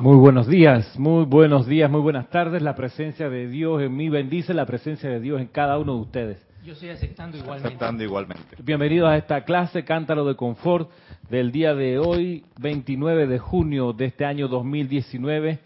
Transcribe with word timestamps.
Muy 0.00 0.16
buenos 0.16 0.48
días, 0.48 0.98
muy 0.98 1.26
buenos 1.26 1.66
días, 1.66 1.90
muy 1.90 2.00
buenas 2.00 2.30
tardes. 2.30 2.62
La 2.62 2.74
presencia 2.74 3.28
de 3.28 3.48
Dios 3.48 3.82
en 3.82 3.94
mí 3.94 4.08
bendice 4.08 4.54
la 4.54 4.64
presencia 4.64 5.10
de 5.10 5.20
Dios 5.20 5.42
en 5.42 5.48
cada 5.48 5.78
uno 5.78 5.94
de 5.94 6.00
ustedes. 6.00 6.46
Yo 6.64 6.72
estoy 6.72 6.88
aceptando 6.88 7.36
igualmente. 7.36 7.68
Aceptando 7.68 8.02
igualmente. 8.02 8.56
Bienvenidos 8.62 9.10
a 9.10 9.18
esta 9.18 9.44
clase 9.44 9.84
Cántaro 9.84 10.24
de 10.24 10.36
Confort 10.36 10.90
del 11.28 11.52
día 11.52 11.74
de 11.74 11.98
hoy, 11.98 12.46
29 12.58 13.26
de 13.26 13.38
junio 13.38 13.92
de 13.92 14.06
este 14.06 14.24
año 14.24 14.48
2019. 14.48 15.58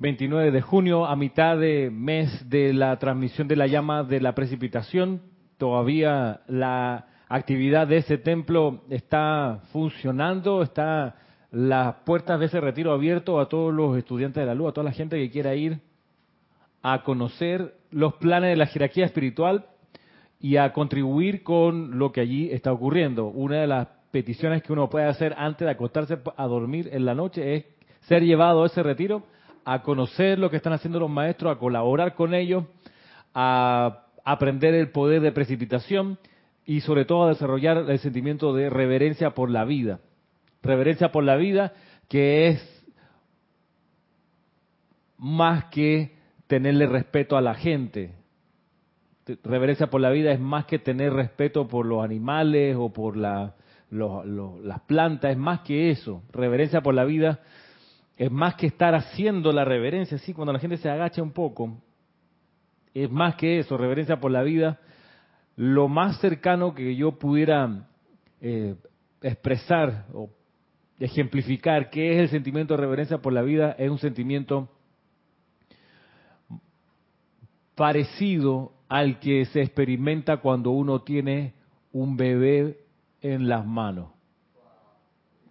29 0.00 0.50
de 0.50 0.60
junio, 0.60 1.06
a 1.06 1.14
mitad 1.14 1.56
de 1.56 1.90
mes 1.92 2.50
de 2.50 2.72
la 2.72 2.98
transmisión 2.98 3.46
de 3.46 3.54
la 3.54 3.68
llama 3.68 4.02
de 4.02 4.20
la 4.20 4.34
precipitación. 4.34 5.22
Todavía 5.58 6.40
la 6.48 7.06
actividad 7.28 7.86
de 7.86 7.98
ese 7.98 8.18
templo 8.18 8.82
está 8.90 9.60
funcionando, 9.70 10.60
está 10.60 11.14
las 11.50 11.94
puertas 12.04 12.38
de 12.38 12.46
ese 12.46 12.60
retiro 12.60 12.92
abierto 12.92 13.40
a 13.40 13.48
todos 13.48 13.72
los 13.72 13.96
estudiantes 13.96 14.42
de 14.42 14.46
la 14.46 14.54
luz, 14.54 14.68
a 14.68 14.72
toda 14.72 14.84
la 14.84 14.92
gente 14.92 15.16
que 15.16 15.30
quiera 15.30 15.54
ir 15.54 15.80
a 16.82 17.02
conocer 17.02 17.74
los 17.90 18.14
planes 18.14 18.50
de 18.50 18.56
la 18.56 18.66
jerarquía 18.66 19.06
espiritual 19.06 19.66
y 20.40 20.56
a 20.56 20.72
contribuir 20.72 21.42
con 21.42 21.98
lo 21.98 22.12
que 22.12 22.20
allí 22.20 22.50
está 22.50 22.72
ocurriendo. 22.72 23.26
Una 23.26 23.60
de 23.60 23.66
las 23.66 23.88
peticiones 24.10 24.62
que 24.62 24.72
uno 24.72 24.88
puede 24.88 25.06
hacer 25.06 25.34
antes 25.38 25.64
de 25.66 25.72
acostarse 25.72 26.18
a 26.36 26.46
dormir 26.46 26.90
en 26.92 27.04
la 27.04 27.14
noche 27.14 27.56
es 27.56 27.64
ser 28.00 28.22
llevado 28.22 28.62
a 28.62 28.66
ese 28.66 28.82
retiro, 28.82 29.24
a 29.64 29.82
conocer 29.82 30.38
lo 30.38 30.50
que 30.50 30.56
están 30.56 30.72
haciendo 30.72 31.00
los 31.00 31.10
maestros, 31.10 31.54
a 31.54 31.58
colaborar 31.58 32.14
con 32.14 32.34
ellos, 32.34 32.64
a 33.34 34.04
aprender 34.24 34.74
el 34.74 34.90
poder 34.90 35.22
de 35.22 35.32
precipitación 35.32 36.18
y 36.64 36.82
sobre 36.82 37.06
todo 37.06 37.24
a 37.24 37.28
desarrollar 37.30 37.78
el 37.88 37.98
sentimiento 37.98 38.54
de 38.54 38.70
reverencia 38.70 39.30
por 39.30 39.50
la 39.50 39.64
vida 39.64 40.00
reverencia 40.62 41.10
por 41.10 41.24
la 41.24 41.36
vida, 41.36 41.72
que 42.08 42.48
es 42.48 42.84
más 45.18 45.64
que 45.66 46.16
tenerle 46.46 46.86
respeto 46.86 47.36
a 47.36 47.40
la 47.40 47.54
gente. 47.54 48.14
Reverencia 49.44 49.88
por 49.88 50.00
la 50.00 50.10
vida 50.10 50.32
es 50.32 50.40
más 50.40 50.64
que 50.64 50.78
tener 50.78 51.12
respeto 51.12 51.68
por 51.68 51.84
los 51.84 52.02
animales 52.02 52.76
o 52.78 52.92
por 52.92 53.16
la, 53.16 53.54
las 53.90 54.80
plantas, 54.86 55.32
es 55.32 55.36
más 55.36 55.60
que 55.60 55.90
eso. 55.90 56.22
Reverencia 56.32 56.80
por 56.80 56.94
la 56.94 57.04
vida 57.04 57.40
es 58.16 58.30
más 58.30 58.54
que 58.54 58.66
estar 58.66 58.94
haciendo 58.94 59.52
la 59.52 59.64
reverencia, 59.64 60.16
así 60.16 60.32
cuando 60.32 60.52
la 60.52 60.58
gente 60.58 60.78
se 60.78 60.88
agacha 60.88 61.22
un 61.22 61.32
poco, 61.32 61.78
es 62.92 63.10
más 63.10 63.36
que 63.36 63.60
eso, 63.60 63.76
reverencia 63.76 64.18
por 64.18 64.30
la 64.30 64.42
vida. 64.42 64.80
Lo 65.56 65.88
más 65.88 66.20
cercano 66.20 66.74
que 66.74 66.96
yo 66.96 67.18
pudiera 67.18 67.88
eh, 68.40 68.74
expresar 69.22 70.06
o 70.12 70.30
ejemplificar 70.98 71.90
qué 71.90 72.14
es 72.14 72.20
el 72.20 72.28
sentimiento 72.28 72.74
de 72.74 72.80
reverencia 72.80 73.18
por 73.18 73.32
la 73.32 73.42
vida, 73.42 73.72
es 73.78 73.90
un 73.90 73.98
sentimiento 73.98 74.68
parecido 77.74 78.72
al 78.88 79.20
que 79.20 79.44
se 79.46 79.62
experimenta 79.62 80.38
cuando 80.38 80.70
uno 80.70 81.02
tiene 81.02 81.54
un 81.92 82.16
bebé 82.16 82.80
en 83.20 83.48
las 83.48 83.64
manos. 83.64 84.10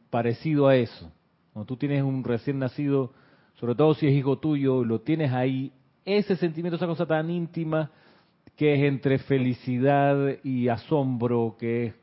Parecido 0.09 0.67
a 0.67 0.75
eso. 0.75 1.11
Cuando 1.53 1.65
tú 1.65 1.77
tienes 1.77 2.03
un 2.03 2.23
recién 2.23 2.59
nacido, 2.59 3.13
sobre 3.55 3.75
todo 3.75 3.93
si 3.93 4.07
es 4.07 4.13
hijo 4.13 4.39
tuyo, 4.39 4.83
lo 4.83 5.01
tienes 5.01 5.31
ahí, 5.31 5.71
ese 6.03 6.35
sentimiento, 6.35 6.75
esa 6.75 6.87
cosa 6.87 7.05
tan 7.05 7.29
íntima 7.29 7.91
que 8.55 8.73
es 8.73 8.83
entre 8.83 9.19
felicidad 9.19 10.37
y 10.43 10.67
asombro, 10.67 11.55
que 11.59 11.85
es 11.87 11.93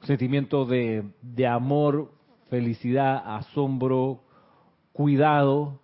un 0.00 0.06
sentimiento 0.06 0.64
de, 0.64 1.04
de 1.20 1.46
amor 1.46 2.12
felicidad, 2.52 3.22
asombro, 3.38 4.20
cuidado, 4.92 5.80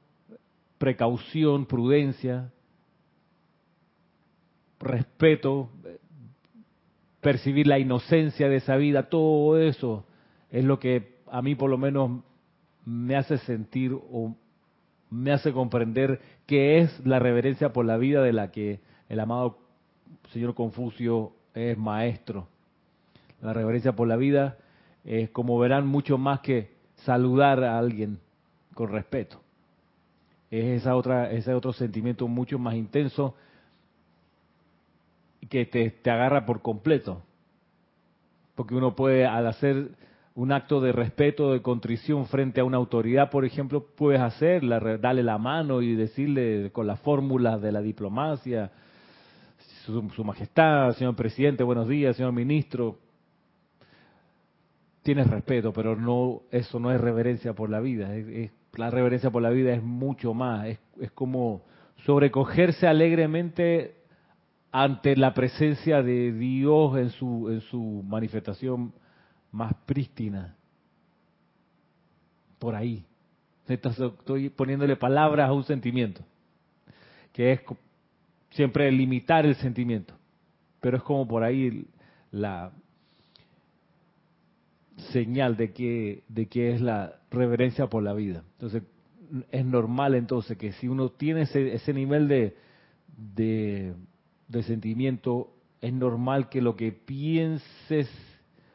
precaución, 0.76 1.64
prudencia, 1.64 2.52
respeto, 4.78 5.70
percibir 7.22 7.66
la 7.66 7.78
inocencia 7.78 8.50
de 8.50 8.56
esa 8.56 8.76
vida, 8.76 9.08
todo 9.08 9.58
eso 9.58 10.04
es 10.50 10.62
lo 10.62 10.78
que 10.78 11.16
a 11.32 11.40
mí 11.40 11.54
por 11.54 11.70
lo 11.70 11.78
menos 11.78 12.20
me 12.84 13.16
hace 13.16 13.38
sentir 13.38 13.94
o 13.94 14.36
me 15.08 15.32
hace 15.32 15.54
comprender 15.54 16.20
qué 16.44 16.80
es 16.80 17.00
la 17.06 17.18
reverencia 17.18 17.72
por 17.72 17.86
la 17.86 17.96
vida 17.96 18.22
de 18.22 18.34
la 18.34 18.50
que 18.50 18.80
el 19.08 19.20
amado 19.20 19.56
señor 20.34 20.54
Confucio 20.54 21.32
es 21.54 21.78
maestro. 21.78 22.46
La 23.40 23.54
reverencia 23.54 23.96
por 23.96 24.06
la 24.06 24.16
vida 24.16 24.58
es 25.08 25.30
como 25.30 25.58
verán, 25.58 25.86
mucho 25.86 26.18
más 26.18 26.40
que 26.40 26.70
saludar 26.96 27.64
a 27.64 27.78
alguien 27.78 28.18
con 28.74 28.90
respeto. 28.90 29.40
Es 30.50 30.82
esa 30.82 30.96
otra, 30.96 31.30
ese 31.30 31.54
otro 31.54 31.72
sentimiento 31.72 32.28
mucho 32.28 32.58
más 32.58 32.74
intenso 32.74 33.34
que 35.48 35.64
te, 35.64 35.90
te 35.90 36.10
agarra 36.10 36.44
por 36.44 36.60
completo. 36.60 37.22
Porque 38.54 38.74
uno 38.74 38.94
puede, 38.94 39.24
al 39.24 39.46
hacer 39.46 39.92
un 40.34 40.52
acto 40.52 40.80
de 40.80 40.92
respeto, 40.92 41.52
de 41.52 41.62
contrición 41.62 42.26
frente 42.26 42.60
a 42.60 42.64
una 42.64 42.76
autoridad, 42.76 43.30
por 43.30 43.46
ejemplo, 43.46 43.86
puedes 43.96 44.20
hacerla, 44.20 44.78
darle 44.98 45.22
la 45.22 45.38
mano 45.38 45.80
y 45.80 45.94
decirle 45.94 46.70
con 46.70 46.86
las 46.86 47.00
fórmulas 47.00 47.62
de 47.62 47.72
la 47.72 47.80
diplomacia, 47.80 48.70
su, 49.86 50.22
majestad, 50.22 50.92
señor 50.92 51.16
presidente, 51.16 51.64
buenos 51.64 51.88
días, 51.88 52.14
señor 52.14 52.32
ministro, 52.32 52.98
tienes 55.08 55.26
respeto, 55.26 55.72
pero 55.72 55.96
no 55.96 56.42
eso 56.50 56.78
no 56.78 56.92
es 56.92 57.00
reverencia 57.00 57.54
por 57.54 57.70
la 57.70 57.80
vida. 57.80 58.10
La 58.74 58.90
reverencia 58.90 59.30
por 59.30 59.40
la 59.40 59.48
vida 59.48 59.72
es 59.72 59.82
mucho 59.82 60.34
más. 60.34 60.66
Es, 60.66 60.78
es 61.00 61.10
como 61.12 61.62
sobrecogerse 62.04 62.86
alegremente 62.86 64.02
ante 64.70 65.16
la 65.16 65.32
presencia 65.32 66.02
de 66.02 66.30
Dios 66.32 66.98
en 66.98 67.08
su, 67.08 67.48
en 67.48 67.62
su 67.62 68.04
manifestación 68.06 68.92
más 69.50 69.72
prístina. 69.86 70.56
Por 72.58 72.74
ahí. 72.74 73.02
Estoy 73.66 74.50
poniéndole 74.50 74.96
palabras 74.96 75.48
a 75.48 75.54
un 75.54 75.64
sentimiento, 75.64 76.20
que 77.32 77.52
es 77.52 77.60
siempre 78.50 78.92
limitar 78.92 79.46
el 79.46 79.54
sentimiento, 79.54 80.12
pero 80.82 80.98
es 80.98 81.02
como 81.02 81.26
por 81.26 81.44
ahí 81.44 81.86
la, 82.30 82.72
señal 85.12 85.56
de 85.56 85.72
que, 85.72 86.24
de 86.28 86.46
que 86.46 86.72
es 86.72 86.80
la 86.80 87.20
reverencia 87.30 87.86
por 87.86 88.02
la 88.02 88.12
vida. 88.12 88.44
Entonces, 88.52 88.82
es 89.50 89.64
normal 89.64 90.14
entonces 90.14 90.56
que 90.56 90.72
si 90.72 90.88
uno 90.88 91.10
tiene 91.10 91.42
ese, 91.42 91.74
ese 91.74 91.92
nivel 91.92 92.28
de, 92.28 92.56
de, 93.16 94.62
sentimiento, 94.62 95.52
es 95.80 95.92
normal 95.92 96.48
que 96.48 96.62
lo 96.62 96.76
que 96.76 96.92
pienses 96.92 98.10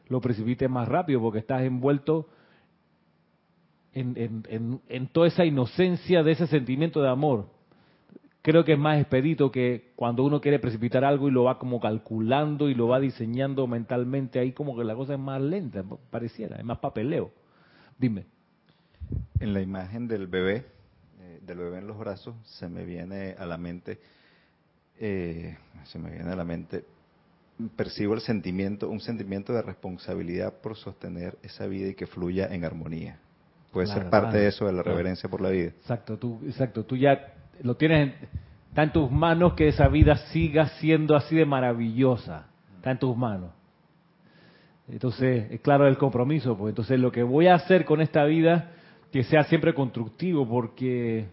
lo 0.08 0.20
precipite 0.20 0.68
más 0.68 0.88
rápido 0.88 1.20
porque 1.20 1.40
estás 1.40 1.62
envuelto 1.62 2.28
en, 3.92 4.42
en, 4.48 4.80
en, 4.88 5.06
toda 5.08 5.28
esa 5.28 5.44
inocencia 5.44 6.22
de 6.22 6.32
ese 6.32 6.46
sentimiento 6.46 7.00
de 7.00 7.08
amor 7.08 7.48
creo 8.44 8.62
que 8.62 8.74
es 8.74 8.78
más 8.78 9.00
expedito 9.00 9.50
que 9.50 9.92
cuando 9.96 10.22
uno 10.22 10.42
quiere 10.42 10.58
precipitar 10.58 11.02
algo 11.02 11.28
y 11.28 11.30
lo 11.30 11.44
va 11.44 11.58
como 11.58 11.80
calculando 11.80 12.68
y 12.68 12.74
lo 12.74 12.86
va 12.86 13.00
diseñando 13.00 13.66
mentalmente, 13.66 14.38
ahí 14.38 14.52
como 14.52 14.76
que 14.76 14.84
la 14.84 14.94
cosa 14.94 15.14
es 15.14 15.18
más 15.18 15.40
lenta, 15.40 15.82
pareciera, 16.10 16.56
es 16.56 16.64
más 16.64 16.76
papeleo. 16.78 17.32
Dime. 17.98 18.26
En 19.40 19.54
la 19.54 19.62
imagen 19.62 20.06
del 20.08 20.26
bebé, 20.26 20.66
eh, 21.20 21.40
del 21.40 21.56
bebé 21.56 21.78
en 21.78 21.86
los 21.86 21.98
brazos, 21.98 22.34
se 22.44 22.68
me 22.68 22.84
viene 22.84 23.34
a 23.38 23.46
la 23.46 23.56
mente, 23.56 23.98
eh, 25.00 25.56
se 25.84 25.98
me 25.98 26.10
viene 26.10 26.30
a 26.30 26.36
la 26.36 26.44
mente, 26.44 26.84
percibo 27.76 28.12
el 28.12 28.20
sentimiento, 28.20 28.90
un 28.90 29.00
sentimiento 29.00 29.54
de 29.54 29.62
responsabilidad 29.62 30.52
por 30.60 30.76
sostener 30.76 31.38
esa 31.42 31.66
vida 31.66 31.88
y 31.88 31.94
que 31.94 32.06
fluya 32.06 32.48
en 32.54 32.66
armonía. 32.66 33.20
Puede 33.72 33.86
ser 33.86 34.10
parte 34.10 34.36
de 34.36 34.48
eso, 34.48 34.66
de 34.66 34.72
la 34.74 34.82
reverencia 34.82 35.30
por 35.30 35.40
la 35.40 35.48
vida. 35.48 35.70
Exacto, 35.80 36.18
tú, 36.18 36.40
exacto, 36.46 36.84
tú 36.84 36.96
ya 36.96 37.33
lo 37.62 37.76
tienes, 37.76 38.14
está 38.68 38.82
en 38.82 38.92
tus 38.92 39.10
manos 39.10 39.54
que 39.54 39.68
esa 39.68 39.88
vida 39.88 40.16
siga 40.32 40.66
siendo 40.80 41.16
así 41.16 41.36
de 41.36 41.46
maravillosa. 41.46 42.46
Está 42.76 42.90
en 42.90 42.98
tus 42.98 43.16
manos. 43.16 43.50
Entonces, 44.88 45.50
es 45.50 45.60
claro 45.60 45.86
el 45.86 45.96
compromiso, 45.96 46.56
pues 46.56 46.72
entonces 46.72 47.00
lo 47.00 47.10
que 47.10 47.22
voy 47.22 47.46
a 47.46 47.54
hacer 47.54 47.84
con 47.84 48.00
esta 48.00 48.24
vida, 48.24 48.72
que 49.10 49.24
sea 49.24 49.44
siempre 49.44 49.72
constructivo, 49.72 50.46
porque, 50.46 51.26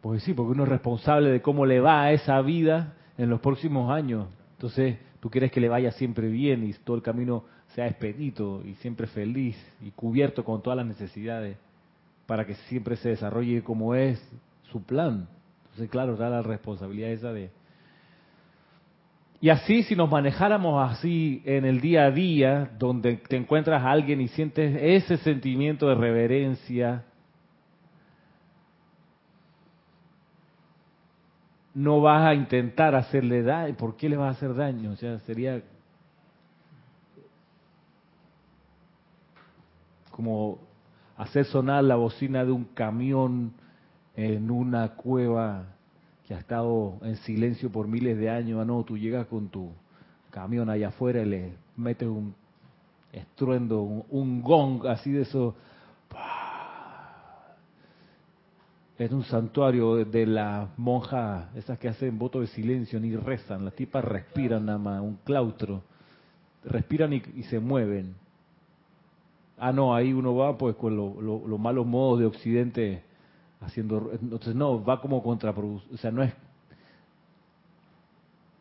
pues 0.00 0.22
sí, 0.24 0.34
porque 0.34 0.52
uno 0.52 0.64
es 0.64 0.68
responsable 0.68 1.30
de 1.30 1.40
cómo 1.42 1.64
le 1.64 1.78
va 1.80 2.02
a 2.02 2.12
esa 2.12 2.40
vida 2.40 2.94
en 3.16 3.30
los 3.30 3.40
próximos 3.40 3.92
años. 3.92 4.26
Entonces, 4.52 4.98
tú 5.20 5.30
quieres 5.30 5.52
que 5.52 5.60
le 5.60 5.68
vaya 5.68 5.92
siempre 5.92 6.28
bien 6.28 6.66
y 6.66 6.72
todo 6.72 6.96
el 6.96 7.02
camino 7.02 7.44
sea 7.74 7.86
expedito 7.86 8.62
y 8.64 8.74
siempre 8.76 9.06
feliz 9.06 9.56
y 9.80 9.90
cubierto 9.90 10.44
con 10.44 10.62
todas 10.62 10.76
las 10.76 10.86
necesidades 10.86 11.56
para 12.26 12.44
que 12.44 12.54
siempre 12.54 12.96
se 12.96 13.10
desarrolle 13.10 13.62
como 13.62 13.94
es 13.94 14.20
su 14.70 14.82
plan. 14.82 15.28
Entonces, 15.64 15.90
claro, 15.90 16.14
está 16.14 16.28
la 16.28 16.42
responsabilidad 16.42 17.10
esa 17.10 17.32
de... 17.32 17.50
Y 19.40 19.50
así, 19.50 19.84
si 19.84 19.94
nos 19.94 20.10
manejáramos 20.10 20.90
así 20.90 21.42
en 21.44 21.64
el 21.64 21.80
día 21.80 22.06
a 22.06 22.10
día, 22.10 22.72
donde 22.76 23.18
te 23.18 23.36
encuentras 23.36 23.82
a 23.82 23.90
alguien 23.92 24.20
y 24.20 24.28
sientes 24.28 24.76
ese 24.80 25.16
sentimiento 25.18 25.88
de 25.88 25.94
reverencia, 25.94 27.04
no 31.72 32.00
vas 32.00 32.26
a 32.26 32.34
intentar 32.34 32.96
hacerle 32.96 33.44
daño. 33.44 33.76
¿Por 33.76 33.96
qué 33.96 34.08
le 34.08 34.16
vas 34.16 34.34
a 34.34 34.36
hacer 34.36 34.56
daño? 34.56 34.90
O 34.90 34.96
sea, 34.96 35.20
sería 35.20 35.62
como 40.10 40.58
hacer 41.16 41.44
sonar 41.44 41.84
la 41.84 41.94
bocina 41.94 42.44
de 42.44 42.50
un 42.50 42.64
camión 42.64 43.52
en 44.18 44.50
una 44.50 44.96
cueva 44.96 45.64
que 46.26 46.34
ha 46.34 46.38
estado 46.38 46.98
en 47.02 47.14
silencio 47.18 47.70
por 47.70 47.86
miles 47.86 48.18
de 48.18 48.28
años. 48.28 48.58
Ah, 48.60 48.64
no, 48.64 48.82
tú 48.82 48.98
llegas 48.98 49.28
con 49.28 49.48
tu 49.48 49.70
camión 50.30 50.68
allá 50.68 50.88
afuera 50.88 51.22
y 51.22 51.24
le 51.24 51.52
metes 51.76 52.08
un 52.08 52.34
estruendo, 53.12 53.80
un, 53.80 54.42
gong 54.42 54.88
así 54.88 55.12
de 55.12 55.22
eso. 55.22 55.54
Es 58.98 59.12
un 59.12 59.22
santuario 59.22 60.04
de 60.04 60.26
las 60.26 60.76
monjas, 60.76 61.54
esas 61.54 61.78
que 61.78 61.86
hacen 61.86 62.18
voto 62.18 62.40
de 62.40 62.48
silencio, 62.48 62.98
ni 62.98 63.14
rezan, 63.14 63.64
las 63.64 63.74
tipas 63.74 64.04
respiran 64.04 64.66
nada 64.66 64.78
más, 64.78 65.00
un 65.00 65.20
claustro. 65.22 65.84
Respiran 66.64 67.12
y, 67.12 67.20
se 67.44 67.60
mueven. 67.60 68.16
Ah, 69.56 69.70
no, 69.70 69.94
ahí 69.94 70.12
uno 70.12 70.34
va 70.34 70.58
pues 70.58 70.74
con 70.74 70.96
los 70.96 71.60
malos 71.60 71.86
modos 71.86 72.18
de 72.18 72.26
Occidente 72.26 73.07
haciendo... 73.60 74.10
Entonces 74.12 74.54
no, 74.54 74.84
va 74.84 75.00
como 75.00 75.22
contraproducente, 75.22 75.94
o 75.94 75.98
sea, 75.98 76.10
no 76.10 76.22
es 76.22 76.32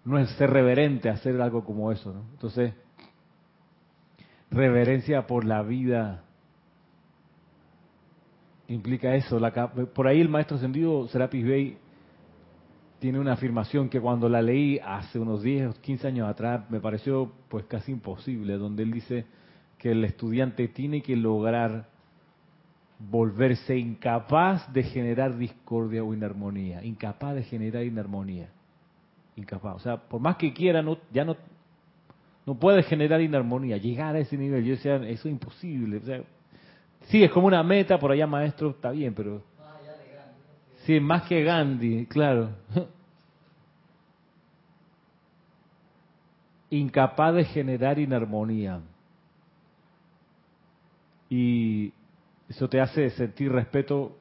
no 0.07 0.17
es 0.17 0.29
ser 0.38 0.49
reverente 0.49 1.09
hacer 1.09 1.39
algo 1.41 1.65
como 1.65 1.91
eso, 1.91 2.13
¿no? 2.13 2.21
Entonces, 2.31 2.73
reverencia 4.49 5.27
por 5.27 5.44
la 5.44 5.61
vida 5.63 6.23
implica 8.69 9.15
eso. 9.15 9.38
por 9.94 10.07
ahí 10.07 10.21
el 10.21 10.29
maestro 10.29 10.55
ascendido 10.55 11.07
Serapis 11.09 11.45
Bey 11.45 11.77
tiene 12.99 13.19
una 13.19 13.33
afirmación 13.33 13.89
que 13.89 13.99
cuando 13.99 14.29
la 14.29 14.41
leí 14.41 14.79
hace 14.79 15.19
unos 15.19 15.44
10 15.44 15.67
o 15.67 15.81
15 15.81 16.07
años 16.07 16.29
atrás 16.29 16.69
me 16.69 16.79
pareció 16.79 17.31
pues 17.49 17.65
casi 17.65 17.91
imposible, 17.91 18.57
donde 18.57 18.83
él 18.83 18.91
dice 18.91 19.25
que 19.77 19.91
el 19.91 20.05
estudiante 20.05 20.69
tiene 20.69 21.01
que 21.01 21.17
lograr 21.17 21.89
volverse 22.99 23.77
incapaz 23.77 24.71
de 24.73 24.83
generar 24.83 25.38
discordia 25.38 26.03
o 26.03 26.13
inarmonía, 26.13 26.83
incapaz 26.83 27.35
de 27.35 27.44
generar 27.44 27.83
inarmonía, 27.83 28.49
incapaz. 29.35 29.75
O 29.75 29.79
sea, 29.79 29.97
por 29.97 30.19
más 30.19 30.38
que 30.38 30.53
quiera, 30.53 30.81
no, 30.81 30.97
ya 31.11 31.23
no 31.23 31.35
no 32.47 32.55
puede 32.55 32.81
generar 32.81 33.19
inarmonía, 33.19 33.75
llegar 33.75 34.15
a 34.15 34.19
ese 34.19 34.38
nivel. 34.38 34.63
Yo 34.63 34.71
decía, 34.71 34.95
eso 34.95 35.27
es 35.27 35.33
imposible. 35.33 35.97
O 35.97 36.01
sea, 36.01 36.21
sí, 37.07 37.21
es 37.21 37.29
como 37.29 37.45
una 37.47 37.61
meta, 37.61 37.99
por 37.99 38.09
allá 38.09 38.25
maestro, 38.25 38.69
está 38.69 38.89
bien, 38.89 39.13
pero... 39.13 39.44
Más 41.01 41.23
que 41.23 41.44
Gandhi, 41.44 42.05
claro. 42.05 42.51
Incapaz 46.69 47.35
de 47.35 47.44
generar 47.44 47.99
inarmonía. 47.99 48.79
Y 51.29 51.91
eso 52.49 52.69
te 52.69 52.79
hace 52.79 53.09
sentir 53.11 53.51
respeto, 53.51 54.17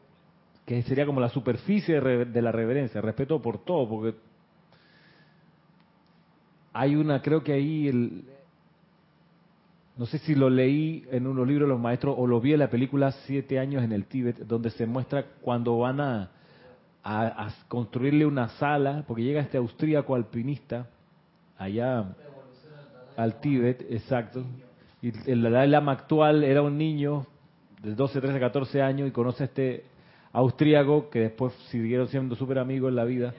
que 0.65 0.83
sería 0.83 1.07
como 1.07 1.21
la 1.21 1.29
superficie 1.29 2.01
de 2.01 2.43
la 2.43 2.51
reverencia, 2.51 3.01
respeto 3.01 3.41
por 3.41 3.59
todo, 3.59 3.89
porque 3.89 4.19
hay 6.73 6.97
una, 6.97 7.23
creo 7.23 7.43
que 7.43 7.53
ahí, 7.53 7.89
el, 7.89 8.25
no 9.97 10.07
sé 10.07 10.19
si 10.19 10.35
lo 10.35 10.51
leí 10.51 11.05
en 11.11 11.27
unos 11.27 11.47
libros 11.47 11.69
de 11.69 11.73
los 11.73 11.81
maestros 11.81 12.17
o 12.19 12.27
lo 12.27 12.41
vi 12.41 12.53
en 12.53 12.59
la 12.59 12.69
película 12.69 13.13
Siete 13.13 13.59
años 13.59 13.83
en 13.85 13.93
el 13.93 14.07
Tíbet, 14.07 14.39
donde 14.39 14.71
se 14.71 14.87
muestra 14.87 15.25
cuando 15.41 15.79
van 15.79 16.01
a, 16.01 16.31
a, 17.05 17.49
construirle 17.69 18.27
una 18.27 18.49
sala, 18.59 19.05
porque 19.07 19.23
llega 19.23 19.41
este 19.41 19.59
austríaco 19.59 20.17
alpinista 20.17 20.89
allá 21.57 22.15
al 23.17 23.41
Tíbet, 23.41 23.87
exacto, 23.89 24.45
y 25.01 25.13
el 25.31 25.43
Dalai 25.43 25.69
Lama 25.69 25.93
actual 25.93 26.43
era 26.43 26.61
un 26.63 26.77
niño 26.77 27.27
de 27.87 27.95
12, 27.95 28.21
13, 28.21 28.41
14 28.41 28.83
años 28.83 29.09
y 29.09 29.13
conoce 29.13 29.45
a 29.45 29.47
este 29.47 29.85
austríaco 30.33 31.09
que 31.09 31.21
después 31.21 31.55
siguieron 31.71 32.09
siendo 32.09 32.37
súper 32.37 32.59
amigos 32.59 32.91
en 32.91 32.97
la 32.97 33.05
vida 33.05 33.35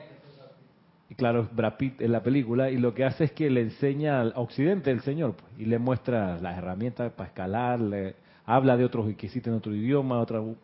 y 1.10 1.16
claro, 1.16 1.48
Brad 1.52 1.78
Pitt 1.78 2.02
en 2.02 2.12
la 2.12 2.22
película, 2.22 2.70
y 2.70 2.78
lo 2.78 2.94
que 2.94 3.06
hace 3.06 3.26
es 3.26 3.32
que 3.32 3.50
le 3.50 3.62
enseña 3.62 4.20
al 4.20 4.34
occidente 4.36 4.92
el 4.92 5.02
Señor, 5.02 5.36
pues, 5.36 5.52
y 5.58 5.66
le 5.66 5.80
muestra 5.80 6.38
las 6.40 6.58
herramientas 6.58 7.14
para 7.14 7.30
escalar, 7.30 7.80
le 7.80 8.16
habla 8.46 8.76
de 8.76 8.84
otros 8.84 9.06
que 9.16 9.26
existen 9.26 9.54
en 9.54 9.60
otro 9.60 9.74
idioma, 9.74 10.20
otro 10.20 10.56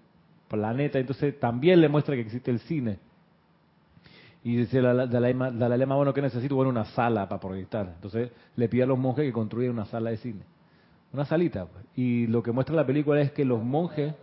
planeta, 0.49 0.99
entonces 0.99 1.39
también 1.39 1.79
le 1.79 1.87
muestra 1.87 2.15
que 2.15 2.21
existe 2.21 2.51
el 2.51 2.59
cine. 2.59 2.99
Y 4.43 4.57
dice 4.57 4.81
la, 4.81 4.93
la, 4.93 5.05
la, 5.05 5.77
lema, 5.77 5.95
bueno, 5.95 6.13
¿qué 6.13 6.21
necesito? 6.21 6.55
Bueno, 6.55 6.69
una 6.69 6.83
sala 6.83 7.29
para 7.29 7.39
proyectar. 7.39 7.93
Entonces 7.95 8.29
le 8.57 8.67
pide 8.67 8.83
a 8.83 8.85
los 8.85 8.99
monjes 8.99 9.23
que 9.23 9.31
construyan 9.31 9.71
una 9.71 9.85
sala 9.85 10.09
de 10.09 10.17
cine. 10.17 10.41
Una 11.13 11.25
salita. 11.25 11.65
Pues. 11.65 11.85
Y 11.95 12.27
lo 12.27 12.43
que 12.43 12.51
muestra 12.51 12.75
la 12.75 12.85
película 12.85 13.21
es 13.21 13.31
que 13.31 13.45
los 13.45 13.63
monjes... 13.63 14.13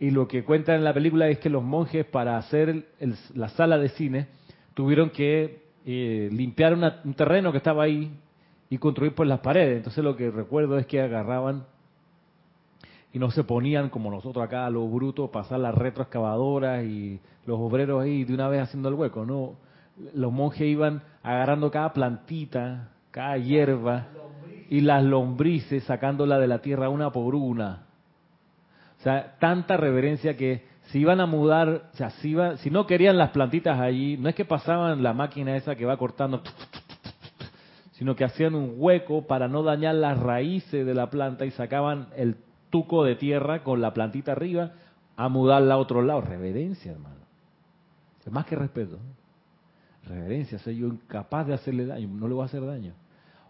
Y 0.00 0.10
lo 0.10 0.26
que 0.26 0.44
cuenta 0.44 0.74
en 0.74 0.82
la 0.82 0.92
película 0.92 1.28
es 1.28 1.38
que 1.38 1.48
los 1.48 1.62
monjes 1.62 2.04
para 2.04 2.36
hacer 2.36 2.88
la 3.34 3.48
sala 3.50 3.78
de 3.78 3.88
cine 3.90 4.26
tuvieron 4.74 5.10
que 5.10 5.62
eh, 5.86 6.28
limpiar 6.32 6.74
un 6.74 7.14
terreno 7.14 7.52
que 7.52 7.58
estaba 7.58 7.84
ahí 7.84 8.10
y 8.68 8.78
construir 8.78 9.14
por 9.14 9.26
las 9.26 9.40
paredes. 9.40 9.76
Entonces 9.76 10.02
lo 10.02 10.16
que 10.16 10.30
recuerdo 10.30 10.78
es 10.78 10.86
que 10.86 11.00
agarraban 11.00 11.64
y 13.12 13.18
no 13.20 13.30
se 13.30 13.44
ponían 13.44 13.90
como 13.90 14.10
nosotros 14.10 14.44
acá 14.44 14.66
a 14.66 14.70
los 14.70 14.90
brutos, 14.90 15.30
pasar 15.30 15.60
las 15.60 15.74
retroexcavadoras 15.74 16.84
y 16.84 17.20
los 17.46 17.60
obreros 17.60 18.02
ahí 18.02 18.24
de 18.24 18.34
una 18.34 18.48
vez 18.48 18.62
haciendo 18.62 18.88
el 18.88 18.96
hueco. 18.96 19.24
No, 19.24 19.54
los 20.14 20.32
monjes 20.32 20.66
iban 20.66 21.02
agarrando 21.22 21.70
cada 21.70 21.92
plantita, 21.92 22.90
cada 23.14 23.36
hierba 23.36 24.08
y 24.68 24.80
las 24.80 25.04
lombrices 25.04 25.84
sacándola 25.84 26.40
de 26.40 26.48
la 26.48 26.58
tierra 26.58 26.88
una 26.88 27.12
por 27.12 27.36
una 27.36 27.84
o 28.98 29.02
sea, 29.04 29.36
tanta 29.38 29.76
reverencia 29.76 30.36
que 30.36 30.64
si 30.86 30.98
iban 30.98 31.20
a 31.20 31.26
mudar, 31.26 31.90
o 31.92 31.96
sea, 31.96 32.10
si, 32.10 32.30
iba, 32.30 32.56
si 32.56 32.70
no 32.70 32.88
querían 32.88 33.16
las 33.16 33.30
plantitas 33.30 33.78
allí, 33.78 34.16
no 34.16 34.28
es 34.28 34.34
que 34.34 34.44
pasaban 34.44 35.00
la 35.02 35.12
máquina 35.12 35.54
esa 35.56 35.76
que 35.76 35.84
va 35.84 35.96
cortando, 35.96 36.42
sino 37.92 38.16
que 38.16 38.24
hacían 38.24 38.56
un 38.56 38.74
hueco 38.78 39.28
para 39.28 39.46
no 39.46 39.62
dañar 39.62 39.94
las 39.94 40.18
raíces 40.18 40.84
de 40.84 40.94
la 40.94 41.08
planta 41.08 41.44
y 41.44 41.52
sacaban 41.52 42.08
el 42.16 42.36
tuco 42.70 43.04
de 43.04 43.14
tierra 43.14 43.62
con 43.62 43.80
la 43.80 43.94
plantita 43.94 44.32
arriba 44.32 44.72
a 45.16 45.28
mudarla 45.28 45.74
a 45.74 45.78
otro 45.78 46.02
lado. 46.02 46.22
Reverencia, 46.22 46.90
hermano. 46.90 47.20
Es 48.26 48.32
más 48.32 48.44
que 48.46 48.56
respeto. 48.56 48.98
Reverencia, 50.04 50.58
soy 50.58 50.78
yo 50.78 50.88
incapaz 50.88 51.46
de 51.46 51.54
hacerle 51.54 51.86
daño, 51.86 52.08
no 52.08 52.26
le 52.26 52.34
voy 52.34 52.42
a 52.42 52.46
hacer 52.46 52.64
daño. 52.66 52.94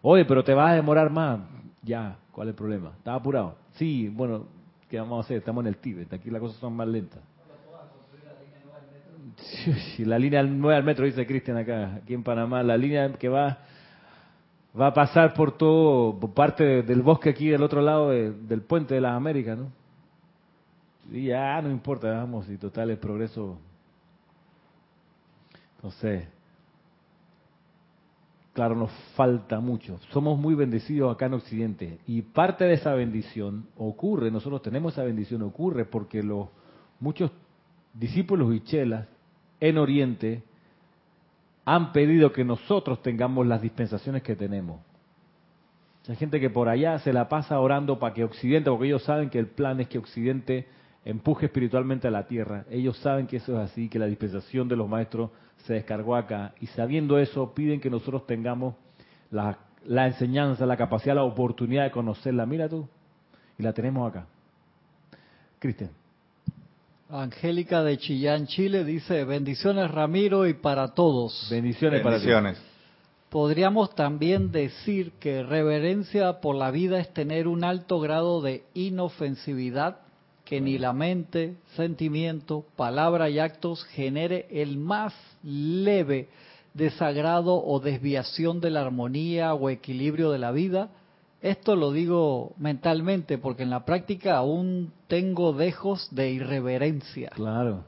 Oye, 0.06 0.26
pero 0.26 0.44
te 0.44 0.52
vas 0.52 0.72
a 0.72 0.74
demorar 0.74 1.08
más. 1.08 1.40
Ya, 1.82 2.18
¿cuál 2.30 2.48
es 2.48 2.52
el 2.52 2.56
problema? 2.56 2.92
¿Estás 2.98 3.18
apurado? 3.18 3.56
Sí, 3.72 4.10
bueno, 4.10 4.44
¿qué 4.90 4.98
vamos 4.98 5.16
a 5.16 5.20
hacer? 5.24 5.38
Estamos 5.38 5.62
en 5.62 5.68
el 5.68 5.78
Tíbet, 5.78 6.12
aquí 6.12 6.28
las 6.28 6.42
cosas 6.42 6.58
son 6.58 6.74
más 6.76 6.86
lentas. 6.86 7.22
La 9.98 10.18
línea 10.18 10.42
9 10.42 10.76
al 10.76 10.84
metro, 10.84 11.06
dice 11.06 11.26
Cristian 11.26 11.56
acá, 11.56 11.94
aquí 12.02 12.12
en 12.12 12.22
Panamá, 12.22 12.62
la 12.62 12.76
línea 12.76 13.14
que 13.14 13.30
va 13.30 13.58
va 14.78 14.88
a 14.88 14.94
pasar 14.94 15.32
por 15.32 15.56
todo, 15.56 16.20
por 16.20 16.34
parte 16.34 16.82
del 16.82 17.00
bosque 17.00 17.30
aquí 17.30 17.48
del 17.48 17.62
otro 17.62 17.80
lado 17.80 18.10
del 18.10 18.60
puente 18.60 18.94
de 18.94 19.00
las 19.00 19.12
Américas, 19.12 19.56
¿no? 19.56 19.72
Y 21.10 21.28
ya 21.28 21.62
no 21.62 21.70
importa, 21.70 22.12
vamos, 22.12 22.48
y 22.50 22.58
total 22.58 22.90
el 22.90 22.98
progreso, 22.98 23.56
no 25.82 25.90
sé, 25.92 26.28
Claro, 28.54 28.76
nos 28.76 28.92
falta 29.16 29.58
mucho. 29.58 29.98
Somos 30.10 30.38
muy 30.38 30.54
bendecidos 30.54 31.12
acá 31.12 31.26
en 31.26 31.34
Occidente. 31.34 31.98
Y 32.06 32.22
parte 32.22 32.64
de 32.64 32.74
esa 32.74 32.94
bendición 32.94 33.66
ocurre, 33.76 34.30
nosotros 34.30 34.62
tenemos 34.62 34.92
esa 34.92 35.02
bendición, 35.02 35.42
ocurre 35.42 35.84
porque 35.84 36.22
los 36.22 36.48
muchos 37.00 37.32
discípulos 37.92 38.54
y 38.54 38.60
chelas 38.60 39.08
en 39.58 39.76
Oriente 39.76 40.44
han 41.64 41.90
pedido 41.92 42.32
que 42.32 42.44
nosotros 42.44 43.02
tengamos 43.02 43.44
las 43.44 43.60
dispensaciones 43.60 44.22
que 44.22 44.36
tenemos. 44.36 44.80
Hay 46.06 46.14
gente 46.14 46.38
que 46.38 46.50
por 46.50 46.68
allá 46.68 47.00
se 47.00 47.12
la 47.12 47.28
pasa 47.28 47.58
orando 47.58 47.98
para 47.98 48.14
que 48.14 48.22
Occidente, 48.22 48.70
porque 48.70 48.86
ellos 48.86 49.02
saben 49.02 49.30
que 49.30 49.38
el 49.40 49.48
plan 49.48 49.80
es 49.80 49.88
que 49.88 49.98
Occidente 49.98 50.68
empuje 51.04 51.46
espiritualmente 51.46 52.06
a 52.06 52.12
la 52.12 52.28
tierra. 52.28 52.66
Ellos 52.70 52.98
saben 52.98 53.26
que 53.26 53.38
eso 53.38 53.60
es 53.60 53.70
así, 53.70 53.88
que 53.88 53.98
la 53.98 54.06
dispensación 54.06 54.68
de 54.68 54.76
los 54.76 54.88
maestros 54.88 55.30
se 55.64 55.74
descargó 55.74 56.16
acá. 56.16 56.54
Y 56.60 56.66
sabiendo 56.68 57.18
eso, 57.18 57.52
piden 57.54 57.80
que 57.80 57.90
nosotros 57.90 58.26
tengamos 58.26 58.74
la, 59.30 59.58
la 59.86 60.06
enseñanza, 60.06 60.66
la 60.66 60.76
capacidad, 60.76 61.14
la 61.14 61.24
oportunidad 61.24 61.84
de 61.84 61.90
conocerla. 61.90 62.46
Mira 62.46 62.68
tú, 62.68 62.86
y 63.58 63.62
la 63.62 63.72
tenemos 63.72 64.08
acá. 64.10 64.26
Cristian. 65.58 65.90
Angélica 67.08 67.82
de 67.82 67.98
Chillán, 67.98 68.46
Chile, 68.46 68.84
dice, 68.84 69.24
bendiciones 69.24 69.90
Ramiro 69.90 70.46
y 70.46 70.54
para 70.54 70.88
todos. 70.88 71.48
Bendiciones, 71.50 72.02
bendiciones. 72.02 72.58
para 72.58 72.74
Podríamos 73.30 73.94
también 73.94 74.52
decir 74.52 75.12
que 75.18 75.42
reverencia 75.42 76.40
por 76.40 76.54
la 76.56 76.70
vida 76.70 77.00
es 77.00 77.12
tener 77.12 77.48
un 77.48 77.64
alto 77.64 78.00
grado 78.00 78.40
de 78.40 78.64
inofensividad 78.74 80.03
que 80.44 80.60
ni 80.60 80.78
la 80.78 80.92
mente, 80.92 81.56
sentimiento, 81.74 82.64
palabra 82.76 83.30
y 83.30 83.38
actos 83.38 83.84
genere 83.84 84.46
el 84.50 84.76
más 84.76 85.14
leve 85.42 86.28
desagrado 86.74 87.64
o 87.64 87.80
desviación 87.80 88.60
de 88.60 88.70
la 88.70 88.82
armonía 88.82 89.54
o 89.54 89.70
equilibrio 89.70 90.30
de 90.30 90.38
la 90.38 90.50
vida. 90.50 90.90
Esto 91.40 91.76
lo 91.76 91.92
digo 91.92 92.52
mentalmente 92.58 93.38
porque 93.38 93.62
en 93.62 93.70
la 93.70 93.84
práctica 93.84 94.36
aún 94.36 94.92
tengo 95.08 95.52
dejos 95.52 96.08
de 96.10 96.30
irreverencia. 96.30 97.30
Claro. 97.34 97.84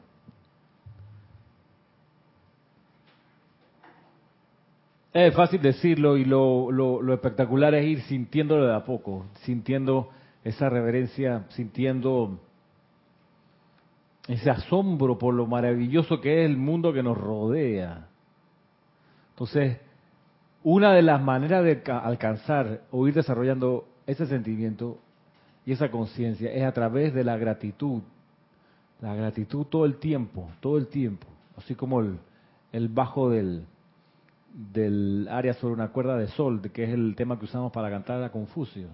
Es 5.12 5.34
fácil 5.34 5.62
decirlo 5.62 6.18
y 6.18 6.26
lo, 6.26 6.70
lo, 6.70 7.14
espectacular 7.14 7.74
es 7.74 7.86
ir 7.86 8.02
sintiéndolo 8.02 8.66
de 8.66 8.74
a 8.74 8.84
poco, 8.84 9.24
sintiendo 9.44 10.10
esa 10.44 10.68
reverencia, 10.68 11.46
sintiendo 11.48 12.38
ese 14.28 14.50
asombro 14.50 15.18
por 15.18 15.34
lo 15.34 15.46
maravilloso 15.46 16.20
que 16.20 16.42
es 16.42 16.50
el 16.50 16.56
mundo 16.56 16.92
que 16.92 17.02
nos 17.02 17.16
rodea. 17.16 18.08
Entonces, 19.30 19.78
una 20.62 20.92
de 20.92 21.02
las 21.02 21.22
maneras 21.22 21.64
de 21.64 21.82
alcanzar 21.92 22.82
o 22.90 23.06
ir 23.06 23.14
desarrollando 23.14 23.86
ese 24.06 24.26
sentimiento 24.26 24.98
y 25.64 25.72
esa 25.72 25.90
conciencia 25.90 26.52
es 26.52 26.64
a 26.64 26.72
través 26.72 27.14
de 27.14 27.24
la 27.24 27.36
gratitud. 27.36 28.02
La 29.00 29.14
gratitud 29.14 29.66
todo 29.66 29.84
el 29.84 29.96
tiempo, 29.96 30.48
todo 30.60 30.78
el 30.78 30.88
tiempo. 30.88 31.26
Así 31.56 31.74
como 31.74 32.00
el, 32.00 32.18
el 32.72 32.88
bajo 32.88 33.30
del, 33.30 33.66
del 34.52 35.28
área 35.30 35.54
sobre 35.54 35.74
una 35.74 35.88
cuerda 35.88 36.16
de 36.16 36.28
sol, 36.28 36.62
que 36.72 36.84
es 36.84 36.90
el 36.90 37.14
tema 37.14 37.38
que 37.38 37.44
usamos 37.44 37.72
para 37.72 37.90
cantar 37.90 38.22
a 38.22 38.30
Confucio. 38.30 38.88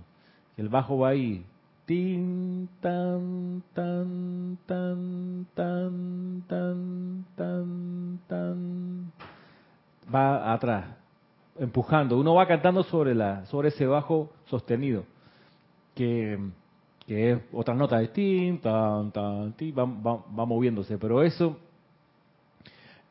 El 0.57 0.69
bajo 0.69 0.99
va 0.99 1.11
ahí. 1.11 1.45
Tin, 1.87 2.69
tan, 2.81 3.62
tan, 3.75 4.59
tan, 4.67 5.47
tan, 5.55 6.43
tan, 6.49 7.25
tan, 7.37 8.21
tan. 8.29 9.12
Va 10.15 10.53
atrás, 10.53 10.85
empujando. 11.59 12.19
Uno 12.19 12.35
va 12.35 12.47
cantando 12.47 12.83
sobre, 12.85 13.15
la, 13.15 13.45
sobre 13.47 13.69
ese 13.69 13.87
bajo 13.87 14.31
sostenido, 14.47 15.05
que, 15.95 16.39
que 17.07 17.33
es 17.33 17.39
otra 17.53 17.75
nota 17.75 17.99
de 17.99 18.09
tin, 18.09 18.61
tan, 18.61 19.11
tan, 19.11 19.53
tin, 19.55 19.75
va, 19.77 19.85
va 19.85 20.47
moviéndose. 20.47 20.99
Pero 20.99 21.23
eso 21.23 21.57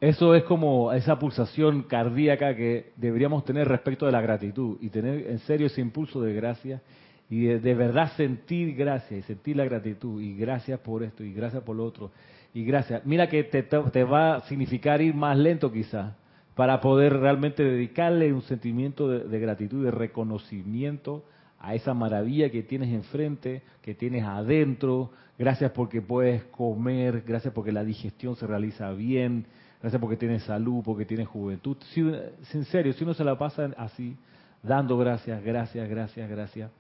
eso 0.01 0.33
es 0.33 0.43
como 0.45 0.91
esa 0.93 1.19
pulsación 1.19 1.83
cardíaca 1.83 2.55
que 2.55 2.91
deberíamos 2.95 3.45
tener 3.45 3.67
respecto 3.67 4.07
de 4.07 4.11
la 4.11 4.19
gratitud 4.19 4.77
y 4.81 4.89
tener 4.89 5.27
en 5.27 5.37
serio 5.39 5.67
ese 5.67 5.79
impulso 5.79 6.19
de 6.21 6.33
gracia 6.33 6.81
y 7.31 7.45
de, 7.45 7.73
verdad 7.75 8.11
sentir 8.17 8.75
gracia 8.75 9.17
y 9.17 9.21
sentir 9.21 9.55
la 9.55 9.63
gratitud 9.63 10.21
y 10.21 10.35
gracias 10.35 10.81
por 10.81 11.01
esto 11.01 11.23
y 11.23 11.33
gracias 11.33 11.63
por 11.63 11.77
lo 11.77 11.85
otro 11.85 12.11
y 12.53 12.65
gracias. 12.65 13.05
Mira 13.05 13.29
que 13.29 13.45
te, 13.45 13.63
te 13.63 14.03
va 14.03 14.35
a 14.35 14.41
significar 14.41 15.01
ir 15.01 15.15
más 15.15 15.37
lento 15.37 15.71
quizás 15.71 16.13
para 16.55 16.81
poder 16.81 17.13
realmente 17.13 17.63
dedicarle 17.63 18.33
un 18.33 18.41
sentimiento 18.41 19.07
de, 19.07 19.19
de 19.19 19.39
gratitud, 19.39 19.85
de 19.85 19.91
reconocimiento 19.91 21.23
a 21.57 21.73
esa 21.73 21.93
maravilla 21.93 22.49
que 22.49 22.63
tienes 22.63 22.89
enfrente, 22.89 23.61
que 23.81 23.95
tienes 23.95 24.25
adentro. 24.25 25.11
Gracias 25.39 25.71
porque 25.71 26.01
puedes 26.01 26.43
comer, 26.45 27.23
gracias 27.25 27.53
porque 27.53 27.71
la 27.71 27.85
digestión 27.85 28.35
se 28.35 28.45
realiza 28.45 28.91
bien, 28.91 29.45
gracias 29.79 30.01
porque 30.01 30.17
tienes 30.17 30.43
salud, 30.43 30.83
porque 30.83 31.05
tienes 31.05 31.29
juventud. 31.29 31.77
Si, 31.93 32.01
en 32.01 32.65
serio, 32.65 32.91
si 32.91 33.05
uno 33.05 33.13
se 33.13 33.23
la 33.23 33.37
pasa 33.37 33.71
así, 33.77 34.17
dando 34.61 34.97
gracias, 34.97 35.41
gracias, 35.41 35.87
gracias, 35.87 36.29
gracias, 36.29 36.71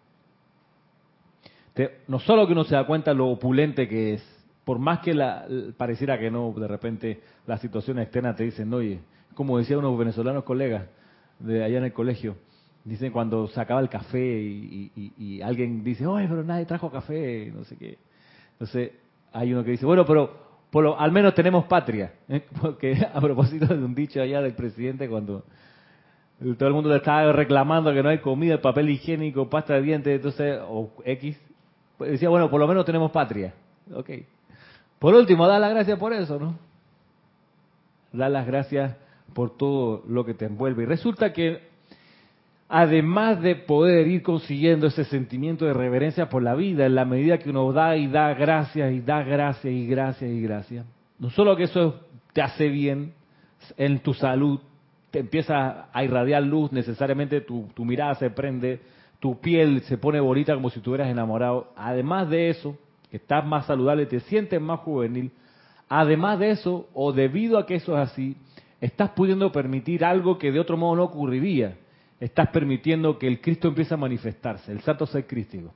no 2.07 2.19
solo 2.19 2.45
que 2.45 2.53
uno 2.53 2.63
se 2.63 2.75
da 2.75 2.85
cuenta 2.85 3.13
lo 3.13 3.29
opulente 3.29 3.87
que 3.87 4.15
es, 4.15 4.45
por 4.63 4.79
más 4.79 4.99
que 4.99 5.13
la, 5.13 5.45
pareciera 5.77 6.19
que 6.19 6.29
no, 6.29 6.53
de 6.55 6.67
repente 6.67 7.21
la 7.47 7.57
situación 7.57 7.99
externa 7.99 8.35
te 8.35 8.43
dicen, 8.43 8.73
oye, 8.73 8.99
como 9.33 9.57
decían 9.57 9.79
unos 9.79 9.97
venezolanos 9.97 10.43
colegas 10.43 10.85
de 11.39 11.63
allá 11.63 11.77
en 11.77 11.85
el 11.85 11.93
colegio, 11.93 12.35
dicen 12.83 13.11
cuando 13.11 13.47
se 13.47 13.59
acaba 13.59 13.79
el 13.79 13.89
café 13.89 14.19
y, 14.19 15.41
alguien 15.43 15.83
dice, 15.83 16.05
oye, 16.05 16.27
pero 16.27 16.43
nadie 16.43 16.65
trajo 16.65 16.91
café, 16.91 17.51
no 17.53 17.63
sé 17.63 17.77
qué. 17.77 17.97
Entonces 18.53 18.91
hay 19.31 19.53
uno 19.53 19.63
que 19.63 19.71
dice, 19.71 19.85
bueno, 19.85 20.05
pero 20.05 20.99
al 20.99 21.11
menos 21.11 21.33
tenemos 21.33 21.65
patria. 21.65 22.13
¿eh? 22.27 22.45
Porque 22.61 22.97
a 23.13 23.19
propósito 23.19 23.65
de 23.67 23.83
un 23.83 23.95
dicho 23.95 24.21
allá 24.21 24.41
del 24.41 24.53
presidente, 24.53 25.07
cuando 25.07 25.45
todo 26.57 26.67
el 26.67 26.73
mundo 26.73 26.89
le 26.89 26.97
estaba 26.97 27.31
reclamando 27.31 27.93
que 27.93 28.01
no 28.01 28.09
hay 28.09 28.17
comida, 28.19 28.61
papel 28.61 28.89
higiénico, 28.89 29.49
pasta 29.49 29.75
de 29.75 29.81
dientes, 29.83 30.15
entonces, 30.15 30.59
o 30.67 30.91
X, 31.05 31.39
decía, 32.09 32.29
bueno, 32.29 32.49
por 32.49 32.59
lo 32.59 32.67
menos 32.67 32.85
tenemos 32.85 33.11
patria. 33.11 33.53
Ok. 33.93 34.09
Por 34.99 35.15
último, 35.15 35.47
da 35.47 35.59
las 35.59 35.71
gracias 35.71 35.97
por 35.97 36.13
eso, 36.13 36.39
¿no? 36.39 36.55
Da 38.13 38.29
las 38.29 38.45
gracias 38.45 38.95
por 39.33 39.57
todo 39.57 40.03
lo 40.07 40.25
que 40.25 40.33
te 40.33 40.45
envuelve. 40.45 40.83
Y 40.83 40.85
resulta 40.85 41.33
que 41.33 41.71
además 42.69 43.41
de 43.41 43.55
poder 43.55 44.07
ir 44.07 44.23
consiguiendo 44.23 44.87
ese 44.87 45.03
sentimiento 45.03 45.65
de 45.65 45.73
reverencia 45.73 46.29
por 46.29 46.41
la 46.41 46.55
vida, 46.55 46.85
en 46.85 46.95
la 46.95 47.03
medida 47.03 47.37
que 47.37 47.49
uno 47.49 47.71
da 47.73 47.97
y 47.97 48.07
da 48.07 48.33
gracias 48.33 48.93
y 48.93 49.01
da 49.01 49.23
gracias 49.23 49.73
y 49.73 49.87
gracias 49.87 50.31
y 50.31 50.41
gracias, 50.41 50.85
no 51.19 51.29
solo 51.29 51.55
que 51.57 51.63
eso 51.63 51.99
te 52.31 52.41
hace 52.41 52.69
bien 52.69 53.13
en 53.75 53.99
tu 53.99 54.13
salud, 54.13 54.59
te 55.11 55.19
empieza 55.19 55.87
a 55.91 56.03
irradiar 56.03 56.43
luz, 56.43 56.71
necesariamente 56.71 57.41
tu, 57.41 57.67
tu 57.73 57.83
mirada 57.83 58.15
se 58.15 58.29
prende, 58.29 58.79
tu 59.21 59.39
piel 59.39 59.83
se 59.83 59.99
pone 59.99 60.19
bonita 60.19 60.55
como 60.55 60.71
si 60.71 60.79
estuvieras 60.79 61.07
enamorado, 61.07 61.71
además 61.75 62.27
de 62.27 62.49
eso, 62.49 62.75
que 63.11 63.17
estás 63.17 63.45
más 63.45 63.67
saludable, 63.67 64.07
te 64.07 64.19
sientes 64.21 64.59
más 64.59 64.79
juvenil, 64.79 65.31
además 65.87 66.39
de 66.39 66.49
eso, 66.49 66.89
o 66.95 67.13
debido 67.13 67.59
a 67.59 67.67
que 67.67 67.75
eso 67.75 67.93
es 67.93 68.09
así, 68.09 68.35
estás 68.81 69.11
pudiendo 69.11 69.51
permitir 69.51 70.03
algo 70.03 70.39
que 70.39 70.51
de 70.51 70.59
otro 70.59 70.75
modo 70.75 70.95
no 70.95 71.03
ocurriría, 71.03 71.77
estás 72.19 72.49
permitiendo 72.49 73.19
que 73.19 73.27
el 73.27 73.39
Cristo 73.41 73.67
empiece 73.67 73.93
a 73.93 73.97
manifestarse, 73.97 74.71
el 74.71 74.81
santo 74.81 75.05
ser 75.05 75.27
crístico. 75.27 75.71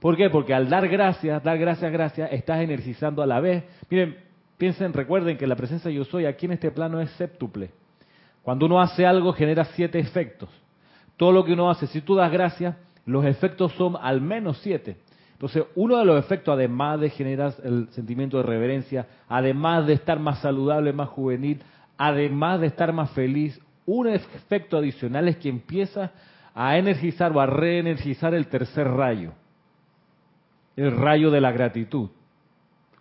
¿Por 0.00 0.16
qué? 0.16 0.28
Porque 0.28 0.52
al 0.52 0.68
dar 0.68 0.88
gracias, 0.88 1.44
dar 1.44 1.56
gracias, 1.56 1.92
gracias, 1.92 2.32
estás 2.32 2.60
energizando 2.60 3.22
a 3.22 3.26
la 3.26 3.38
vez. 3.38 3.62
Miren, 3.88 4.16
piensen, 4.58 4.92
recuerden 4.92 5.38
que 5.38 5.46
la 5.46 5.54
presencia 5.54 5.92
yo 5.92 6.04
soy 6.04 6.26
aquí 6.26 6.46
en 6.46 6.52
este 6.52 6.72
plano 6.72 7.00
es 7.00 7.08
séptuple. 7.12 7.70
Cuando 8.42 8.66
uno 8.66 8.80
hace 8.80 9.06
algo 9.06 9.32
genera 9.32 9.64
siete 9.64 10.00
efectos. 10.00 10.50
Todo 11.16 11.32
lo 11.32 11.44
que 11.44 11.52
uno 11.52 11.70
hace, 11.70 11.86
si 11.86 12.00
tú 12.00 12.14
das 12.14 12.30
gracias, 12.30 12.76
los 13.06 13.24
efectos 13.24 13.72
son 13.74 13.96
al 14.00 14.20
menos 14.20 14.58
siete. 14.62 14.96
Entonces, 15.32 15.64
uno 15.74 15.98
de 15.98 16.04
los 16.04 16.18
efectos, 16.18 16.54
además 16.54 17.00
de 17.00 17.10
generar 17.10 17.54
el 17.62 17.88
sentimiento 17.90 18.38
de 18.38 18.44
reverencia, 18.44 19.06
además 19.28 19.86
de 19.86 19.94
estar 19.94 20.18
más 20.18 20.40
saludable, 20.40 20.92
más 20.92 21.08
juvenil, 21.08 21.60
además 21.98 22.60
de 22.60 22.68
estar 22.68 22.92
más 22.92 23.10
feliz, 23.10 23.60
un 23.86 24.08
efecto 24.08 24.78
adicional 24.78 25.28
es 25.28 25.36
que 25.36 25.48
empieza 25.48 26.12
a 26.54 26.78
energizar 26.78 27.32
o 27.36 27.40
a 27.40 27.46
reenergizar 27.46 28.32
el 28.32 28.46
tercer 28.46 28.88
rayo, 28.88 29.32
el 30.76 30.96
rayo 30.96 31.30
de 31.30 31.40
la 31.40 31.52
gratitud. 31.52 32.10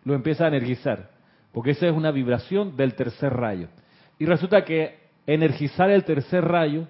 Lo 0.03 0.15
empieza 0.15 0.45
a 0.45 0.49
energizar, 0.49 1.11
porque 1.53 1.71
esa 1.71 1.87
es 1.87 1.93
una 1.93 2.11
vibración 2.11 2.75
del 2.75 2.95
tercer 2.95 3.33
rayo. 3.33 3.69
Y 4.19 4.25
resulta 4.25 4.65
que 4.65 4.97
energizar 5.25 5.89
el 5.91 6.03
tercer 6.03 6.43
rayo 6.43 6.87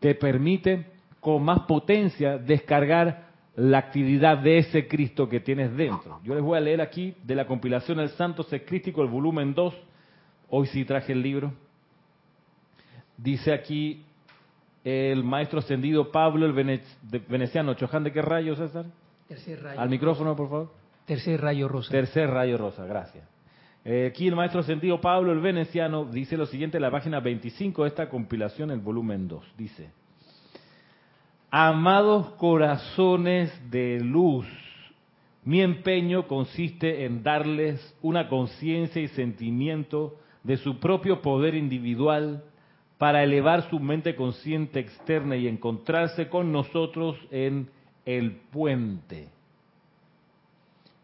te 0.00 0.14
permite 0.14 0.86
con 1.20 1.42
más 1.44 1.60
potencia 1.60 2.38
descargar 2.38 3.30
la 3.56 3.78
actividad 3.78 4.38
de 4.38 4.58
ese 4.58 4.88
Cristo 4.88 5.28
que 5.28 5.40
tienes 5.40 5.76
dentro. 5.76 6.20
Yo 6.24 6.34
les 6.34 6.42
voy 6.42 6.56
a 6.56 6.60
leer 6.60 6.80
aquí 6.80 7.14
de 7.22 7.34
la 7.34 7.46
compilación 7.46 8.00
El 8.00 8.08
Santo 8.10 8.42
Secrístico, 8.42 9.02
el 9.02 9.08
volumen 9.08 9.54
2. 9.54 9.74
Hoy 10.48 10.66
sí 10.66 10.84
traje 10.84 11.12
el 11.12 11.22
libro 11.22 11.52
Dice 13.22 13.52
aquí 13.52 14.02
el 14.82 15.22
maestro 15.22 15.58
ascendido 15.58 16.10
Pablo, 16.10 16.46
el 16.46 16.82
veneciano. 17.28 17.74
Choján, 17.74 18.02
¿de 18.02 18.12
qué 18.12 18.22
rayo, 18.22 18.56
César? 18.56 18.86
Tercer 19.28 19.62
rayo. 19.62 19.78
Al 19.78 19.90
micrófono, 19.90 20.34
por 20.34 20.48
favor. 20.48 20.72
Tercer 21.04 21.40
rayo 21.40 21.68
rosa. 21.68 21.90
Tercer 21.90 22.30
rayo 22.30 22.56
rosa, 22.56 22.86
gracias. 22.86 23.28
Eh, 23.84 24.08
aquí 24.10 24.28
el 24.28 24.36
maestro 24.36 24.60
ascendido 24.60 25.00
Pablo, 25.00 25.32
el 25.32 25.40
veneciano, 25.40 26.04
dice 26.04 26.36
lo 26.36 26.46
siguiente 26.46 26.76
en 26.76 26.82
la 26.82 26.90
página 26.90 27.20
25 27.20 27.82
de 27.82 27.88
esta 27.88 28.10
compilación, 28.10 28.70
el 28.70 28.80
volumen 28.80 29.26
2. 29.26 29.44
Dice, 29.56 29.90
amados 31.50 32.30
corazones 32.32 33.50
de 33.70 34.00
luz, 34.00 34.46
mi 35.44 35.62
empeño 35.62 36.28
consiste 36.28 37.06
en 37.06 37.22
darles 37.22 37.96
una 38.02 38.28
conciencia 38.28 39.00
y 39.00 39.08
sentimiento 39.08 40.18
de 40.42 40.58
su 40.58 40.78
propio 40.78 41.22
poder 41.22 41.54
individual 41.54 42.44
para 42.98 43.22
elevar 43.22 43.70
su 43.70 43.80
mente 43.80 44.14
consciente 44.14 44.78
externa 44.78 45.36
y 45.36 45.48
encontrarse 45.48 46.28
con 46.28 46.52
nosotros 46.52 47.16
en 47.30 47.70
el 48.04 48.32
puente. 48.52 49.28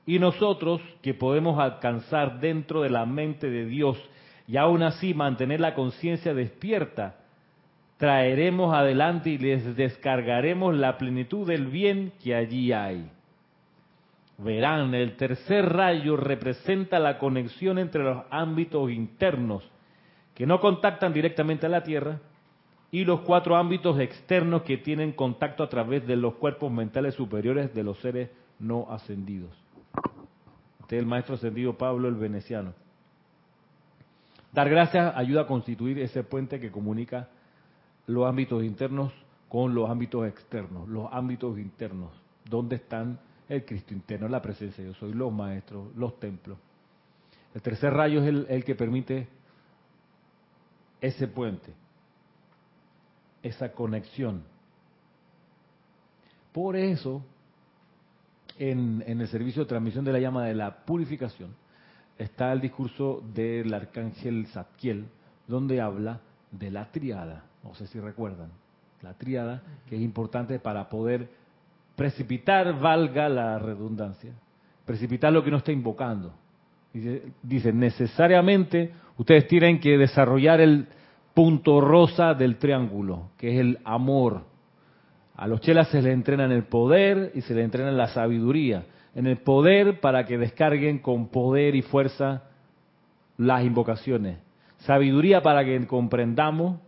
Y 0.06 0.18
nosotros 0.18 0.80
que 1.02 1.14
podemos 1.14 1.58
alcanzar 1.58 2.40
dentro 2.40 2.82
de 2.82 2.90
la 2.90 3.04
mente 3.06 3.50
de 3.50 3.66
Dios 3.66 3.98
y 4.46 4.56
aún 4.56 4.82
así 4.82 5.12
mantener 5.14 5.60
la 5.60 5.74
conciencia 5.74 6.32
despierta, 6.32 7.16
traeremos 7.96 8.74
adelante 8.74 9.30
y 9.30 9.38
les 9.38 9.76
descargaremos 9.76 10.74
la 10.74 10.96
plenitud 10.96 11.46
del 11.46 11.66
bien 11.66 12.12
que 12.22 12.34
allí 12.34 12.72
hay. 12.72 13.10
Verán, 14.38 14.94
el 14.94 15.16
tercer 15.16 15.72
rayo 15.72 16.16
representa 16.16 16.98
la 16.98 17.18
conexión 17.18 17.78
entre 17.78 18.04
los 18.04 18.24
ámbitos 18.30 18.90
internos 18.90 19.68
que 20.34 20.46
no 20.46 20.60
contactan 20.60 21.14
directamente 21.14 21.64
a 21.64 21.70
la 21.70 21.82
Tierra 21.82 22.20
y 22.90 23.04
los 23.04 23.20
cuatro 23.20 23.56
ámbitos 23.56 23.98
externos 23.98 24.62
que 24.62 24.76
tienen 24.76 25.12
contacto 25.12 25.62
a 25.62 25.68
través 25.68 26.06
de 26.06 26.16
los 26.16 26.34
cuerpos 26.34 26.70
mentales 26.70 27.14
superiores 27.14 27.74
de 27.74 27.82
los 27.82 27.98
seres 27.98 28.30
no 28.58 28.86
ascendidos. 28.90 29.65
Este 30.86 30.98
es 30.98 31.02
el 31.02 31.08
maestro 31.08 31.34
ascendido 31.34 31.76
Pablo 31.76 32.06
el 32.06 32.14
Veneciano. 32.14 32.72
Dar 34.52 34.70
gracias 34.70 35.16
ayuda 35.16 35.40
a 35.40 35.46
constituir 35.48 35.98
ese 35.98 36.22
puente 36.22 36.60
que 36.60 36.70
comunica 36.70 37.28
los 38.06 38.24
ámbitos 38.24 38.62
internos 38.62 39.12
con 39.48 39.74
los 39.74 39.90
ámbitos 39.90 40.28
externos. 40.28 40.88
Los 40.88 41.12
ámbitos 41.12 41.58
internos, 41.58 42.12
¿dónde 42.48 42.76
están 42.76 43.18
el 43.48 43.64
Cristo 43.64 43.94
interno, 43.94 44.28
la 44.28 44.40
presencia 44.40 44.84
Yo 44.84 44.94
soy, 44.94 45.12
los 45.12 45.32
maestros, 45.32 45.92
los 45.96 46.20
templos? 46.20 46.56
El 47.52 47.62
tercer 47.62 47.92
rayo 47.92 48.22
es 48.22 48.48
el 48.48 48.64
que 48.64 48.76
permite 48.76 49.26
ese 51.00 51.26
puente, 51.26 51.74
esa 53.42 53.72
conexión. 53.72 54.44
Por 56.52 56.76
eso, 56.76 57.24
en, 58.58 59.02
en, 59.06 59.20
el 59.20 59.28
servicio 59.28 59.62
de 59.62 59.68
transmisión 59.68 60.04
de 60.04 60.12
la 60.12 60.20
llama 60.20 60.44
de 60.44 60.54
la 60.54 60.84
purificación, 60.84 61.50
está 62.18 62.52
el 62.52 62.60
discurso 62.60 63.22
del 63.34 63.72
arcángel 63.72 64.46
Zadkiel, 64.46 65.06
donde 65.46 65.80
habla 65.80 66.20
de 66.50 66.70
la 66.70 66.90
triada. 66.90 67.44
No 67.62 67.74
sé 67.74 67.86
si 67.86 68.00
recuerdan. 68.00 68.50
La 69.02 69.14
triada, 69.14 69.62
que 69.88 69.96
es 69.96 70.02
importante 70.02 70.58
para 70.58 70.88
poder 70.88 71.28
precipitar, 71.94 72.78
valga 72.78 73.28
la 73.28 73.58
redundancia, 73.58 74.32
precipitar 74.84 75.32
lo 75.32 75.42
que 75.42 75.50
no 75.50 75.58
está 75.58 75.72
invocando. 75.72 76.32
Dice, 76.92 77.22
dice, 77.42 77.72
necesariamente 77.72 78.92
ustedes 79.18 79.46
tienen 79.48 79.80
que 79.80 79.98
desarrollar 79.98 80.60
el 80.60 80.86
punto 81.34 81.80
rosa 81.80 82.32
del 82.32 82.56
triángulo, 82.56 83.30
que 83.36 83.54
es 83.54 83.60
el 83.60 83.78
amor. 83.84 84.44
A 85.36 85.46
los 85.46 85.60
chelas 85.60 85.88
se 85.88 86.00
les 86.00 86.14
entrena 86.14 86.44
en 86.46 86.52
el 86.52 86.64
poder 86.64 87.32
y 87.34 87.42
se 87.42 87.54
les 87.54 87.64
entrena 87.64 87.90
en 87.90 87.98
la 87.98 88.08
sabiduría. 88.08 88.86
En 89.14 89.26
el 89.26 89.38
poder 89.38 90.00
para 90.00 90.24
que 90.24 90.38
descarguen 90.38 90.98
con 90.98 91.28
poder 91.28 91.74
y 91.74 91.82
fuerza 91.82 92.44
las 93.36 93.64
invocaciones. 93.64 94.38
Sabiduría 94.78 95.42
para 95.42 95.64
que 95.64 95.86
comprendamos 95.86 96.80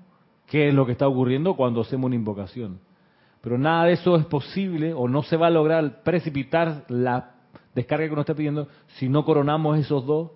qué 0.47 0.69
es 0.69 0.75
lo 0.75 0.87
que 0.87 0.93
está 0.93 1.07
ocurriendo 1.07 1.57
cuando 1.57 1.83
hacemos 1.83 2.07
una 2.07 2.17
invocación. 2.17 2.81
Pero 3.43 3.59
nada 3.59 3.85
de 3.85 3.93
eso 3.93 4.17
es 4.17 4.25
posible 4.25 4.95
o 4.95 5.09
no 5.09 5.23
se 5.23 5.37
va 5.37 5.49
a 5.49 5.51
lograr 5.51 6.03
precipitar 6.03 6.85
la 6.89 7.35
descarga 7.75 8.09
que 8.09 8.15
nos 8.15 8.21
está 8.21 8.35
pidiendo 8.35 8.69
si 8.97 9.09
no 9.09 9.25
coronamos 9.25 9.79
esos 9.79 10.07
dos 10.07 10.31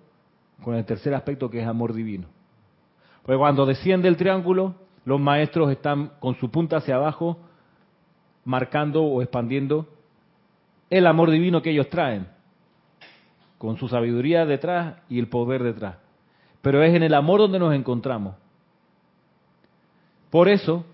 con 0.63 0.75
el 0.75 0.85
tercer 0.85 1.13
aspecto 1.13 1.49
que 1.49 1.61
es 1.61 1.67
amor 1.67 1.93
divino. 1.93 2.27
Porque 3.23 3.37
cuando 3.37 3.65
desciende 3.65 4.07
el 4.07 4.17
triángulo, 4.17 4.75
los 5.03 5.19
maestros 5.19 5.71
están 5.71 6.11
con 6.19 6.35
su 6.35 6.51
punta 6.51 6.77
hacia 6.77 6.95
abajo 6.95 7.39
marcando 8.45 9.03
o 9.03 9.21
expandiendo 9.21 9.87
el 10.89 11.07
amor 11.07 11.31
divino 11.31 11.61
que 11.61 11.71
ellos 11.71 11.89
traen, 11.89 12.27
con 13.57 13.77
su 13.77 13.87
sabiduría 13.87 14.45
detrás 14.45 14.97
y 15.09 15.19
el 15.19 15.27
poder 15.27 15.63
detrás. 15.63 15.97
Pero 16.61 16.83
es 16.83 16.93
en 16.93 17.03
el 17.03 17.13
amor 17.13 17.39
donde 17.39 17.59
nos 17.59 17.73
encontramos. 17.73 18.35
Por 20.29 20.49
eso, 20.49 20.85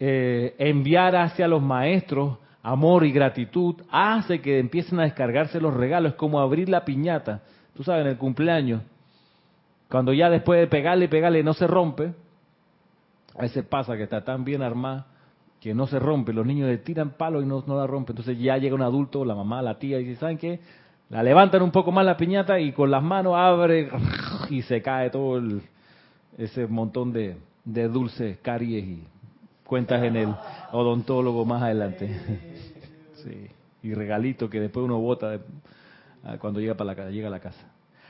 eh, 0.00 0.54
enviar 0.58 1.16
hacia 1.16 1.48
los 1.48 1.62
maestros 1.62 2.38
amor 2.62 3.04
y 3.04 3.12
gratitud 3.12 3.76
hace 3.90 4.40
que 4.40 4.58
empiecen 4.58 5.00
a 5.00 5.04
descargarse 5.04 5.60
los 5.60 5.74
regalos, 5.74 6.12
es 6.12 6.18
como 6.18 6.40
abrir 6.40 6.68
la 6.68 6.84
piñata. 6.84 7.42
Tú 7.74 7.82
sabes, 7.82 8.02
en 8.02 8.12
el 8.12 8.18
cumpleaños, 8.18 8.82
cuando 9.88 10.12
ya 10.12 10.28
después 10.28 10.60
de 10.60 10.66
pegarle 10.66 11.06
y 11.06 11.08
pegarle 11.08 11.42
no 11.42 11.54
se 11.54 11.66
rompe, 11.66 12.12
a 13.36 13.42
veces 13.42 13.64
pasa 13.64 13.96
que 13.96 14.02
está 14.02 14.24
tan 14.24 14.44
bien 14.44 14.62
armada 14.62 15.06
que 15.60 15.74
no 15.74 15.86
se 15.86 15.98
rompe. 15.98 16.32
Los 16.32 16.46
niños 16.46 16.68
le 16.68 16.78
tiran 16.78 17.10
palo 17.10 17.42
y 17.42 17.46
no, 17.46 17.64
la 17.66 17.86
rompen. 17.86 18.14
Entonces 18.14 18.38
ya 18.38 18.56
llega 18.58 18.74
un 18.74 18.82
adulto, 18.82 19.24
la 19.24 19.34
mamá, 19.34 19.62
la 19.62 19.78
tía, 19.78 19.98
y 20.00 20.04
dice, 20.04 20.20
¿saben 20.20 20.38
qué? 20.38 20.60
La 21.10 21.22
levantan 21.22 21.62
un 21.62 21.70
poco 21.70 21.90
más 21.90 22.04
la 22.04 22.16
piñata 22.16 22.60
y 22.60 22.72
con 22.72 22.90
las 22.90 23.02
manos 23.02 23.34
abre 23.36 23.90
y 24.50 24.62
se 24.62 24.82
cae 24.82 25.10
todo 25.10 25.38
el, 25.38 25.62
ese 26.36 26.66
montón 26.66 27.12
de, 27.12 27.36
de 27.64 27.88
dulces, 27.88 28.38
caries 28.38 28.84
y 28.84 29.04
cuentas 29.64 30.02
en 30.02 30.16
el 30.16 30.34
odontólogo 30.72 31.44
más 31.44 31.62
adelante. 31.62 32.08
Y 33.82 33.94
regalito 33.94 34.50
que 34.50 34.60
después 34.60 34.84
uno 34.84 34.98
bota 34.98 35.38
cuando 36.40 36.60
llega, 36.60 36.74
para 36.74 36.94
la, 36.94 37.10
llega 37.10 37.28
a 37.28 37.30
la 37.30 37.40
casa. 37.40 37.66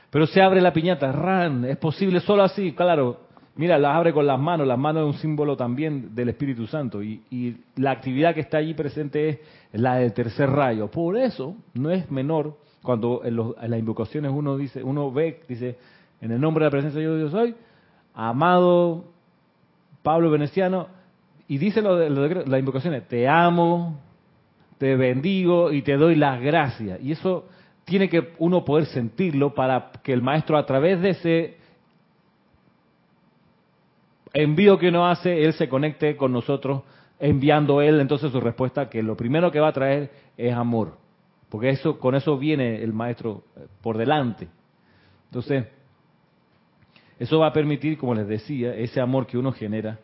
Pero 0.09 0.25
se 0.25 0.41
abre 0.41 0.61
la 0.61 0.73
piñata, 0.73 1.11
ran, 1.11 1.65
es 1.65 1.77
posible 1.77 2.19
solo 2.21 2.43
así, 2.43 2.73
claro. 2.73 3.28
Mira, 3.59 3.77
la 3.77 3.97
abre 3.97 4.13
con 4.13 4.25
las 4.25 4.39
manos, 4.39 4.65
las 4.65 4.79
manos 4.79 5.01
es 5.01 5.15
un 5.15 5.21
símbolo 5.21 5.57
también 5.57 6.15
del 6.15 6.29
Espíritu 6.29 6.65
Santo 6.65 7.03
y, 7.03 7.57
la 7.75 7.91
actividad 7.91 8.33
que 8.33 8.39
está 8.39 8.59
allí 8.59 8.73
presente 8.73 9.27
es 9.27 9.39
la 9.73 9.95
del 9.95 10.13
tercer 10.13 10.49
rayo. 10.49 10.89
Por 10.89 11.17
eso 11.17 11.57
no 11.73 11.91
es 11.91 12.09
menor 12.09 12.55
cuando 12.81 13.19
en, 13.25 13.35
las 13.35 13.77
invocaciones 13.77 14.31
uno 14.33 14.55
dice, 14.55 14.81
uno 14.81 15.11
ve, 15.11 15.41
dice, 15.49 15.75
en 16.21 16.31
el 16.31 16.39
nombre 16.39 16.63
de 16.63 16.67
la 16.67 16.71
presencia 16.71 17.01
de 17.01 17.17
Dios, 17.17 17.19
yo 17.33 17.37
soy, 17.37 17.53
amado 18.13 19.03
Pablo 20.03 20.31
Veneciano, 20.31 20.87
y 21.49 21.57
dice 21.57 21.81
lo 21.81 21.97
de, 21.97 22.09
las 22.09 22.59
invocaciones, 22.61 23.09
te 23.09 23.27
amo, 23.27 23.99
te 24.77 24.95
bendigo 24.95 25.73
y 25.73 25.81
te 25.81 25.97
doy 25.97 26.15
las 26.15 26.39
gracias. 26.39 27.01
Y 27.01 27.11
eso 27.11 27.49
tiene 27.83 28.07
que 28.07 28.29
uno 28.37 28.63
poder 28.63 28.85
sentirlo 28.85 29.53
para 29.53 29.91
que 30.01 30.13
el 30.13 30.21
maestro 30.21 30.57
a 30.57 30.65
través 30.65 31.01
de 31.01 31.09
ese 31.09 31.58
envío 34.33 34.77
que 34.77 34.89
uno 34.89 35.07
hace, 35.07 35.43
él 35.43 35.53
se 35.53 35.69
conecte 35.69 36.15
con 36.15 36.31
nosotros, 36.31 36.83
enviando 37.19 37.81
él 37.81 37.99
entonces 37.99 38.31
su 38.31 38.39
respuesta, 38.39 38.89
que 38.89 39.03
lo 39.03 39.15
primero 39.15 39.51
que 39.51 39.59
va 39.59 39.69
a 39.69 39.73
traer 39.73 40.11
es 40.37 40.53
amor. 40.53 40.97
Porque 41.49 41.69
eso, 41.69 41.99
con 41.99 42.15
eso 42.15 42.37
viene 42.37 42.81
el 42.83 42.93
maestro 42.93 43.43
por 43.81 43.97
delante. 43.97 44.47
Entonces, 45.25 45.65
eso 47.19 47.39
va 47.39 47.47
a 47.47 47.53
permitir, 47.53 47.97
como 47.97 48.15
les 48.15 48.27
decía, 48.27 48.73
ese 48.75 49.01
amor 49.01 49.27
que 49.27 49.37
uno 49.37 49.51
genera, 49.51 49.99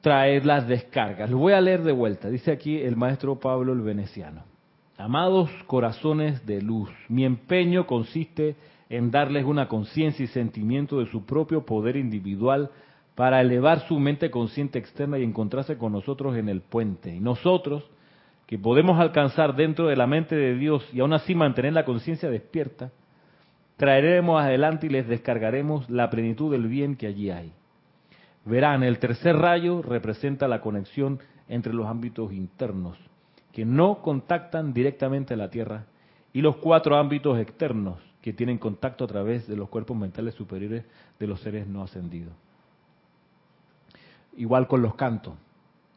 traer 0.00 0.44
las 0.44 0.68
descargas. 0.68 1.30
Lo 1.30 1.38
voy 1.38 1.52
a 1.52 1.60
leer 1.60 1.82
de 1.82 1.92
vuelta. 1.92 2.28
Dice 2.28 2.52
aquí 2.52 2.76
el 2.80 2.96
maestro 2.96 3.40
Pablo 3.40 3.72
el 3.72 3.80
Veneciano. 3.80 4.44
Amados 4.98 5.50
corazones 5.66 6.46
de 6.46 6.62
luz, 6.62 6.90
mi 7.08 7.24
empeño 7.24 7.86
consiste 7.86 8.50
en 8.50 8.56
darles 8.88 9.44
una 9.44 9.68
conciencia 9.68 10.24
y 10.24 10.28
sentimiento 10.28 11.00
de 11.00 11.06
su 11.06 11.24
propio 11.24 11.64
poder 11.64 11.96
individual 11.96 12.70
para 13.14 13.40
elevar 13.40 13.80
su 13.88 13.98
mente 13.98 14.30
consciente 14.30 14.78
externa 14.78 15.18
y 15.18 15.24
encontrarse 15.24 15.78
con 15.78 15.92
nosotros 15.92 16.36
en 16.36 16.48
el 16.48 16.60
puente. 16.60 17.14
Y 17.14 17.20
nosotros, 17.20 17.90
que 18.46 18.58
podemos 18.58 19.00
alcanzar 19.00 19.56
dentro 19.56 19.88
de 19.88 19.96
la 19.96 20.06
mente 20.06 20.36
de 20.36 20.54
Dios 20.54 20.86
y 20.92 21.00
aún 21.00 21.14
así 21.14 21.34
mantener 21.34 21.72
la 21.72 21.84
conciencia 21.84 22.30
despierta, 22.30 22.92
traeremos 23.76 24.40
adelante 24.40 24.86
y 24.86 24.90
les 24.90 25.08
descargaremos 25.08 25.88
la 25.90 26.10
plenitud 26.10 26.52
del 26.52 26.66
bien 26.68 26.96
que 26.96 27.06
allí 27.06 27.30
hay. 27.30 27.52
Verán, 28.44 28.84
el 28.84 28.98
tercer 28.98 29.36
rayo 29.36 29.82
representa 29.82 30.46
la 30.46 30.60
conexión 30.60 31.18
entre 31.48 31.72
los 31.72 31.86
ámbitos 31.86 32.32
internos, 32.32 32.98
que 33.52 33.64
no 33.64 34.02
contactan 34.02 34.72
directamente 34.72 35.34
a 35.34 35.36
la 35.36 35.50
Tierra, 35.50 35.86
y 36.32 36.42
los 36.42 36.56
cuatro 36.56 36.96
ámbitos 36.96 37.38
externos, 37.38 37.98
que 38.26 38.32
tienen 38.32 38.58
contacto 38.58 39.04
a 39.04 39.06
través 39.06 39.46
de 39.46 39.54
los 39.54 39.68
cuerpos 39.68 39.96
mentales 39.96 40.34
superiores 40.34 40.84
de 41.16 41.26
los 41.28 41.40
seres 41.42 41.64
no 41.68 41.84
ascendidos. 41.84 42.32
Igual 44.36 44.66
con 44.66 44.82
los 44.82 44.96
cantos. 44.96 45.34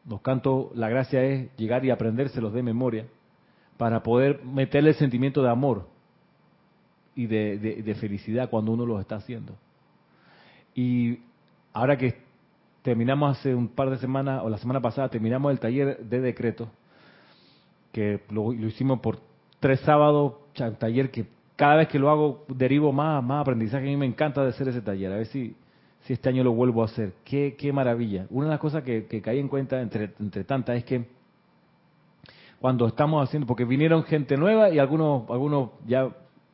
Los 0.08 0.20
cantos, 0.20 0.68
la 0.76 0.88
gracia 0.88 1.24
es 1.24 1.50
llegar 1.56 1.84
y 1.84 1.90
aprendérselos 1.90 2.52
de 2.52 2.62
memoria 2.62 3.06
para 3.78 4.04
poder 4.04 4.44
meterle 4.44 4.90
el 4.90 4.94
sentimiento 4.94 5.42
de 5.42 5.50
amor 5.50 5.88
y 7.16 7.26
de, 7.26 7.96
felicidad 8.00 8.48
cuando 8.48 8.70
uno 8.70 8.86
los 8.86 9.00
está 9.00 9.16
haciendo. 9.16 9.56
Y 10.72 11.18
ahora 11.72 11.98
que 11.98 12.16
terminamos 12.82 13.38
hace 13.38 13.56
un 13.56 13.66
par 13.66 13.90
de 13.90 13.98
semanas, 13.98 14.42
o 14.44 14.48
la 14.48 14.58
semana 14.58 14.80
pasada, 14.80 15.08
terminamos 15.08 15.50
el 15.50 15.58
taller 15.58 15.98
de 15.98 16.20
decreto, 16.20 16.70
que 17.90 18.20
lo, 18.30 18.52
lo 18.52 18.68
hicimos 18.68 19.00
por 19.00 19.18
tres 19.58 19.80
sábados, 19.80 20.34
taller 20.78 21.10
que 21.10 21.39
cada 21.60 21.76
vez 21.76 21.88
que 21.88 21.98
lo 21.98 22.08
hago 22.08 22.46
derivo 22.48 22.90
más, 22.90 23.22
más 23.22 23.42
aprendizaje. 23.42 23.84
A 23.84 23.90
mí 23.90 23.94
me 23.94 24.06
encanta 24.06 24.42
de 24.42 24.48
hacer 24.48 24.68
ese 24.68 24.80
taller. 24.80 25.12
A 25.12 25.16
ver 25.16 25.26
si, 25.26 25.54
si 26.04 26.14
este 26.14 26.30
año 26.30 26.42
lo 26.42 26.52
vuelvo 26.52 26.80
a 26.80 26.86
hacer. 26.86 27.12
Qué, 27.22 27.54
qué 27.58 27.70
maravilla. 27.70 28.24
Una 28.30 28.46
de 28.46 28.52
las 28.52 28.60
cosas 28.60 28.82
que, 28.82 29.04
que 29.04 29.20
caí 29.20 29.38
en 29.38 29.48
cuenta 29.48 29.78
entre, 29.82 30.14
entre 30.18 30.44
tantas 30.44 30.78
es 30.78 30.84
que 30.84 31.04
cuando 32.62 32.86
estamos 32.86 33.22
haciendo, 33.22 33.46
porque 33.46 33.66
vinieron 33.66 34.04
gente 34.04 34.38
nueva 34.38 34.70
y 34.70 34.78
algunos, 34.78 35.28
algunos 35.28 35.72
ya 35.86 36.08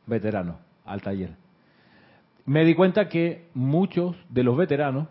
veteranos 0.06 0.56
al 0.84 1.00
taller. 1.02 1.36
Me 2.44 2.64
di 2.64 2.74
cuenta 2.74 3.08
que 3.08 3.46
muchos 3.54 4.16
de 4.28 4.42
los 4.42 4.56
veteranos 4.56 5.06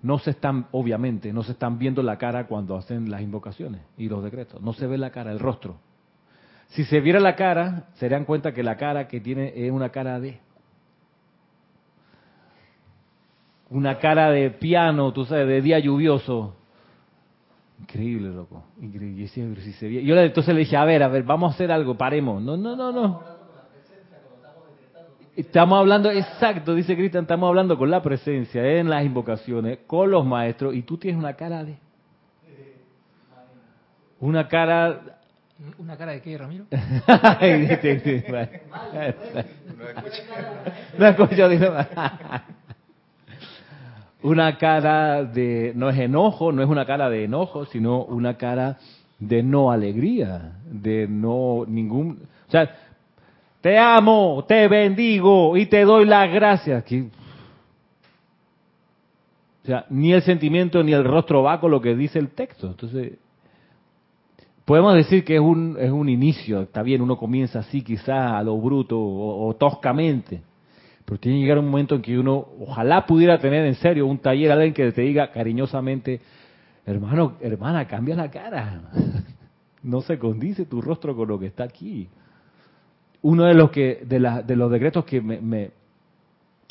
no 0.00 0.20
se 0.20 0.30
están, 0.30 0.68
obviamente, 0.72 1.34
no 1.34 1.42
se 1.42 1.52
están 1.52 1.78
viendo 1.78 2.02
la 2.02 2.16
cara 2.16 2.46
cuando 2.46 2.76
hacen 2.76 3.10
las 3.10 3.20
invocaciones 3.20 3.82
y 3.98 4.08
los 4.08 4.24
decretos. 4.24 4.62
No 4.62 4.72
se 4.72 4.86
ve 4.86 4.96
la 4.96 5.10
cara, 5.10 5.32
el 5.32 5.38
rostro. 5.38 5.76
Si 6.72 6.84
se 6.84 7.00
viera 7.00 7.20
la 7.20 7.36
cara, 7.36 7.88
se 7.94 8.06
darían 8.06 8.24
cuenta 8.24 8.52
que 8.52 8.62
la 8.62 8.76
cara 8.76 9.06
que 9.06 9.20
tiene 9.20 9.52
es 9.54 9.70
una 9.70 9.90
cara 9.90 10.18
de... 10.18 10.40
Una 13.68 13.98
cara 13.98 14.30
de 14.30 14.50
piano, 14.50 15.12
tú 15.12 15.24
sabes, 15.24 15.48
de 15.48 15.60
día 15.60 15.78
lluvioso. 15.78 16.56
Increíble, 17.80 18.30
loco. 18.30 18.64
Increíble. 18.80 19.28
Si 19.28 19.72
se 19.72 20.02
Yo 20.02 20.16
entonces 20.16 20.54
le 20.54 20.60
dije, 20.60 20.76
a 20.76 20.84
ver, 20.84 21.02
a 21.02 21.08
ver, 21.08 21.24
vamos 21.24 21.52
a 21.52 21.54
hacer 21.54 21.70
algo, 21.70 21.96
paremos. 21.96 22.42
No, 22.42 22.56
no, 22.56 22.74
no, 22.74 22.90
no. 22.90 23.22
Estamos 25.36 25.78
hablando, 25.78 26.10
exacto, 26.10 26.74
dice 26.74 26.94
Cristian, 26.94 27.24
estamos 27.24 27.48
hablando 27.48 27.78
con 27.78 27.90
la 27.90 28.02
presencia, 28.02 28.62
en 28.78 28.90
las 28.90 29.02
invocaciones, 29.02 29.78
con 29.86 30.10
los 30.10 30.26
maestros, 30.26 30.74
y 30.74 30.82
tú 30.82 30.98
tienes 30.98 31.18
una 31.18 31.34
cara 31.34 31.64
de... 31.64 31.78
Una 34.20 34.46
cara... 34.46 35.21
¿Una 35.78 35.96
cara 35.96 36.12
de 36.12 36.20
qué, 36.20 36.36
Ramiro? 36.36 36.66
no 40.98 41.06
escucho, 41.06 41.48
una 44.22 44.56
cara 44.58 45.24
de, 45.24 45.72
no 45.74 45.90
es 45.90 45.98
enojo, 45.98 46.52
no 46.52 46.62
es 46.62 46.68
una 46.68 46.86
cara 46.86 47.08
de 47.10 47.24
enojo, 47.24 47.64
sino 47.66 48.04
una 48.04 48.36
cara 48.36 48.78
de 49.18 49.42
no 49.42 49.70
alegría, 49.70 50.52
de 50.64 51.06
no 51.08 51.64
ningún, 51.66 52.22
o 52.48 52.50
sea, 52.50 52.70
te 53.60 53.78
amo, 53.78 54.44
te 54.46 54.66
bendigo 54.68 55.56
y 55.56 55.66
te 55.66 55.82
doy 55.82 56.04
las 56.06 56.32
gracias. 56.32 56.84
o 56.84 57.10
sea, 59.64 59.86
ni 59.90 60.12
el 60.12 60.22
sentimiento 60.22 60.82
ni 60.82 60.92
el 60.92 61.04
rostro 61.04 61.44
va 61.44 61.60
con 61.60 61.70
lo 61.70 61.80
que 61.80 61.94
dice 61.94 62.18
el 62.18 62.30
texto. 62.30 62.66
Entonces, 62.66 63.12
podemos 64.72 64.94
decir 64.94 65.24
que 65.24 65.34
es 65.34 65.40
un, 65.40 65.76
es 65.78 65.90
un 65.90 66.08
inicio, 66.08 66.62
está 66.62 66.82
bien, 66.82 67.02
uno 67.02 67.16
comienza 67.16 67.58
así 67.58 67.82
quizás 67.82 68.32
a 68.32 68.42
lo 68.42 68.56
bruto 68.58 68.98
o 68.98 69.54
toscamente 69.56 70.42
pero 71.04 71.18
tiene 71.18 71.38
que 71.38 71.42
llegar 71.42 71.58
un 71.58 71.66
momento 71.66 71.96
en 71.96 72.02
que 72.02 72.18
uno, 72.18 72.46
ojalá 72.60 73.06
pudiera 73.06 73.38
tener 73.38 73.66
en 73.66 73.74
serio 73.74 74.06
un 74.06 74.18
taller, 74.18 74.52
alguien 74.52 74.72
que 74.72 74.92
te 74.92 75.02
diga 75.02 75.30
cariñosamente, 75.30 76.20
hermano, 76.86 77.34
hermana, 77.40 77.86
cambia 77.86 78.14
la 78.14 78.30
cara. 78.30 78.82
no 79.82 80.00
se 80.02 80.18
condice 80.18 80.64
tu 80.64 80.80
rostro 80.80 81.16
con 81.16 81.28
lo 81.28 81.38
que 81.38 81.46
está 81.46 81.64
aquí. 81.64 82.08
Uno 83.22 83.44
de 83.44 83.54
los 83.54 83.70
que 83.70 84.02
de, 84.04 84.42
de 84.46 84.56
los 84.56 84.70
decretos 84.70 85.04
que 85.04 85.20
me, 85.20 85.70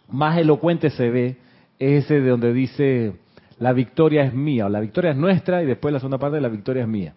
más 0.09 0.37
elocuente 0.37 0.89
se 0.89 1.09
ve 1.09 1.37
es 1.79 2.05
ese 2.05 2.21
de 2.21 2.29
donde 2.29 2.53
dice 2.53 3.13
la 3.59 3.73
victoria 3.73 4.23
es 4.23 4.33
mía 4.33 4.65
o 4.65 4.69
la 4.69 4.79
victoria 4.79 5.11
es 5.11 5.17
nuestra 5.17 5.63
y 5.63 5.65
después 5.65 5.93
la 5.93 5.99
segunda 5.99 6.17
parte 6.17 6.41
la 6.41 6.49
victoria 6.49 6.83
es 6.83 6.89
mía. 6.89 7.13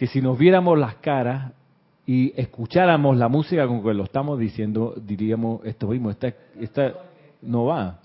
Que 0.00 0.06
si 0.06 0.22
nos 0.22 0.38
viéramos 0.38 0.78
las 0.78 0.94
caras 0.94 1.52
y 2.06 2.32
escucháramos 2.34 3.18
la 3.18 3.28
música 3.28 3.66
con 3.66 3.82
que 3.82 3.92
lo 3.92 4.04
estamos 4.04 4.38
diciendo, 4.38 4.94
diríamos, 4.96 5.60
esto 5.62 5.88
mismo, 5.88 6.08
esta, 6.10 6.32
esta 6.58 6.94
no 7.42 7.66
va. 7.66 7.98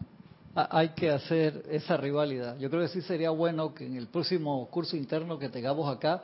Hay 0.55 0.89
que 0.89 1.09
hacer 1.09 1.63
esa 1.71 1.95
rivalidad. 1.95 2.57
Yo 2.59 2.69
creo 2.69 2.81
que 2.81 2.89
sí 2.89 3.01
sería 3.01 3.29
bueno 3.29 3.73
que 3.73 3.85
en 3.85 3.95
el 3.95 4.07
próximo 4.07 4.67
curso 4.69 4.97
interno 4.97 5.39
que 5.39 5.47
tengamos 5.47 5.87
acá, 5.89 6.21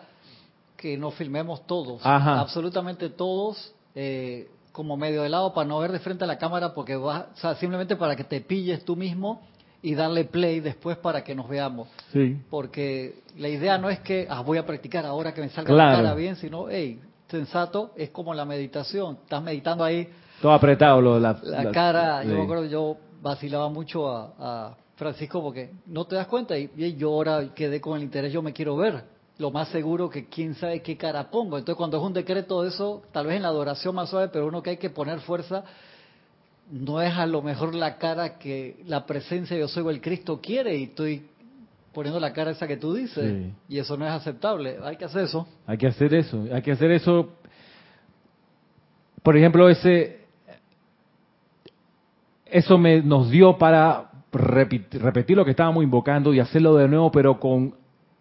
que 0.76 0.98
nos 0.98 1.14
filmemos 1.14 1.66
todos, 1.66 2.02
absolutamente 2.04 3.10
todos, 3.10 3.74
eh, 3.96 4.50
como 4.74 4.98
medio 4.98 5.22
de 5.22 5.30
lado 5.30 5.54
para 5.54 5.70
no 5.70 5.80
ver 5.80 5.94
de 5.94 6.00
frente 6.00 6.26
a 6.26 6.28
la 6.28 6.38
cámara, 6.38 6.74
porque 6.74 6.98
va, 6.98 7.30
o 7.34 7.38
sea, 7.38 7.56
simplemente 7.56 7.96
para 7.96 8.18
que 8.18 8.26
te 8.26 8.42
pilles 8.42 8.84
tú 8.84 8.98
mismo 8.98 9.40
y 9.82 9.96
darle 9.96 10.26
play 10.26 10.60
después 10.60 10.98
para 10.98 11.24
que 11.24 11.34
nos 11.34 11.50
veamos. 11.50 11.88
Sí. 12.14 12.38
Porque 12.50 13.22
la 13.38 13.50
idea 13.50 13.78
no 13.78 13.90
es 13.90 14.00
que 14.00 14.28
ah, 14.30 14.42
voy 14.42 14.58
a 14.58 14.66
practicar 14.66 15.06
ahora 15.06 15.34
que 15.34 15.42
me 15.42 15.50
salga 15.50 15.74
la 15.74 15.96
cara 15.96 16.14
bien, 16.14 16.36
sino, 16.36 16.70
hey, 16.70 17.00
sensato 17.30 17.92
es 17.96 18.10
como 18.10 18.34
la 18.34 18.46
meditación. 18.46 19.18
Estás 19.24 19.42
meditando 19.42 19.84
ahí. 19.84 20.08
Todo 20.42 20.52
apretado, 20.52 21.02
lo, 21.02 21.20
la, 21.20 21.40
la, 21.44 21.72
cara. 21.72 22.24
Yo 22.24 22.36
me 22.36 22.44
acuerdo, 22.44 22.66
yo 22.66 22.98
vacilaba 23.22 23.70
mucho 23.70 24.08
a, 24.10 24.76
Francisco 24.96 25.42
porque 25.42 25.72
no 25.88 26.06
te 26.06 26.16
das 26.16 26.28
cuenta 26.28 26.56
y, 26.56 26.96
yo 26.96 27.10
ahora 27.10 27.56
quedé 27.56 27.82
con 27.82 27.98
el 27.98 28.04
interés, 28.04 28.32
yo 28.32 28.44
me 28.44 28.54
quiero 28.54 28.76
ver. 28.76 29.04
Lo 29.40 29.50
más 29.50 29.70
seguro 29.70 30.08
que 30.12 30.28
quién 30.28 30.54
sabe 30.54 30.84
qué 30.84 30.96
cara 30.96 31.32
pongo. 31.32 31.58
Entonces 31.58 31.76
cuando 31.76 31.98
es 31.98 32.04
un 32.04 32.14
decreto 32.14 32.62
de 32.62 32.70
eso, 32.70 33.02
tal 33.12 33.26
vez 33.26 33.38
en 33.38 33.42
la 33.42 33.48
adoración 33.48 33.96
más 33.96 34.10
suave, 34.10 34.28
pero 34.28 34.46
uno 34.46 34.62
que 34.62 34.72
hay 34.72 34.78
que 34.78 34.92
poner 34.92 35.20
fuerza, 35.22 35.64
no 36.72 37.02
es 37.02 37.14
a 37.16 37.26
lo 37.26 37.42
mejor 37.42 37.76
la 37.76 37.98
cara 37.98 38.38
que 38.38 38.78
la 38.86 39.06
presencia 39.06 39.58
yo 39.58 39.68
soy 39.68 39.84
o 39.84 39.90
el 39.90 40.02
Cristo 40.02 40.40
quiere 40.42 40.76
y 40.78 40.84
estoy 40.84 41.26
poniendo 41.94 42.20
la 42.20 42.32
cara 42.32 42.52
esa 42.52 42.68
que 42.68 42.78
tú 42.78 42.94
dices. 42.94 43.52
Y 43.68 43.78
eso 43.78 43.98
no 43.98 44.06
es 44.06 44.12
aceptable. 44.12 44.78
Hay 44.84 44.96
que 44.96 45.06
hacer 45.06 45.26
eso. 45.26 45.48
Hay 45.68 45.78
que 45.78 45.88
hacer 45.88 46.14
eso. 46.14 46.46
Hay 46.52 46.62
que 46.62 46.72
hacer 46.72 46.92
eso. 46.92 47.30
Por 49.22 49.38
ejemplo, 49.38 49.70
ese. 49.70 50.22
Eso 52.46 52.78
me, 52.78 53.02
nos 53.02 53.30
dio 53.30 53.58
para 53.58 54.10
repetir, 54.32 55.36
lo 55.36 55.44
que 55.44 55.52
estábamos 55.52 55.84
invocando 55.84 56.34
y 56.34 56.40
hacerlo 56.40 56.76
de 56.76 56.88
nuevo, 56.88 57.12
pero 57.12 57.40
con 57.40 57.76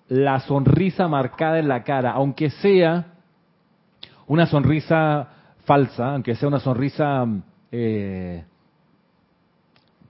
la 0.08 0.40
sonrisa 0.40 1.06
marcada 1.06 1.58
en 1.58 1.68
la 1.68 1.84
cara, 1.84 2.12
aunque 2.12 2.50
sea 2.50 3.14
una 4.26 4.46
sonrisa 4.46 5.28
falsa, 5.64 6.14
aunque 6.14 6.34
sea 6.34 6.48
una 6.48 6.60
sonrisa 6.60 7.26
eh, 7.72 8.44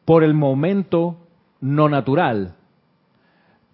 por 0.04 0.24
el 0.24 0.34
momento 0.34 1.16
no 1.60 1.88
natural, 1.88 2.54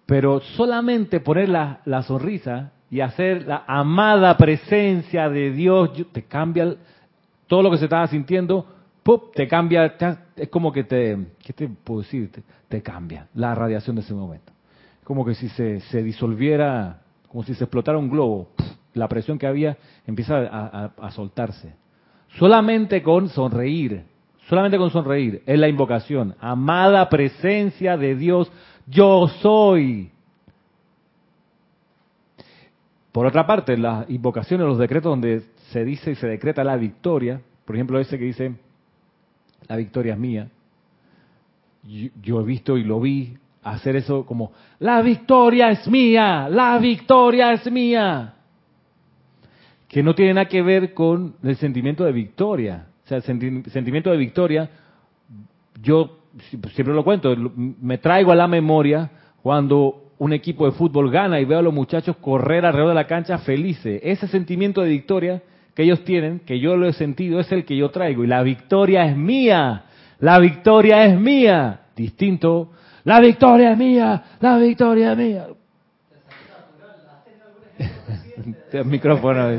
pero 0.05 0.39
solamente 0.39 1.19
poner 1.19 1.49
la, 1.49 2.03
sonrisa 2.03 2.71
y 2.89 2.99
hacer 3.01 3.47
la 3.47 3.63
amada 3.67 4.37
presencia 4.37 5.29
de 5.29 5.51
Dios, 5.51 5.91
te 6.11 6.23
cambia 6.23 6.75
todo 7.47 7.63
lo 7.63 7.71
que 7.71 7.77
se 7.77 7.85
estaba 7.85 8.07
sintiendo, 8.07 8.65
te 9.33 9.47
cambia, 9.47 9.95
es 10.35 10.49
como 10.49 10.71
que 10.71 10.83
te, 10.83 11.17
¿qué 11.39 11.53
te 11.53 11.67
puedo 11.67 12.01
decir? 12.01 12.29
Te, 12.67 12.81
cambia 12.81 13.27
la 13.33 13.55
radiación 13.55 13.95
de 13.95 14.01
ese 14.01 14.13
momento. 14.13 14.51
Como 15.03 15.25
que 15.25 15.33
si 15.33 15.47
se, 15.49 16.03
disolviera, 16.03 17.01
como 17.29 17.43
si 17.43 17.53
se 17.53 17.63
explotara 17.63 17.97
un 17.97 18.09
globo, 18.09 18.49
la 18.93 19.07
presión 19.07 19.37
que 19.39 19.47
había 19.47 19.77
empieza 20.05 20.37
a 20.39 21.11
soltarse. 21.11 21.73
Solamente 22.35 23.01
con 23.01 23.29
sonreír, 23.29 24.03
solamente 24.47 24.77
con 24.77 24.91
sonreír, 24.91 25.41
es 25.45 25.59
la 25.59 25.67
invocación. 25.67 26.35
Amada 26.39 27.09
presencia 27.09 27.97
de 27.97 28.15
Dios, 28.15 28.51
yo 28.85 29.27
soy. 29.41 30.11
Por 33.11 33.25
otra 33.25 33.47
parte, 33.47 33.77
las 33.77 34.09
invocaciones, 34.09 34.67
los 34.67 34.77
decretos 34.77 35.09
donde 35.09 35.41
se 35.71 35.83
dice 35.83 36.11
y 36.11 36.15
se 36.15 36.27
decreta 36.27 36.63
la 36.63 36.77
victoria, 36.77 37.41
por 37.65 37.75
ejemplo 37.75 37.99
ese 37.99 38.19
que 38.19 38.25
dice, 38.25 38.53
la 39.67 39.75
victoria 39.75 40.13
es 40.13 40.19
mía, 40.19 40.49
yo, 42.21 42.41
he 42.41 42.43
visto 42.43 42.77
y 42.77 42.83
lo 42.83 42.99
vi 42.99 43.37
hacer 43.63 43.95
eso 43.95 44.25
como, 44.25 44.51
la 44.79 45.01
victoria 45.01 45.71
es 45.71 45.87
mía, 45.87 46.47
la 46.49 46.77
victoria 46.77 47.53
es 47.53 47.69
mía, 47.71 48.35
que 49.87 50.03
no 50.03 50.15
tiene 50.15 50.33
nada 50.33 50.47
que 50.47 50.61
ver 50.61 50.93
con 50.93 51.35
el 51.43 51.55
sentimiento 51.55 52.03
de 52.03 52.11
victoria. 52.11 52.87
O 53.05 53.07
sea, 53.07 53.17
el 53.17 53.23
sentimiento 53.23 54.11
de 54.11 54.17
victoria, 54.17 54.69
yo 55.81 56.19
siempre 56.73 56.93
lo 56.93 57.03
cuento, 57.03 57.35
me 57.35 57.97
traigo 57.97 58.31
a 58.31 58.35
la 58.35 58.47
memoria 58.47 59.09
cuando 59.41 60.11
un 60.17 60.33
equipo 60.33 60.65
de 60.65 60.71
fútbol 60.71 61.11
gana 61.11 61.39
y 61.39 61.45
veo 61.45 61.59
a 61.59 61.61
los 61.61 61.73
muchachos 61.73 62.17
correr 62.17 62.65
alrededor 62.65 62.89
de 62.89 62.95
la 62.95 63.07
cancha 63.07 63.37
felices. 63.37 64.01
Ese 64.03 64.27
sentimiento 64.27 64.81
de 64.81 64.89
victoria 64.89 65.41
que 65.73 65.83
ellos 65.83 66.03
tienen, 66.03 66.39
que 66.39 66.59
yo 66.59 66.75
lo 66.75 66.87
he 66.87 66.93
sentido, 66.93 67.39
es 67.39 67.51
el 67.51 67.63
que 67.63 67.77
yo 67.77 67.89
traigo. 67.89 68.23
Y 68.23 68.27
la 68.27 68.41
victoria 68.41 69.05
es 69.05 69.15
mía. 69.15 69.83
La 70.19 70.39
victoria 70.39 71.05
es 71.05 71.19
mía. 71.19 71.81
Distinto. 71.95 72.71
La 73.03 73.19
victoria 73.19 73.71
es 73.71 73.77
mía. 73.77 74.23
La 74.39 74.57
victoria 74.57 75.11
es 75.11 75.17
mía. 75.17 75.45
El 78.71 78.85
micrófono. 78.85 79.49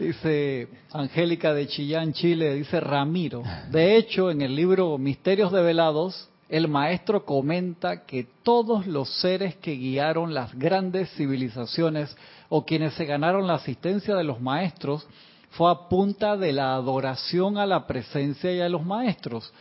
Dice 0.00 0.68
Angélica 0.92 1.54
de 1.54 1.68
Chillán, 1.68 2.12
Chile, 2.12 2.54
dice 2.54 2.80
Ramiro. 2.80 3.42
De 3.70 3.96
hecho, 3.96 4.30
en 4.30 4.42
el 4.42 4.54
libro 4.54 4.96
Misterios 4.96 5.52
Develados, 5.52 6.28
el 6.48 6.68
maestro 6.68 7.24
comenta 7.24 8.04
que 8.06 8.26
todos 8.42 8.86
los 8.86 9.08
seres 9.20 9.56
que 9.56 9.72
guiaron 9.72 10.34
las 10.34 10.54
grandes 10.54 11.10
civilizaciones 11.14 12.16
o 12.48 12.64
quienes 12.64 12.94
se 12.94 13.04
ganaron 13.06 13.46
la 13.46 13.54
asistencia 13.54 14.14
de 14.14 14.24
los 14.24 14.40
maestros 14.40 15.06
fue 15.50 15.70
a 15.70 15.88
punta 15.88 16.36
de 16.36 16.52
la 16.52 16.74
adoración 16.74 17.58
a 17.58 17.66
la 17.66 17.86
presencia 17.86 18.52
y 18.52 18.60
a 18.60 18.68
los 18.68 18.84
maestros. 18.84 19.52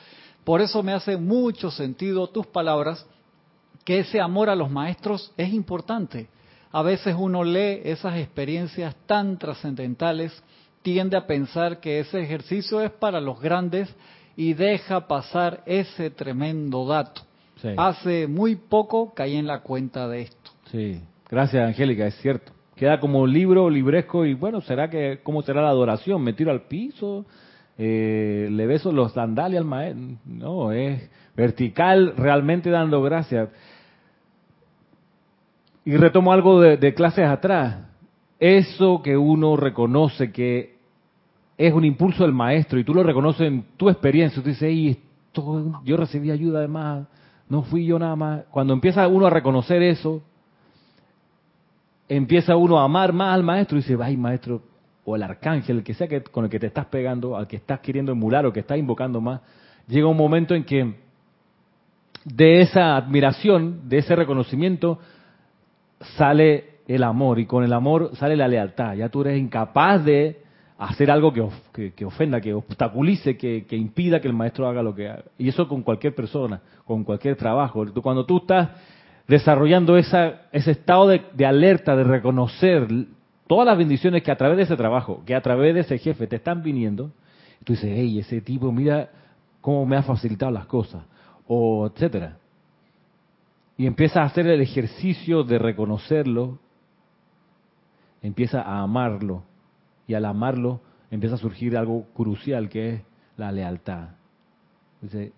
Por 0.44 0.62
eso 0.62 0.82
me 0.82 0.94
hace 0.94 1.18
mucho 1.18 1.70
sentido 1.72 2.28
tus 2.28 2.48
palabras, 2.48 3.06
que 3.84 4.00
ese 4.00 4.20
amor 4.20 4.50
a 4.50 4.56
los 4.56 4.70
maestros 4.70 5.32
es 5.38 5.54
importante 5.54 6.30
a 6.78 6.84
veces 6.84 7.16
uno 7.18 7.44
lee 7.44 7.82
esas 7.86 8.18
experiencias 8.20 8.96
tan 9.08 9.40
trascendentales, 9.40 10.32
tiende 10.84 11.18
a 11.18 11.26
pensar 11.26 11.80
que 11.80 12.00
ese 12.02 12.22
ejercicio 12.22 12.82
es 12.82 12.92
para 12.92 13.20
los 13.20 13.42
grandes 13.42 13.92
y 14.36 14.54
deja 14.54 15.08
pasar 15.08 15.64
ese 15.66 16.12
tremendo 16.12 16.86
dato. 16.86 17.24
Hace 17.78 18.28
muy 18.28 18.58
poco 18.58 19.12
caí 19.16 19.38
en 19.38 19.48
la 19.48 19.62
cuenta 19.62 20.08
de 20.08 20.22
esto. 20.22 20.52
Sí, 20.72 21.02
gracias 21.28 21.68
Angélica, 21.68 22.06
es 22.06 22.16
cierto. 22.18 22.52
Queda 22.76 23.00
como 23.00 23.26
libro 23.26 23.72
libresco 23.72 24.24
y 24.24 24.36
bueno, 24.36 24.62
¿será 24.62 24.88
que 24.88 25.22
cómo 25.24 25.42
será 25.42 25.64
la 25.64 25.70
adoración? 25.70 26.22
¿Me 26.22 26.34
tiro 26.34 26.52
al 26.52 26.68
piso? 26.68 27.26
Eh, 27.80 28.50
¿Le 28.52 28.68
beso 28.68 28.92
los 28.92 29.14
sandalias 29.14 29.62
al 29.62 29.68
maestro? 29.68 30.20
No, 30.26 30.72
es 30.72 31.10
vertical, 31.36 32.14
realmente 32.18 32.70
dando 32.70 33.02
gracias. 33.02 33.50
Y 35.88 35.96
retomo 35.96 36.34
algo 36.34 36.60
de, 36.60 36.94
clases 36.94 37.26
atrás. 37.26 37.78
Eso 38.42 39.02
que 39.02 39.16
uno 39.16 39.56
reconoce 39.56 40.34
que 40.34 40.76
es 41.58 41.74
un 41.74 41.86
impulso 41.86 42.24
del 42.24 42.34
maestro 42.34 42.78
y 42.78 42.84
tú 42.84 42.94
lo 42.94 43.04
reconoces 43.04 43.48
en 43.48 43.64
tu 43.78 43.90
experiencia, 43.90 44.44
tú 44.44 44.50
dices, 44.50 44.98
yo 45.86 45.96
recibí 45.96 46.30
ayuda 46.30 46.60
además, 46.60 47.08
no 47.48 47.62
fui 47.62 47.86
yo 47.86 47.98
nada 47.98 48.18
más. 48.18 48.44
Cuando 48.52 48.74
empieza 48.74 49.08
uno 49.08 49.28
a 49.28 49.30
reconocer 49.30 49.82
eso, 49.82 50.22
empieza 52.10 52.58
uno 52.58 52.82
a 52.82 52.84
amar 52.84 53.14
más 53.14 53.34
al 53.34 53.44
maestro 53.44 53.78
y 53.78 53.82
dice, 53.82 53.96
ay 54.04 54.18
maestro, 54.18 54.62
o 55.06 55.16
el 55.16 55.24
arcángel, 55.24 55.78
el 55.78 55.84
que 55.86 55.94
sea 55.94 56.10
que, 56.10 56.22
con 56.22 56.44
el 56.44 56.50
que 56.50 56.60
te 56.60 56.68
estás 56.68 56.88
pegando, 56.88 57.38
al 57.38 57.48
que 57.48 57.56
estás 57.56 57.80
queriendo 57.80 58.12
emular 58.12 58.46
o 58.46 58.52
que 58.52 58.60
estás 58.60 58.78
invocando 58.78 59.22
más, 59.22 59.40
llega 59.88 60.06
un 60.06 60.18
momento 60.18 60.54
en 60.54 60.66
que 60.66 60.96
de 62.26 62.60
esa 62.60 62.98
admiración, 62.98 63.88
de 63.88 64.00
ese 64.00 64.18
reconocimiento, 64.18 65.00
sale 66.00 66.78
el 66.88 67.04
amor 67.04 67.40
y 67.40 67.46
con 67.46 67.64
el 67.64 67.74
amor 67.74 68.12
sale 68.16 68.36
la 68.36 68.48
lealtad. 68.48 68.94
Ya 68.96 69.10
tú 69.10 69.22
eres 69.22 69.40
incapaz 69.40 70.04
de 70.04 70.42
hacer 70.78 71.10
algo 71.10 71.34
que, 71.34 71.94
que, 71.94 72.06
ofenda, 72.06 72.40
que 72.40 72.54
obstaculice, 72.54 73.38
que, 73.38 73.66
impida 73.72 74.22
que 74.22 74.28
el 74.28 74.34
maestro 74.34 74.68
haga 74.68 74.84
lo 74.84 74.94
que 74.94 75.10
haga. 75.10 75.24
Y 75.38 75.50
eso 75.50 75.68
con 75.68 75.82
cualquier 75.82 76.14
persona, 76.14 76.62
con 76.86 77.04
cualquier 77.04 77.36
trabajo. 77.36 77.86
Cuando 78.02 78.26
tú 78.26 78.38
estás 78.38 78.70
desarrollando 79.28 79.98
esa, 79.98 80.44
ese 80.52 80.72
estado 80.72 81.08
de, 81.08 81.22
de, 81.34 81.46
alerta, 81.46 81.96
de 81.96 82.04
reconocer 82.04 82.88
todas 83.48 83.66
las 83.66 83.78
bendiciones 83.78 84.24
que 84.24 84.32
a 84.32 84.38
través 84.38 84.58
de 84.58 84.64
ese 84.64 84.78
trabajo, 84.78 85.24
que 85.26 85.36
a 85.36 85.42
través 85.42 85.74
de 85.74 85.82
ese 85.82 85.98
jefe 85.98 86.28
te 86.28 86.38
están 86.38 86.62
viniendo, 86.64 87.12
tú 87.64 87.74
dices, 87.74 87.92
hey, 87.94 88.20
ese 88.20 88.42
tipo, 88.42 88.72
mira 88.72 89.10
cómo 89.62 89.86
me 89.86 89.98
ha 89.98 90.04
facilitado 90.04 90.52
las 90.52 90.68
cosas, 90.68 91.04
o 91.48 91.88
etcétera. 91.88 92.38
Y 93.78 93.86
empiezas 93.86 94.18
a 94.18 94.24
hacer 94.24 94.48
el 94.48 94.62
ejercicio 94.62 95.44
de 95.44 95.60
reconocerlo, 95.60 96.58
empieza 98.22 98.62
a 98.62 98.82
amarlo, 98.82 99.44
y 100.08 100.16
al 100.16 100.26
amarlo 100.26 100.82
empieza 101.12 101.36
a 101.36 101.40
surgir 101.40 101.78
algo 101.78 102.06
crucial 102.16 102.70
que 102.70 102.90
es 102.90 103.02
la 103.38 103.52
lealtad. 103.52 104.10
Dice, 105.02 105.32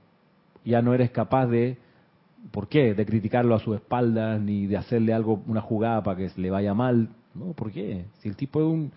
ya 0.63 0.82
no 0.82 0.93
eres 0.93 1.12
capaz 1.12 1.47
de, 1.47 1.78
¿por 2.52 2.67
qué? 2.67 2.93
De 2.93 3.06
criticarlo 3.06 3.56
a 3.56 3.60
su 3.60 3.73
espalda, 3.73 4.38
ni 4.38 4.67
de 4.67 4.78
hacerle 4.78 5.13
algo, 5.13 5.41
una 5.47 5.62
jugada 5.62 6.02
para 6.02 6.17
que 6.17 6.30
le 6.38 6.49
vaya 6.49 6.73
mal. 6.73 7.10
No, 7.34 7.54
¿por 7.54 7.71
qué? 7.71 8.06
Si 8.19 8.30
el 8.30 8.36
tipo 8.36 8.60
un, 8.60 8.91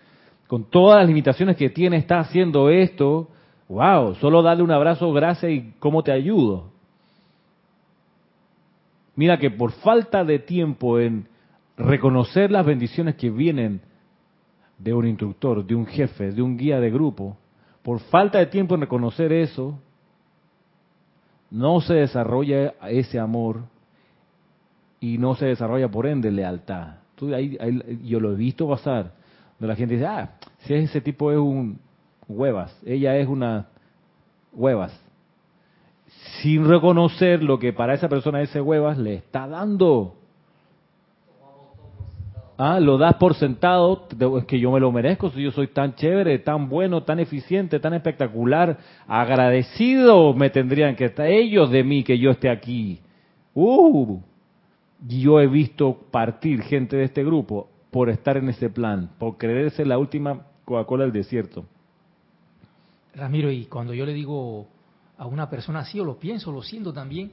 con 0.47 0.65
todas 0.65 1.01
las 1.01 1.09
limitaciones 1.09 1.57
que 1.57 1.71
tiene, 1.71 1.97
está 1.97 2.21
haciendo 2.21 2.71
esto, 2.71 3.29
wow, 3.69 4.15
solo 4.17 4.43
darle 4.43 4.63
un 4.63 4.71
abrazo, 4.71 5.13
gracias 5.13 5.51
y 5.51 5.75
cómo 5.79 6.03
te 6.03 6.13
ayudo. 6.13 6.72
Mira 9.15 9.39
que 9.39 9.51
por 9.51 9.73
falta 9.73 10.25
de 10.25 10.39
tiempo 10.39 10.99
en 10.99 11.29
reconocer 11.77 12.51
las 12.51 12.65
bendiciones 12.65 13.17
que 13.17 13.31
vienen 13.31 13.81
de 14.79 14.95
un 14.95 15.07
instructor, 15.07 15.65
de 15.65 15.75
un 15.75 15.87
jefe, 15.87 16.33
de 16.33 16.43
un 16.43 16.57
guía 16.57 16.81
de 16.81 16.91
grupo, 16.91 17.37
por 17.83 18.01
falta 18.01 18.39
de 18.39 18.47
tiempo 18.47 18.75
en 18.75 18.83
reconocer 18.83 19.33
eso, 19.33 19.79
no 21.51 21.81
se 21.81 21.95
desarrolla 21.95 22.75
ese 22.89 23.19
amor 23.19 23.65
y 25.01 25.19
no 25.19 25.35
se 25.35 25.47
desarrolla 25.47 25.89
por 25.89 26.07
ende 26.07 26.31
lealtad. 26.31 26.95
Tú, 27.15 27.35
ahí, 27.35 27.59
yo 28.05 28.21
lo 28.21 28.33
he 28.33 28.37
visto 28.37 28.69
pasar, 28.69 29.13
donde 29.59 29.73
la 29.73 29.77
gente 29.77 29.95
dice, 29.95 30.07
ah, 30.07 30.31
si 30.61 30.75
ese 30.75 31.01
tipo 31.01 31.31
es 31.31 31.39
un 31.39 31.79
huevas, 32.29 32.77
ella 32.87 33.17
es 33.17 33.29
una 33.29 33.67
huevas, 34.53 34.99
sin 36.41 36.69
reconocer 36.69 37.43
lo 37.43 37.59
que 37.59 37.73
para 37.73 37.95
esa 37.95 38.09
persona 38.09 38.41
ese 38.43 38.61
huevas 38.61 38.99
le 38.99 39.15
está 39.15 39.47
dando. 39.47 40.15
Ah, 42.59 42.79
lo 42.79 42.99
das 42.99 43.15
por 43.15 43.35
sentado, 43.35 44.07
es 44.39 44.45
que 44.45 44.61
yo 44.61 44.71
me 44.71 44.79
lo 44.79 44.93
merezco, 44.93 45.31
si 45.31 45.43
yo 45.43 45.51
soy 45.51 45.69
tan 45.69 45.95
chévere, 45.95 46.39
tan 46.39 46.69
bueno, 46.69 47.03
tan 47.03 47.19
eficiente, 47.19 47.81
tan 47.81 47.95
espectacular, 47.95 48.79
agradecido 49.09 50.33
me 50.35 50.51
tendrían 50.51 50.95
que 50.95 51.07
estar 51.07 51.27
ellos 51.27 51.71
de 51.71 51.83
mí 51.83 52.05
que 52.05 52.19
yo 52.19 52.31
esté 52.31 52.51
aquí. 52.51 53.01
Uh, 53.55 54.21
yo 55.09 55.41
he 55.41 55.49
visto 55.49 55.99
partir 56.11 56.63
gente 56.63 56.97
de 56.97 57.05
este 57.05 57.25
grupo 57.25 57.69
por 57.91 58.11
estar 58.11 58.37
en 58.37 58.49
ese 58.49 58.71
plan, 58.71 59.11
por 59.19 59.39
creerse 59.39 59.85
la 59.85 59.99
última 59.99 60.47
Coca-Cola 60.65 61.05
del 61.05 61.13
desierto. 61.13 61.65
Ramiro, 63.15 63.51
y 63.51 63.65
cuando 63.65 63.93
yo 63.93 64.07
le 64.07 64.15
digo 64.15 64.69
a 65.23 65.27
una 65.27 65.49
persona 65.49 65.79
así, 65.81 66.01
o 66.01 66.05
lo 66.05 66.19
pienso, 66.19 66.51
lo 66.51 66.63
siento 66.63 66.93
también, 66.93 67.31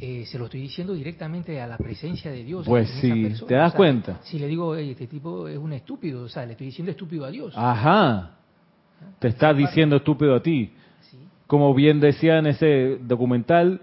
eh, 0.00 0.24
se 0.26 0.40
lo 0.40 0.46
estoy 0.46 0.60
diciendo 0.62 0.92
directamente 0.92 1.60
a 1.60 1.68
la 1.68 1.78
presencia 1.78 2.32
de 2.32 2.42
Dios. 2.42 2.66
Pues 2.66 2.90
sí, 3.00 3.32
¿te 3.46 3.54
das 3.54 3.72
cuenta? 3.74 4.18
Si 4.24 4.40
le 4.40 4.48
digo, 4.48 4.74
este 4.74 5.06
tipo 5.06 5.46
es 5.46 5.56
un 5.56 5.72
estúpido, 5.72 6.24
o 6.24 6.28
sea, 6.28 6.44
le 6.44 6.52
estoy 6.52 6.66
diciendo 6.66 6.90
estúpido 6.90 7.24
a 7.24 7.30
Dios. 7.30 7.54
Ajá, 7.56 8.32
te 9.20 9.28
está 9.28 9.54
diciendo 9.54 9.94
estúpido 9.94 10.34
a 10.34 10.42
ti. 10.42 10.72
Como 11.46 11.72
bien 11.74 12.00
decía 12.00 12.38
en 12.38 12.46
ese 12.48 12.98
documental, 13.00 13.80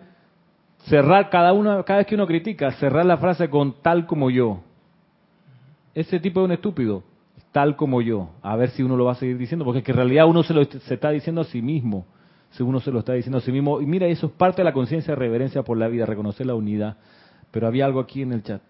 cerrar 0.90 1.30
cada 1.30 1.54
una, 1.54 1.82
cada 1.84 2.00
vez 2.00 2.08
que 2.08 2.16
uno 2.16 2.28
critica, 2.28 2.74
cerrar 2.74 3.06
la 3.06 3.20
frase 3.20 3.50
con 3.50 3.82
tal 3.82 4.06
como 4.06 4.30
yo. 4.30 4.60
Ese 5.96 6.20
tipo 6.20 6.42
es 6.42 6.46
un 6.46 6.52
estúpido, 6.52 7.04
tal 7.54 7.78
como 7.78 8.02
yo. 8.02 8.32
A 8.42 8.58
ver 8.58 8.72
si 8.72 8.84
uno 8.84 8.98
lo 8.98 9.06
va 9.06 9.14
a 9.14 9.16
seguir 9.16 9.38
diciendo, 9.38 9.64
porque 9.64 9.80
es 9.80 9.86
que 9.86 9.92
en 9.92 9.98
realidad 9.98 10.28
uno 10.28 10.44
se 10.44 10.54
lo 10.54 10.66
se 10.66 10.94
está 10.94 11.10
diciendo 11.12 11.40
a 11.40 11.46
sí 11.46 11.62
mismo 11.62 12.06
si 12.52 12.64
uno 12.64 12.80
se 12.80 12.92
lo 12.92 13.00
está 13.00 13.14
diciendo 13.14 13.38
a 13.38 13.42
sí 13.42 13.52
mismo. 13.52 13.82
Y 13.82 13.86
mira, 13.86 14.08
eso 14.08 14.28
es 14.28 14.34
parte 14.34 14.58
de 14.62 14.66
la 14.66 14.74
conciencia 14.74 15.14
de 15.14 15.20
reverencia 15.20 15.64
por 15.64 15.78
la 15.78 15.88
vida, 15.88 16.06
reconocer 16.06 16.46
la 16.46 16.56
unidad. 16.56 16.98
Pero 17.52 17.68
había 17.68 17.86
algo 17.86 18.00
aquí 18.00 18.22
en 18.22 18.34
el 18.34 18.44
chat. 18.44 18.62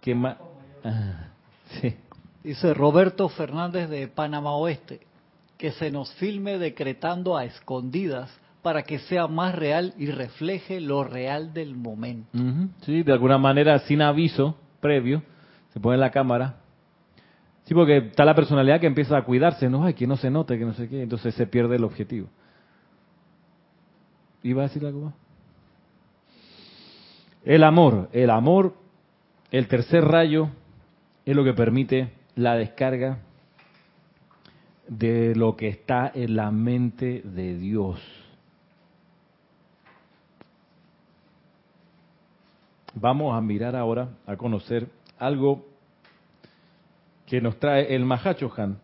Que 0.00 0.14
mal 0.14 0.38
ah, 0.84 1.28
sí. 1.80 1.94
Dice 2.42 2.72
Roberto 2.72 3.28
Fernández 3.28 3.90
de 3.90 4.08
Panamá 4.08 4.52
Oeste, 4.52 5.00
que 5.56 5.72
se 5.72 5.90
nos 5.90 6.12
filme 6.14 6.58
decretando 6.58 7.36
a 7.36 7.44
escondidas 7.44 8.30
para 8.62 8.84
que 8.84 8.98
sea 9.00 9.26
más 9.26 9.54
real 9.54 9.92
y 9.98 10.06
refleje 10.06 10.80
lo 10.80 11.04
real 11.04 11.52
del 11.52 11.76
momento. 11.76 12.28
Sí, 12.82 13.02
de 13.02 13.12
alguna 13.12 13.38
manera, 13.38 13.78
sin 13.80 14.02
aviso 14.02 14.56
previo, 14.80 15.22
se 15.72 15.80
pone 15.80 15.98
la 15.98 16.10
cámara 16.10 16.56
Sí, 17.68 17.74
porque 17.74 17.98
está 17.98 18.24
la 18.24 18.34
personalidad 18.34 18.80
que 18.80 18.86
empieza 18.86 19.14
a 19.14 19.24
cuidarse, 19.24 19.68
no, 19.68 19.84
hay 19.84 19.92
que 19.92 20.06
no 20.06 20.16
se 20.16 20.30
note, 20.30 20.58
que 20.58 20.64
no 20.64 20.72
sé 20.72 20.88
qué, 20.88 21.02
entonces 21.02 21.34
se 21.34 21.46
pierde 21.46 21.76
el 21.76 21.84
objetivo. 21.84 22.26
¿Iba 24.42 24.62
a 24.62 24.68
decir 24.68 24.86
algo 24.86 25.02
más? 25.02 25.14
El 27.44 27.62
amor, 27.64 28.08
el 28.14 28.30
amor, 28.30 28.72
el 29.50 29.68
tercer 29.68 30.02
rayo, 30.02 30.48
es 31.26 31.36
lo 31.36 31.44
que 31.44 31.52
permite 31.52 32.10
la 32.36 32.54
descarga 32.54 33.18
de 34.86 35.34
lo 35.34 35.54
que 35.54 35.68
está 35.68 36.10
en 36.14 36.36
la 36.36 36.50
mente 36.50 37.20
de 37.22 37.58
Dios. 37.58 38.00
Vamos 42.94 43.36
a 43.36 43.42
mirar 43.42 43.76
ahora, 43.76 44.08
a 44.26 44.38
conocer 44.38 44.88
algo 45.18 45.67
que 47.28 47.42
nos 47.42 47.58
trae 47.58 47.94
el 47.94 48.06
Mahachohan, 48.06 48.78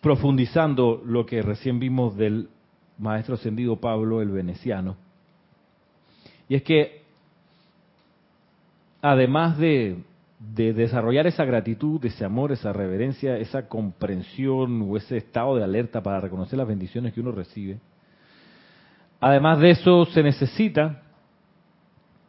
profundizando 0.00 1.02
lo 1.04 1.26
que 1.26 1.42
recién 1.42 1.78
vimos 1.78 2.16
del 2.16 2.48
maestro 2.98 3.34
ascendido 3.34 3.76
Pablo 3.76 4.22
el 4.22 4.30
veneciano. 4.30 4.96
Y 6.48 6.54
es 6.54 6.62
que, 6.62 7.02
además 9.02 9.58
de, 9.58 9.98
de 10.38 10.72
desarrollar 10.72 11.26
esa 11.26 11.44
gratitud, 11.44 12.02
ese 12.06 12.24
amor, 12.24 12.52
esa 12.52 12.72
reverencia, 12.72 13.36
esa 13.36 13.68
comprensión 13.68 14.80
o 14.90 14.96
ese 14.96 15.18
estado 15.18 15.56
de 15.56 15.64
alerta 15.64 16.02
para 16.02 16.20
reconocer 16.20 16.56
las 16.58 16.68
bendiciones 16.68 17.12
que 17.12 17.20
uno 17.20 17.32
recibe, 17.32 17.80
además 19.20 19.60
de 19.60 19.70
eso 19.70 20.06
se 20.06 20.22
necesita 20.22 21.02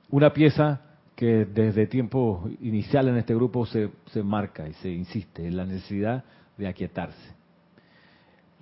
una 0.10 0.34
pieza 0.34 0.82
que 1.18 1.46
desde 1.46 1.88
tiempo 1.88 2.48
inicial 2.62 3.08
en 3.08 3.18
este 3.18 3.34
grupo 3.34 3.66
se, 3.66 3.90
se 4.12 4.22
marca 4.22 4.70
y 4.70 4.74
se 4.74 4.92
insiste 4.92 5.48
en 5.48 5.58
la 5.58 5.66
necesidad 5.66 6.24
de 6.56 6.68
aquietarse. 6.68 7.34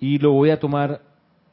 Y 0.00 0.18
lo 0.18 0.32
voy 0.32 0.48
a 0.48 0.58
tomar 0.58 1.02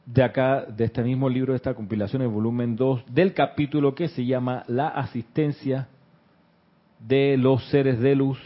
de 0.06 0.22
acá, 0.22 0.64
de 0.64 0.84
este 0.84 1.02
mismo 1.02 1.28
libro, 1.28 1.52
de 1.52 1.58
esta 1.58 1.74
compilación, 1.74 2.22
el 2.22 2.28
volumen 2.28 2.74
2, 2.74 3.04
del 3.12 3.34
capítulo 3.34 3.94
que 3.94 4.08
se 4.08 4.24
llama 4.24 4.64
La 4.66 4.88
asistencia 4.88 5.88
de 6.98 7.36
los 7.36 7.68
seres 7.68 8.00
de 8.00 8.14
luz 8.14 8.38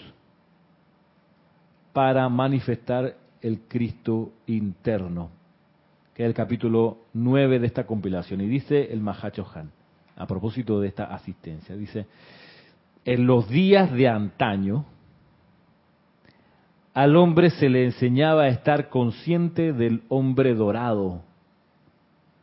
para 1.92 2.28
manifestar 2.28 3.14
el 3.40 3.60
Cristo 3.68 4.32
interno, 4.48 5.30
que 6.12 6.24
es 6.24 6.26
el 6.26 6.34
capítulo 6.34 6.98
9 7.12 7.60
de 7.60 7.66
esta 7.68 7.86
compilación. 7.86 8.40
Y 8.40 8.48
dice 8.48 8.92
el 8.92 9.00
Mahacho 9.00 9.46
Han, 9.54 9.70
a 10.16 10.26
propósito 10.26 10.80
de 10.80 10.88
esta 10.88 11.04
asistencia, 11.04 11.76
dice, 11.76 12.06
en 13.08 13.26
los 13.26 13.48
días 13.48 13.90
de 13.90 14.06
antaño, 14.06 14.84
al 16.92 17.16
hombre 17.16 17.48
se 17.48 17.70
le 17.70 17.86
enseñaba 17.86 18.42
a 18.42 18.48
estar 18.48 18.90
consciente 18.90 19.72
del 19.72 20.02
hombre 20.10 20.54
dorado, 20.54 21.22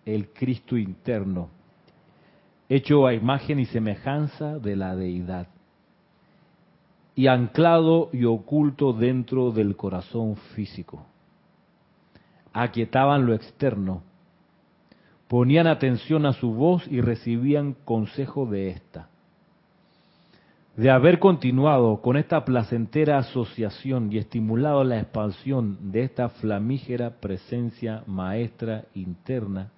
el 0.08 0.30
Cristo 0.30 0.76
interno, 0.76 1.50
hecho 2.68 3.06
a 3.06 3.14
imagen 3.14 3.60
y 3.60 3.66
semejanza 3.66 4.58
de 4.58 4.76
la 4.76 4.96
deidad, 4.96 5.50
y 7.14 7.28
anclado 7.28 8.10
y 8.12 8.26
oculto 8.26 8.92
dentro 8.92 9.52
del 9.52 9.76
corazón 9.76 10.36
físico. 10.56 11.06
Aquietaban 12.54 13.28
lo 13.28 13.36
externo, 13.36 14.02
ponían 15.28 15.68
atención 15.68 16.26
a 16.26 16.34
su 16.34 16.56
voz 16.56 16.88
y 16.88 17.02
recibían 17.02 17.76
consejo 17.86 18.48
de 18.48 18.70
ésta. 18.72 19.10
De 20.78 20.92
haber 20.92 21.20
continuado 21.20 22.02
con 22.02 22.18
esta 22.18 22.44
placentera 22.44 23.18
asociación 23.18 24.12
y 24.12 24.18
estimulado 24.18 24.84
la 24.84 25.00
expansión 25.00 25.92
de 25.94 26.04
esta 26.04 26.28
flamígera 26.28 27.22
presencia 27.22 28.04
maestra 28.08 28.84
interna, 28.94 29.72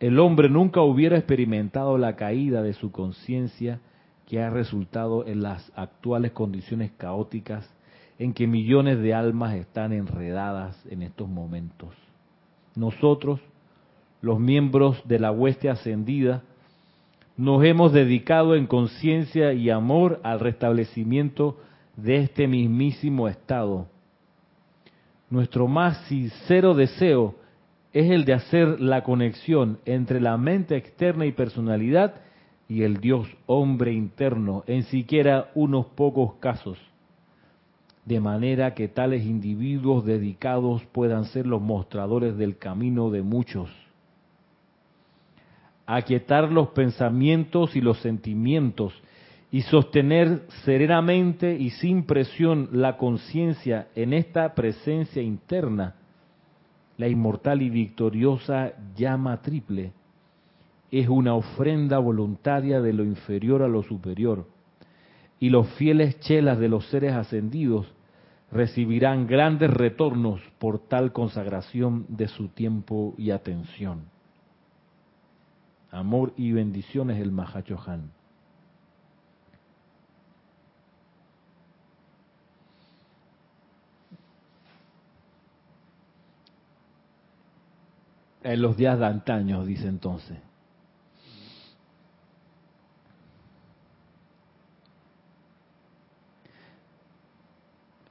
el 0.00 0.18
hombre 0.18 0.48
nunca 0.48 0.80
hubiera 0.80 1.16
experimentado 1.16 1.96
la 1.96 2.16
caída 2.16 2.60
de 2.60 2.72
su 2.72 2.90
conciencia 2.90 3.78
que 4.26 4.42
ha 4.42 4.50
resultado 4.50 5.28
en 5.28 5.42
las 5.42 5.70
actuales 5.76 6.32
condiciones 6.32 6.90
caóticas 6.96 7.72
en 8.18 8.32
que 8.32 8.48
millones 8.48 8.98
de 8.98 9.14
almas 9.14 9.54
están 9.54 9.92
enredadas 9.92 10.84
en 10.90 11.02
estos 11.02 11.28
momentos. 11.28 11.94
Nosotros, 12.74 13.40
los 14.20 14.40
miembros 14.40 15.00
de 15.06 15.20
la 15.20 15.30
hueste 15.30 15.70
ascendida, 15.70 16.42
nos 17.36 17.64
hemos 17.64 17.92
dedicado 17.92 18.54
en 18.54 18.66
conciencia 18.66 19.52
y 19.52 19.70
amor 19.70 20.20
al 20.22 20.40
restablecimiento 20.40 21.58
de 21.96 22.18
este 22.18 22.46
mismísimo 22.46 23.28
estado. 23.28 23.86
Nuestro 25.30 25.66
más 25.66 25.98
sincero 26.06 26.74
deseo 26.74 27.34
es 27.92 28.10
el 28.10 28.24
de 28.24 28.34
hacer 28.34 28.80
la 28.80 29.02
conexión 29.02 29.78
entre 29.84 30.20
la 30.20 30.36
mente 30.36 30.76
externa 30.76 31.26
y 31.26 31.32
personalidad 31.32 32.14
y 32.68 32.82
el 32.82 32.98
Dios 32.98 33.28
hombre 33.46 33.92
interno 33.92 34.64
en 34.66 34.84
siquiera 34.84 35.50
unos 35.54 35.86
pocos 35.86 36.34
casos, 36.34 36.78
de 38.04 38.20
manera 38.20 38.74
que 38.74 38.88
tales 38.88 39.24
individuos 39.24 40.04
dedicados 40.04 40.84
puedan 40.92 41.24
ser 41.26 41.46
los 41.46 41.60
mostradores 41.60 42.36
del 42.36 42.58
camino 42.58 43.10
de 43.10 43.22
muchos. 43.22 43.83
Aquietar 45.86 46.50
los 46.50 46.68
pensamientos 46.68 47.76
y 47.76 47.80
los 47.80 47.98
sentimientos 47.98 48.94
y 49.50 49.62
sostener 49.62 50.42
serenamente 50.64 51.56
y 51.56 51.70
sin 51.70 52.04
presión 52.04 52.70
la 52.72 52.96
conciencia 52.96 53.88
en 53.94 54.12
esta 54.12 54.54
presencia 54.54 55.22
interna 55.22 55.94
la 56.96 57.08
inmortal 57.08 57.62
y 57.62 57.70
victoriosa 57.70 58.72
llama 58.96 59.42
triple 59.42 59.92
es 60.90 61.08
una 61.08 61.34
ofrenda 61.34 61.98
voluntaria 61.98 62.80
de 62.80 62.92
lo 62.92 63.02
inferior 63.02 63.62
a 63.62 63.68
lo 63.68 63.82
superior, 63.82 64.46
y 65.40 65.50
los 65.50 65.68
fieles 65.70 66.20
chelas 66.20 66.58
de 66.60 66.68
los 66.68 66.86
seres 66.86 67.14
ascendidos 67.14 67.92
recibirán 68.52 69.26
grandes 69.26 69.70
retornos 69.70 70.40
por 70.60 70.78
tal 70.78 71.12
consagración 71.12 72.06
de 72.08 72.28
su 72.28 72.46
tiempo 72.46 73.14
y 73.18 73.32
atención. 73.32 74.13
Amor 75.94 76.32
y 76.36 76.50
bendiciones 76.52 77.20
el 77.20 77.30
Mahachohan. 77.30 78.10
en 88.44 88.60
los 88.60 88.76
días 88.76 88.98
de 88.98 89.06
antaño, 89.06 89.64
dice 89.64 89.88
entonces. 89.88 90.38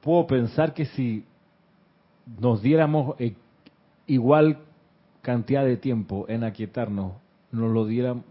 Puedo 0.02 0.26
pensar 0.26 0.74
que 0.74 0.86
si 0.86 1.24
nos 2.26 2.60
diéramos 2.60 3.14
eh, 3.20 3.36
igual 4.06 4.58
cantidad 5.22 5.64
de 5.64 5.76
tiempo 5.76 6.26
en 6.28 6.42
aquietarnos, 6.42 7.12
nos 7.54 7.72
lo 7.72 7.86
diéramos, 7.86 8.24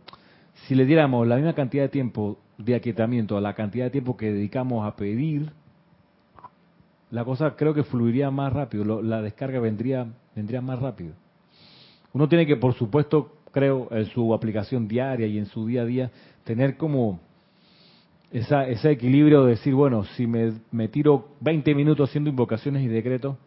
si 0.68 0.76
le 0.76 0.86
diéramos 0.86 1.28
la 1.28 1.36
misma 1.36 1.54
cantidad 1.54 1.84
de 1.84 1.90
tiempo 1.90 2.38
de 2.58 2.76
aquietamiento 2.76 3.38
a 3.38 3.42
la 3.42 3.54
cantidad 3.54 3.86
de 3.86 3.92
tiempo 3.92 4.16
que 4.16 4.32
dedicamos 4.32 4.86
a 4.86 4.96
pedir, 4.96 5.52
la 7.12 7.26
cosa 7.26 7.56
creo 7.56 7.74
que 7.74 7.84
fluiría 7.84 8.32
más 8.32 8.54
rápido, 8.54 9.02
la 9.02 9.22
descarga 9.22 9.60
vendría, 9.60 10.08
vendría 10.36 10.62
más 10.62 10.80
rápido. 10.80 11.14
Uno 12.14 12.28
tiene 12.28 12.46
que, 12.46 12.56
por 12.56 12.74
supuesto, 12.74 13.38
creo, 13.52 13.88
en 13.92 14.06
su 14.08 14.34
aplicación 14.34 14.88
diaria 14.88 15.28
y 15.28 15.38
en 15.38 15.46
su 15.46 15.66
día 15.66 15.82
a 15.82 15.86
día, 15.86 16.12
tener 16.44 16.78
como 16.78 17.20
esa, 18.32 18.68
ese 18.68 18.92
equilibrio 18.92 19.44
de 19.44 19.52
decir, 19.52 19.74
bueno, 19.74 20.04
si 20.16 20.28
me, 20.28 20.54
me 20.72 20.88
tiro 20.88 21.30
20 21.42 21.76
minutos 21.76 22.10
haciendo 22.10 22.30
invocaciones 22.30 22.84
y 22.84 22.88
decretos, 22.88 23.38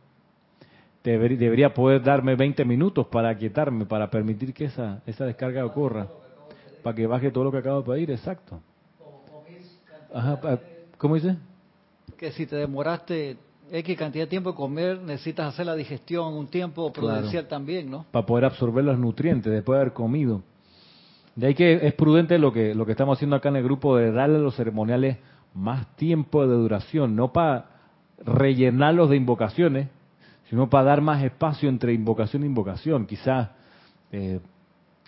debería 1.13 1.73
poder 1.73 2.03
darme 2.03 2.35
20 2.35 2.65
minutos 2.65 3.07
para 3.07 3.29
aquietarme, 3.29 3.87
para 3.87 4.11
permitir 4.11 4.53
que 4.53 4.65
esa, 4.65 5.03
esa 5.07 5.25
descarga 5.25 5.65
ocurra, 5.65 6.09
para 6.83 6.97
que 6.97 7.07
baje 7.07 7.31
todo 7.31 7.45
lo 7.45 7.53
que 7.53 7.59
acabo 7.59 7.83
de 7.83 7.93
pedir, 7.93 8.11
exacto. 8.11 8.61
Ajá, 10.13 10.41
¿Cómo 10.99 11.15
dice? 11.15 11.37
Que 12.17 12.33
si 12.33 12.47
te 12.47 12.57
demoraste 12.57 13.37
X 13.71 13.99
cantidad 13.99 14.25
de 14.25 14.31
tiempo 14.31 14.51
de 14.51 14.57
comer, 14.57 15.01
necesitas 15.01 15.53
hacer 15.53 15.67
la 15.67 15.75
digestión 15.75 16.35
un 16.35 16.47
tiempo 16.47 16.93
prudencial 16.93 17.47
también, 17.47 17.91
¿no? 17.91 18.07
Para 18.11 18.25
poder 18.25 18.45
absorber 18.47 18.85
los 18.85 18.99
nutrientes 18.99 19.53
después 19.53 19.77
de 19.77 19.83
haber 19.83 19.93
comido. 19.93 20.43
De 21.35 21.49
ahí 21.49 21.55
que 21.55 21.87
es 21.87 21.93
prudente 21.93 22.39
lo 22.39 22.53
que, 22.53 22.75
lo 22.75 22.87
que 22.87 22.93
estamos 22.93 23.19
haciendo 23.19 23.37
acá 23.37 23.51
en 23.51 23.57
el 23.57 23.65
grupo 23.65 23.97
de 23.97 24.11
darle 24.11 24.37
a 24.37 24.41
los 24.41 24.57
ceremoniales 24.57 25.19
más 25.55 25.87
tiempo 25.97 26.47
de 26.47 26.55
duración, 26.55 27.15
no 27.15 27.33
para 27.33 27.67
rellenarlos 28.25 29.11
de 29.11 29.17
invocaciones, 29.17 29.89
sino 30.49 30.71
para 30.71 30.85
dar 30.85 31.01
más 31.01 31.23
espacio 31.23 31.69
entre 31.69 31.93
invocación 31.93 32.43
e 32.43 32.47
invocación, 32.47 33.07
quizás 33.07 33.51
eh, 34.13 34.41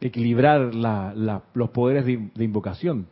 equilibrar 0.01 0.75
los 0.75 1.71
poderes 1.71 2.05
de 2.07 2.45
invocación, 2.45 3.07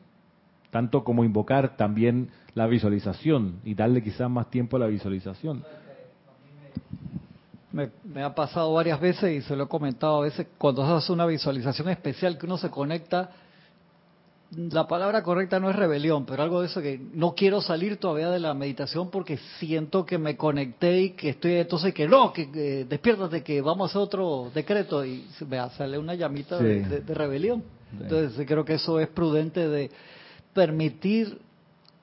tanto 0.71 1.05
como 1.05 1.25
invocar 1.25 1.77
también 1.77 2.31
la 2.55 2.67
visualización 2.67 3.61
y 3.65 3.75
darle 3.75 4.03
quizás 4.03 4.31
más 4.31 4.51
tiempo 4.51 4.77
a 4.77 4.81
la 4.81 4.87
visualización. 4.87 5.65
Me, 7.73 8.23
ha 8.23 8.35
pasado 8.35 8.73
varias 8.73 8.99
veces 8.99 9.37
y 9.37 9.47
se 9.47 9.55
lo 9.55 9.65
he 9.65 9.69
comentado 9.69 10.17
a 10.17 10.21
veces, 10.23 10.47
cuando 10.57 10.83
haces 10.83 11.11
una 11.11 11.27
visualización 11.27 11.91
especial 11.91 12.39
que 12.39 12.47
uno 12.47 12.57
se 12.57 12.71
conecta, 12.71 13.31
la 14.52 14.87
palabra 14.87 15.22
correcta 15.22 15.59
no 15.59 15.70
es 15.70 15.76
rebelión, 15.76 16.24
pero 16.24 16.42
algo 16.42 16.61
de 16.61 16.66
eso 16.66 16.80
que 16.80 17.00
no 17.14 17.35
quiero 17.35 17.61
salir 17.61 17.96
todavía 17.96 18.30
de 18.30 18.38
la 18.38 18.54
meditación 18.54 19.11
porque 19.11 19.38
siento 19.59 20.06
que 20.06 20.18
me 20.18 20.37
conecté 20.37 21.00
y 21.00 21.11
que 21.11 21.30
estoy 21.30 21.54
entonces 21.54 21.92
que 21.92 22.06
no, 22.06 22.32
que, 22.32 22.85
despiértate 22.88 23.42
que 23.42 23.61
vamos 23.61 23.88
a 23.88 23.90
hacer 23.90 24.02
otro 24.02 24.50
decreto 24.54 25.04
y 25.04 25.26
me 25.48 25.59
sale 25.70 25.98
una 25.98 26.14
llamita 26.14 26.59
de, 26.59 27.02
rebelión. 27.09 27.64
Entonces 28.00 28.46
creo 28.46 28.64
que 28.64 28.74
eso 28.74 29.00
es 29.00 29.09
prudente 29.09 29.68
de 29.68 29.90
permitir 30.52 31.38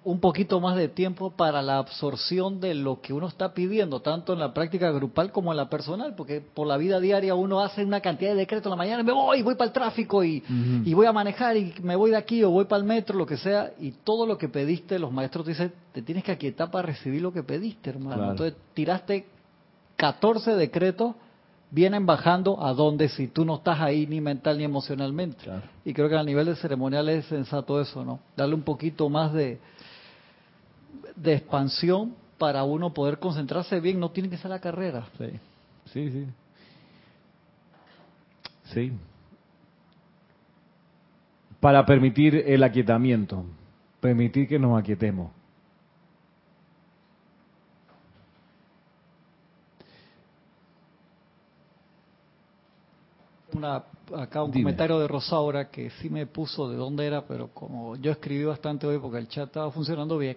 un 0.05 0.19
poquito 0.19 0.59
más 0.59 0.75
de 0.75 0.89
tiempo 0.89 1.31
para 1.31 1.61
la 1.61 1.77
absorción 1.77 2.59
de 2.59 2.73
lo 2.73 3.01
que 3.01 3.13
uno 3.13 3.27
está 3.27 3.53
pidiendo, 3.53 4.01
tanto 4.01 4.33
en 4.33 4.39
la 4.39 4.53
práctica 4.53 4.91
grupal 4.91 5.31
como 5.31 5.51
en 5.51 5.57
la 5.57 5.69
personal, 5.69 6.15
porque 6.15 6.41
por 6.41 6.67
la 6.67 6.77
vida 6.77 6.99
diaria 6.99 7.35
uno 7.35 7.61
hace 7.61 7.83
una 7.83 8.01
cantidad 8.01 8.31
de 8.31 8.37
decretos 8.37 8.65
en 8.67 8.71
la 8.71 8.75
mañana, 8.77 9.03
me 9.03 9.11
voy, 9.11 9.41
voy 9.41 9.55
para 9.55 9.67
el 9.67 9.73
tráfico 9.73 10.23
y, 10.23 10.43
voy 10.93 11.05
a 11.05 11.13
manejar 11.13 11.57
y 11.57 11.73
me 11.81 11.95
voy 11.95 12.11
de 12.11 12.17
aquí 12.17 12.43
o 12.43 12.49
voy 12.49 12.65
para 12.65 12.81
el 12.81 12.87
metro, 12.87 13.17
lo 13.17 13.25
que 13.25 13.37
sea, 13.37 13.71
y 13.79 13.91
todo 13.91 14.25
lo 14.25 14.37
que 14.37 14.49
pediste, 14.49 14.99
los 14.99 15.11
maestros 15.11 15.45
te 15.45 15.51
dicen, 15.51 15.73
te 15.93 16.01
tienes 16.01 16.23
que 16.23 16.31
aquietar 16.31 16.69
para 16.69 16.87
recibir 16.87 17.21
lo 17.21 17.31
que 17.31 17.43
pediste, 17.43 17.89
hermano. 17.89 18.31
Entonces 18.31 18.55
tiraste 18.73 19.25
14 19.95 20.55
decretos, 20.55 21.15
vienen 21.71 22.05
bajando 22.05 22.63
a 22.63 22.73
donde 22.73 23.09
si 23.09 23.27
tú 23.27 23.45
no 23.45 23.55
estás 23.55 23.79
ahí 23.79 24.05
ni 24.05 24.21
mental 24.21 24.57
ni 24.57 24.63
emocionalmente. 24.63 25.45
Y 25.85 25.93
creo 25.93 26.09
que 26.09 26.15
a 26.15 26.23
nivel 26.23 26.45
de 26.45 26.55
ceremonial 26.55 27.09
es 27.09 27.25
sensato 27.25 27.79
eso, 27.81 28.03
¿no? 28.03 28.19
Darle 28.35 28.55
un 28.55 28.63
poquito 28.63 29.09
más 29.09 29.33
de 29.33 29.59
de 31.15 31.33
expansión 31.33 32.15
para 32.37 32.63
uno 32.63 32.93
poder 32.93 33.19
concentrarse 33.19 33.79
bien, 33.79 33.99
no 33.99 34.11
tiene 34.11 34.29
que 34.29 34.37
ser 34.37 34.49
la 34.49 34.59
carrera. 34.59 35.05
Sí, 35.17 35.29
sí, 35.93 36.11
sí. 36.11 36.27
Sí. 38.73 38.91
Para 41.59 41.85
permitir 41.85 42.35
el 42.35 42.63
aquietamiento, 42.63 43.45
permitir 44.01 44.47
que 44.47 44.59
nos 44.59 44.77
aquietemos. 44.77 45.31
Una, 53.53 53.83
acá 54.17 54.43
un 54.43 54.51
Dime. 54.51 54.63
comentario 54.63 54.99
de 54.99 55.07
Rosaura 55.07 55.69
que 55.69 55.91
sí 55.91 56.09
me 56.09 56.25
puso 56.25 56.69
de 56.69 56.75
dónde 56.75 57.05
era, 57.05 57.21
pero 57.25 57.49
como 57.49 57.95
yo 57.97 58.11
escribí 58.11 58.43
bastante 58.43 58.87
hoy 58.87 58.97
porque 58.97 59.19
el 59.19 59.27
chat 59.27 59.45
estaba 59.47 59.71
funcionando 59.71 60.17
bien. 60.17 60.35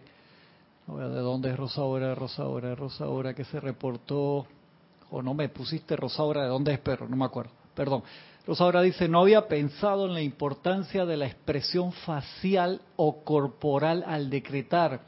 ¿De 0.86 1.20
dónde 1.20 1.50
es 1.50 1.56
Rosaura, 1.56 2.14
Rosaura, 2.14 2.74
Rosaura 2.74 3.34
que 3.34 3.44
se 3.44 3.58
reportó? 3.58 4.46
O 5.10 5.22
no 5.22 5.34
me 5.34 5.48
pusiste 5.48 5.96
Rosaura, 5.96 6.42
¿de 6.42 6.48
dónde 6.48 6.72
es 6.72 6.78
perro? 6.78 7.08
No 7.08 7.16
me 7.16 7.24
acuerdo. 7.24 7.50
Perdón. 7.74 8.02
Rosaura 8.46 8.80
dice, 8.80 9.08
no 9.08 9.22
había 9.22 9.48
pensado 9.48 10.06
en 10.06 10.14
la 10.14 10.22
importancia 10.22 11.04
de 11.04 11.16
la 11.16 11.26
expresión 11.26 11.92
facial 11.92 12.80
o 12.94 13.24
corporal 13.24 14.04
al 14.06 14.30
decretar. 14.30 15.00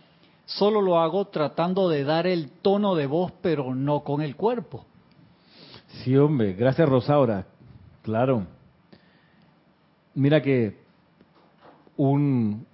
Solo 0.44 0.82
lo 0.82 0.98
hago 0.98 1.26
tratando 1.26 1.88
de 1.88 2.02
dar 2.02 2.26
el 2.26 2.50
tono 2.50 2.96
de 2.96 3.06
voz, 3.06 3.32
pero 3.40 3.74
no 3.74 4.00
con 4.00 4.22
el 4.22 4.34
cuerpo. 4.34 4.84
Sí, 6.02 6.16
hombre, 6.16 6.54
gracias 6.54 6.88
Rosaura. 6.88 7.46
Claro. 8.02 8.44
Mira 10.14 10.42
que 10.42 10.76
un, 11.96 12.66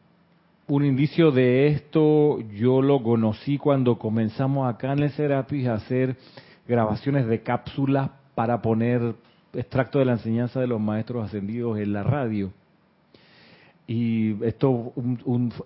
un 0.67 0.85
indicio 0.85 1.31
de 1.31 1.69
esto 1.69 2.41
yo 2.41 2.81
lo 2.81 3.03
conocí 3.03 3.59
cuando 3.59 3.99
comenzamos 3.99 4.69
acá 4.73 4.93
en 4.93 5.01
el 5.01 5.11
Serapis 5.11 5.67
a 5.67 5.75
hacer 5.75 6.17
grabaciones 6.67 7.27
de 7.27 7.43
cápsulas 7.43 8.11
para 8.35 8.63
poner 8.63 9.15
extracto 9.53 9.99
de 9.99 10.07
la 10.07 10.13
enseñanza 10.13 10.61
de 10.61 10.67
los 10.67 10.81
maestros 10.81 11.27
ascendidos 11.27 11.79
en 11.79 11.93
la 11.93 12.03
radio. 12.03 12.51
Y 13.87 14.43
esto 14.45 14.93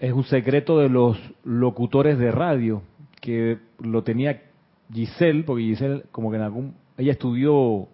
es 0.00 0.12
un 0.12 0.24
secreto 0.24 0.78
de 0.78 0.88
los 0.88 1.16
locutores 1.44 2.18
de 2.18 2.32
radio, 2.32 2.82
que 3.20 3.58
lo 3.80 4.02
tenía 4.02 4.42
Giselle, 4.92 5.44
porque 5.44 5.62
Giselle 5.62 6.02
como 6.10 6.30
que 6.30 6.36
en 6.36 6.42
algún, 6.42 6.74
ella 6.96 7.12
estudió, 7.12 7.86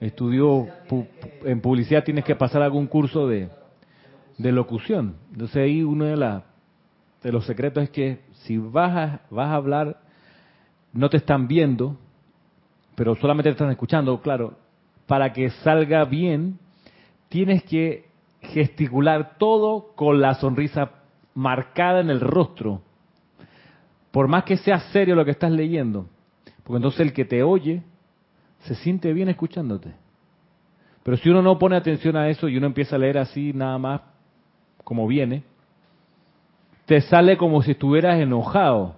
estudió 0.00 0.66
pu- 0.88 1.06
en 1.44 1.60
publicidad, 1.62 2.04
tienes 2.04 2.24
que 2.24 2.36
pasar 2.36 2.60
algún 2.60 2.86
curso 2.86 3.26
de, 3.26 3.48
de 4.38 4.52
locución. 4.52 5.16
Entonces 5.32 5.56
ahí 5.56 5.82
uno 5.82 6.04
de, 6.04 6.16
la, 6.16 6.44
de 7.22 7.32
los 7.32 7.46
secretos 7.46 7.84
es 7.84 7.90
que 7.90 8.20
si 8.42 8.58
vas 8.58 8.96
a, 8.96 9.20
vas 9.30 9.48
a 9.48 9.54
hablar, 9.54 10.00
no 10.92 11.08
te 11.08 11.16
están 11.16 11.48
viendo, 11.48 11.96
pero 12.94 13.14
solamente 13.16 13.50
te 13.50 13.54
están 13.54 13.70
escuchando, 13.70 14.20
claro, 14.20 14.56
para 15.06 15.32
que 15.32 15.50
salga 15.50 16.04
bien, 16.04 16.58
tienes 17.28 17.62
que 17.64 18.06
gesticular 18.40 19.36
todo 19.38 19.94
con 19.94 20.20
la 20.20 20.34
sonrisa 20.34 20.90
marcada 21.34 22.00
en 22.00 22.10
el 22.10 22.20
rostro. 22.20 22.82
Por 24.10 24.28
más 24.28 24.44
que 24.44 24.56
sea 24.56 24.78
serio 24.92 25.16
lo 25.16 25.24
que 25.24 25.32
estás 25.32 25.50
leyendo, 25.50 26.06
porque 26.62 26.76
entonces 26.76 27.00
el 27.00 27.12
que 27.12 27.24
te 27.24 27.42
oye 27.42 27.82
se 28.60 28.74
siente 28.76 29.12
bien 29.12 29.28
escuchándote. 29.28 29.92
Pero 31.02 31.16
si 31.18 31.28
uno 31.28 31.42
no 31.42 31.58
pone 31.58 31.76
atención 31.76 32.16
a 32.16 32.28
eso 32.28 32.48
y 32.48 32.56
uno 32.56 32.66
empieza 32.66 32.96
a 32.96 32.98
leer 32.98 33.18
así 33.18 33.52
nada 33.52 33.76
más 33.78 34.00
como 34.84 35.06
viene, 35.06 35.42
te 36.86 37.00
sale 37.00 37.36
como 37.36 37.62
si 37.62 37.72
estuvieras 37.72 38.20
enojado 38.20 38.94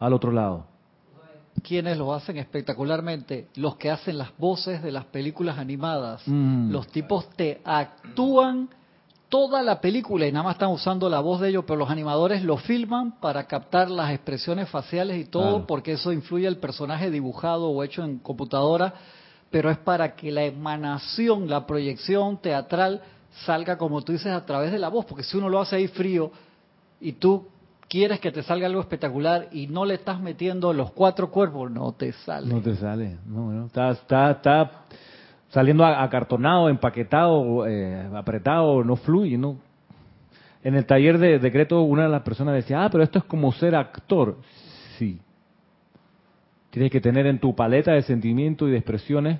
al 0.00 0.12
otro 0.12 0.32
lado. 0.32 0.66
quienes 1.62 1.96
lo 1.96 2.12
hacen 2.12 2.38
espectacularmente, 2.38 3.46
los 3.54 3.76
que 3.76 3.90
hacen 3.90 4.18
las 4.18 4.36
voces 4.38 4.82
de 4.82 4.90
las 4.90 5.04
películas 5.04 5.58
animadas. 5.58 6.22
Mm. 6.26 6.72
Los 6.72 6.88
tipos 6.88 7.28
te 7.36 7.60
actúan 7.64 8.68
toda 9.28 9.62
la 9.62 9.80
película 9.80 10.26
y 10.26 10.32
nada 10.32 10.42
más 10.44 10.54
están 10.56 10.70
usando 10.70 11.08
la 11.08 11.20
voz 11.20 11.40
de 11.40 11.50
ellos, 11.50 11.64
pero 11.66 11.78
los 11.78 11.90
animadores 11.90 12.42
lo 12.42 12.56
filman 12.56 13.12
para 13.20 13.44
captar 13.46 13.90
las 13.90 14.10
expresiones 14.10 14.68
faciales 14.70 15.18
y 15.18 15.24
todo, 15.26 15.50
Claro. 15.50 15.66
porque 15.66 15.92
eso 15.92 16.10
influye 16.12 16.48
al 16.48 16.56
personaje 16.56 17.10
dibujado 17.10 17.68
o 17.68 17.84
hecho 17.84 18.02
en 18.02 18.18
computadora, 18.18 18.94
pero 19.50 19.70
es 19.70 19.78
para 19.78 20.16
que 20.16 20.32
la 20.32 20.42
emanación, 20.44 21.48
la 21.48 21.66
proyección 21.66 22.38
teatral 22.38 23.02
salga, 23.32 23.76
como 23.76 24.02
tú 24.02 24.12
dices, 24.12 24.32
a 24.32 24.44
través 24.44 24.72
de 24.72 24.78
la 24.78 24.88
voz, 24.88 25.04
porque 25.06 25.24
si 25.24 25.36
uno 25.36 25.48
lo 25.48 25.60
hace 25.60 25.76
ahí 25.76 25.88
frío 25.88 26.30
y 27.00 27.12
tú 27.12 27.48
quieres 27.88 28.20
que 28.20 28.32
te 28.32 28.42
salga 28.42 28.66
algo 28.66 28.80
espectacular 28.80 29.48
y 29.52 29.66
no 29.66 29.84
le 29.84 29.94
estás 29.94 30.20
metiendo 30.20 30.72
los 30.72 30.92
cuatro 30.92 31.30
cuerpos, 31.30 31.70
no 31.70 31.92
te 31.92 32.12
sale. 32.12 32.46
No 32.46 32.60
te 32.60 32.76
sale, 32.76 33.18
no, 33.26 33.52
no. 33.52 33.66
Está, 33.66 33.90
está, 33.90 34.30
está 34.30 34.70
saliendo 35.50 35.84
acartonado, 35.84 36.68
empaquetado, 36.68 37.66
eh, 37.66 38.08
apretado, 38.14 38.84
no 38.84 38.96
fluye, 38.96 39.36
no. 39.36 39.58
En 40.64 40.76
el 40.76 40.86
taller 40.86 41.18
de 41.18 41.38
decreto 41.38 41.82
una 41.82 42.04
de 42.04 42.08
las 42.08 42.22
personas 42.22 42.54
decía, 42.54 42.84
ah, 42.84 42.88
pero 42.90 43.02
esto 43.02 43.18
es 43.18 43.24
como 43.24 43.52
ser 43.52 43.74
actor. 43.74 44.38
Sí. 44.96 45.20
Tienes 46.70 46.90
que 46.90 47.00
tener 47.00 47.26
en 47.26 47.38
tu 47.38 47.54
paleta 47.54 47.92
de 47.92 48.02
sentimientos 48.02 48.68
y 48.68 48.70
de 48.70 48.78
expresiones 48.78 49.38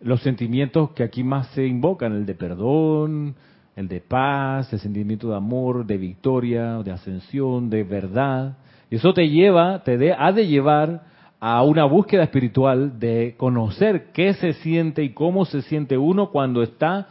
los 0.00 0.20
sentimientos 0.22 0.90
que 0.90 1.02
aquí 1.02 1.24
más 1.24 1.48
se 1.48 1.66
invocan, 1.66 2.12
el 2.12 2.26
de 2.26 2.34
perdón, 2.34 3.34
el 3.76 3.88
de 3.88 4.00
paz, 4.00 4.72
el 4.72 4.80
sentimiento 4.80 5.28
de 5.28 5.36
amor, 5.36 5.86
de 5.86 5.98
victoria, 5.98 6.82
de 6.82 6.92
ascensión, 6.92 7.68
de 7.70 7.84
verdad. 7.84 8.56
Y 8.90 8.96
eso 8.96 9.12
te 9.12 9.28
lleva, 9.28 9.82
te 9.84 9.98
de, 9.98 10.12
ha 10.12 10.32
de 10.32 10.46
llevar 10.46 11.02
a 11.38 11.62
una 11.62 11.84
búsqueda 11.84 12.24
espiritual 12.24 12.98
de 12.98 13.34
conocer 13.36 14.12
qué 14.12 14.32
se 14.34 14.54
siente 14.54 15.02
y 15.02 15.10
cómo 15.10 15.44
se 15.44 15.62
siente 15.62 15.98
uno 15.98 16.30
cuando 16.30 16.62
está 16.62 17.08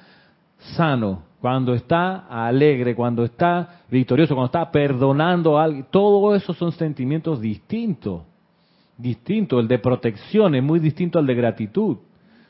sano, 0.76 1.24
cuando 1.42 1.76
está 1.76 2.26
alegre, 2.28 2.96
cuando 2.96 3.24
está 3.24 3.82
victorioso, 3.90 4.34
cuando 4.34 4.48
está 4.48 4.72
perdonando 4.72 5.60
a 5.60 5.66
alguien. 5.66 5.86
Todo 5.92 6.36
eso 6.36 6.54
son 6.54 6.72
sentimientos 6.72 7.40
distintos, 7.40 8.24
distintos. 8.98 9.60
El 9.60 9.68
de 9.68 9.78
protección 9.78 10.56
es 10.56 10.64
muy 10.64 10.80
distinto 10.80 11.20
al 11.20 11.28
de 11.28 11.36
gratitud. 11.36 11.98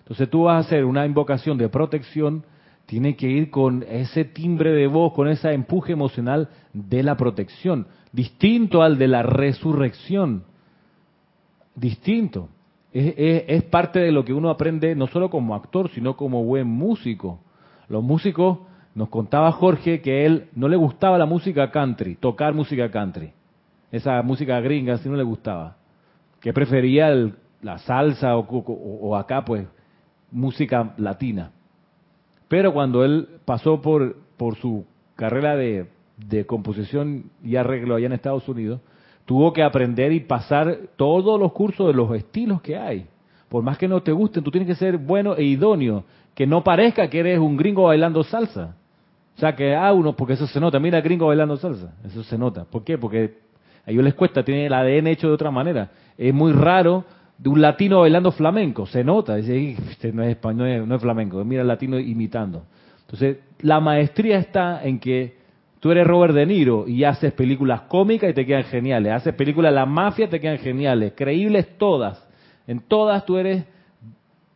Entonces 0.06 0.30
tú 0.30 0.44
vas 0.44 0.56
a 0.58 0.68
hacer 0.68 0.86
una 0.86 1.04
invocación 1.04 1.58
de 1.58 1.68
protección, 1.68 2.44
tiene 2.86 3.16
que 3.16 3.28
ir 3.28 3.50
con 3.50 3.84
ese 3.90 4.24
timbre 4.24 4.72
de 4.72 4.86
voz, 4.86 5.14
con 5.14 5.28
ese 5.28 5.52
empuje 5.52 5.94
emocional 5.94 6.50
de 6.74 7.02
la 7.02 7.18
protección, 7.18 7.88
distinto 8.12 8.84
al 8.84 9.00
de 9.00 9.08
la 9.08 9.24
resurrección, 9.24 10.44
distinto. 11.76 12.50
Es, 12.94 13.14
es- 13.18 13.44
es 13.48 13.64
parte 13.64 14.00
de 14.00 14.12
lo 14.12 14.24
que 14.24 14.34
uno 14.34 14.52
aprende 14.52 14.96
no 14.96 15.08
solo 15.08 15.32
como 15.32 15.56
actor, 15.56 15.90
sino 15.90 16.16
como 16.16 16.44
buen 16.44 16.68
músico. 16.68 17.40
Los 17.90 18.04
músicos, 18.04 18.60
nos 18.94 19.10
contaba 19.10 19.52
Jorge 19.52 20.02
que 20.02 20.26
él 20.26 20.46
no 20.56 20.68
le 20.70 20.78
gustaba 20.78 21.18
la 21.18 21.26
música 21.26 21.72
country, 21.72 22.16
tocar 22.16 22.54
música 22.54 22.90
country. 22.92 23.32
Esa 23.92 24.22
música 24.22 24.60
gringa 24.62 24.98
sí 25.00 25.10
no 25.10 25.16
le 25.18 25.24
gustaba. 25.24 25.78
Que 26.40 26.54
prefería 26.54 27.10
el- 27.10 27.34
la 27.62 27.80
salsa 27.80 28.38
o 28.38 29.16
acá 29.16 29.44
pues 29.44 29.66
música 30.36 30.94
latina. 30.98 31.52
Pero 32.48 32.74
cuando 32.74 33.04
él 33.04 33.28
pasó 33.46 33.82
por, 33.82 34.18
por 34.38 34.56
su 34.58 34.86
carrera 35.16 35.56
de, 35.56 35.88
de 36.18 36.46
composición 36.46 37.32
y 37.44 37.56
arreglo 37.56 37.96
allá 37.96 38.08
en 38.08 38.14
Estados 38.14 38.48
Unidos, 38.48 38.82
tuvo 39.26 39.54
que 39.54 39.64
aprender 39.64 40.12
y 40.12 40.20
pasar 40.20 40.78
todos 40.98 41.40
los 41.40 41.54
cursos 41.54 41.88
de 41.88 41.94
los 41.94 42.14
estilos 42.14 42.62
que 42.62 42.78
hay. 42.78 43.08
Por 43.50 43.64
más 43.64 43.78
que 43.78 43.88
no 43.88 44.04
te 44.04 44.12
gusten, 44.12 44.44
tú 44.44 44.52
tienes 44.52 44.68
que 44.68 44.76
ser 44.76 44.98
bueno 44.98 45.36
e 45.36 45.44
idóneo, 45.44 46.04
que 46.34 46.46
no 46.46 46.64
parezca 46.64 47.10
que 47.10 47.20
eres 47.20 47.40
un 47.40 47.56
gringo 47.56 47.84
bailando 47.84 48.24
salsa. 48.24 48.76
O 49.36 49.40
sea, 49.40 49.56
que 49.56 49.74
ah, 49.74 49.92
uno, 49.94 50.16
porque 50.16 50.34
eso 50.34 50.48
se 50.48 50.60
nota, 50.60 50.80
mira 50.80 51.02
gringo 51.02 51.28
bailando 51.28 51.56
salsa, 51.58 51.94
eso 52.06 52.24
se 52.24 52.38
nota. 52.38 52.66
¿Por 52.66 52.84
qué? 52.84 52.98
Porque 52.98 53.38
a 53.86 53.92
ellos 53.92 54.04
les 54.04 54.14
cuesta, 54.14 54.44
tienen 54.44 54.66
el 54.66 54.74
ADN 54.74 55.08
hecho 55.08 55.28
de 55.28 55.34
otra 55.34 55.52
manera. 55.52 55.92
Es 56.18 56.34
muy 56.34 56.52
raro 56.52 57.06
de 57.38 57.50
un 57.50 57.62
latino 57.62 58.02
bailando 58.02 58.32
flamenco, 58.32 58.86
se 58.86 59.04
nota, 59.04 59.36
dice, 59.36 59.58
"Ih, 59.58 59.76
este 59.90 60.14
no 60.14 60.24
es 60.24 60.30
español, 60.30 60.88
no 60.88 60.96
es, 60.96 61.02
flamenco, 61.02 61.44
mira 61.44 61.62
el 61.62 61.68
latino 61.68 62.00
imitando. 62.00 62.66
Entonces, 63.02 63.38
la 63.60 63.80
maestría 63.80 64.38
está 64.38 64.84
en 64.84 65.00
que 65.00 65.36
tú 65.80 65.92
eres 65.92 66.08
Robert 66.08 66.34
De 66.34 66.46
Niro 66.46 66.88
y 66.88 67.04
haces 67.04 67.34
películas 67.34 67.82
cómicas 67.82 68.30
y 68.30 68.34
te 68.34 68.46
quedan 68.46 68.64
geniales, 68.64 69.12
haces 69.12 69.34
películas 69.36 69.72
de 69.72 69.76
la 69.76 69.86
mafia, 69.86 70.30
te 70.30 70.40
quedan 70.40 70.58
geniales, 70.60 71.14
creíbles 71.16 71.78
todas. 71.78 72.26
En 72.68 72.80
todas 72.80 73.26
tú 73.26 73.38
eres, 73.38 73.66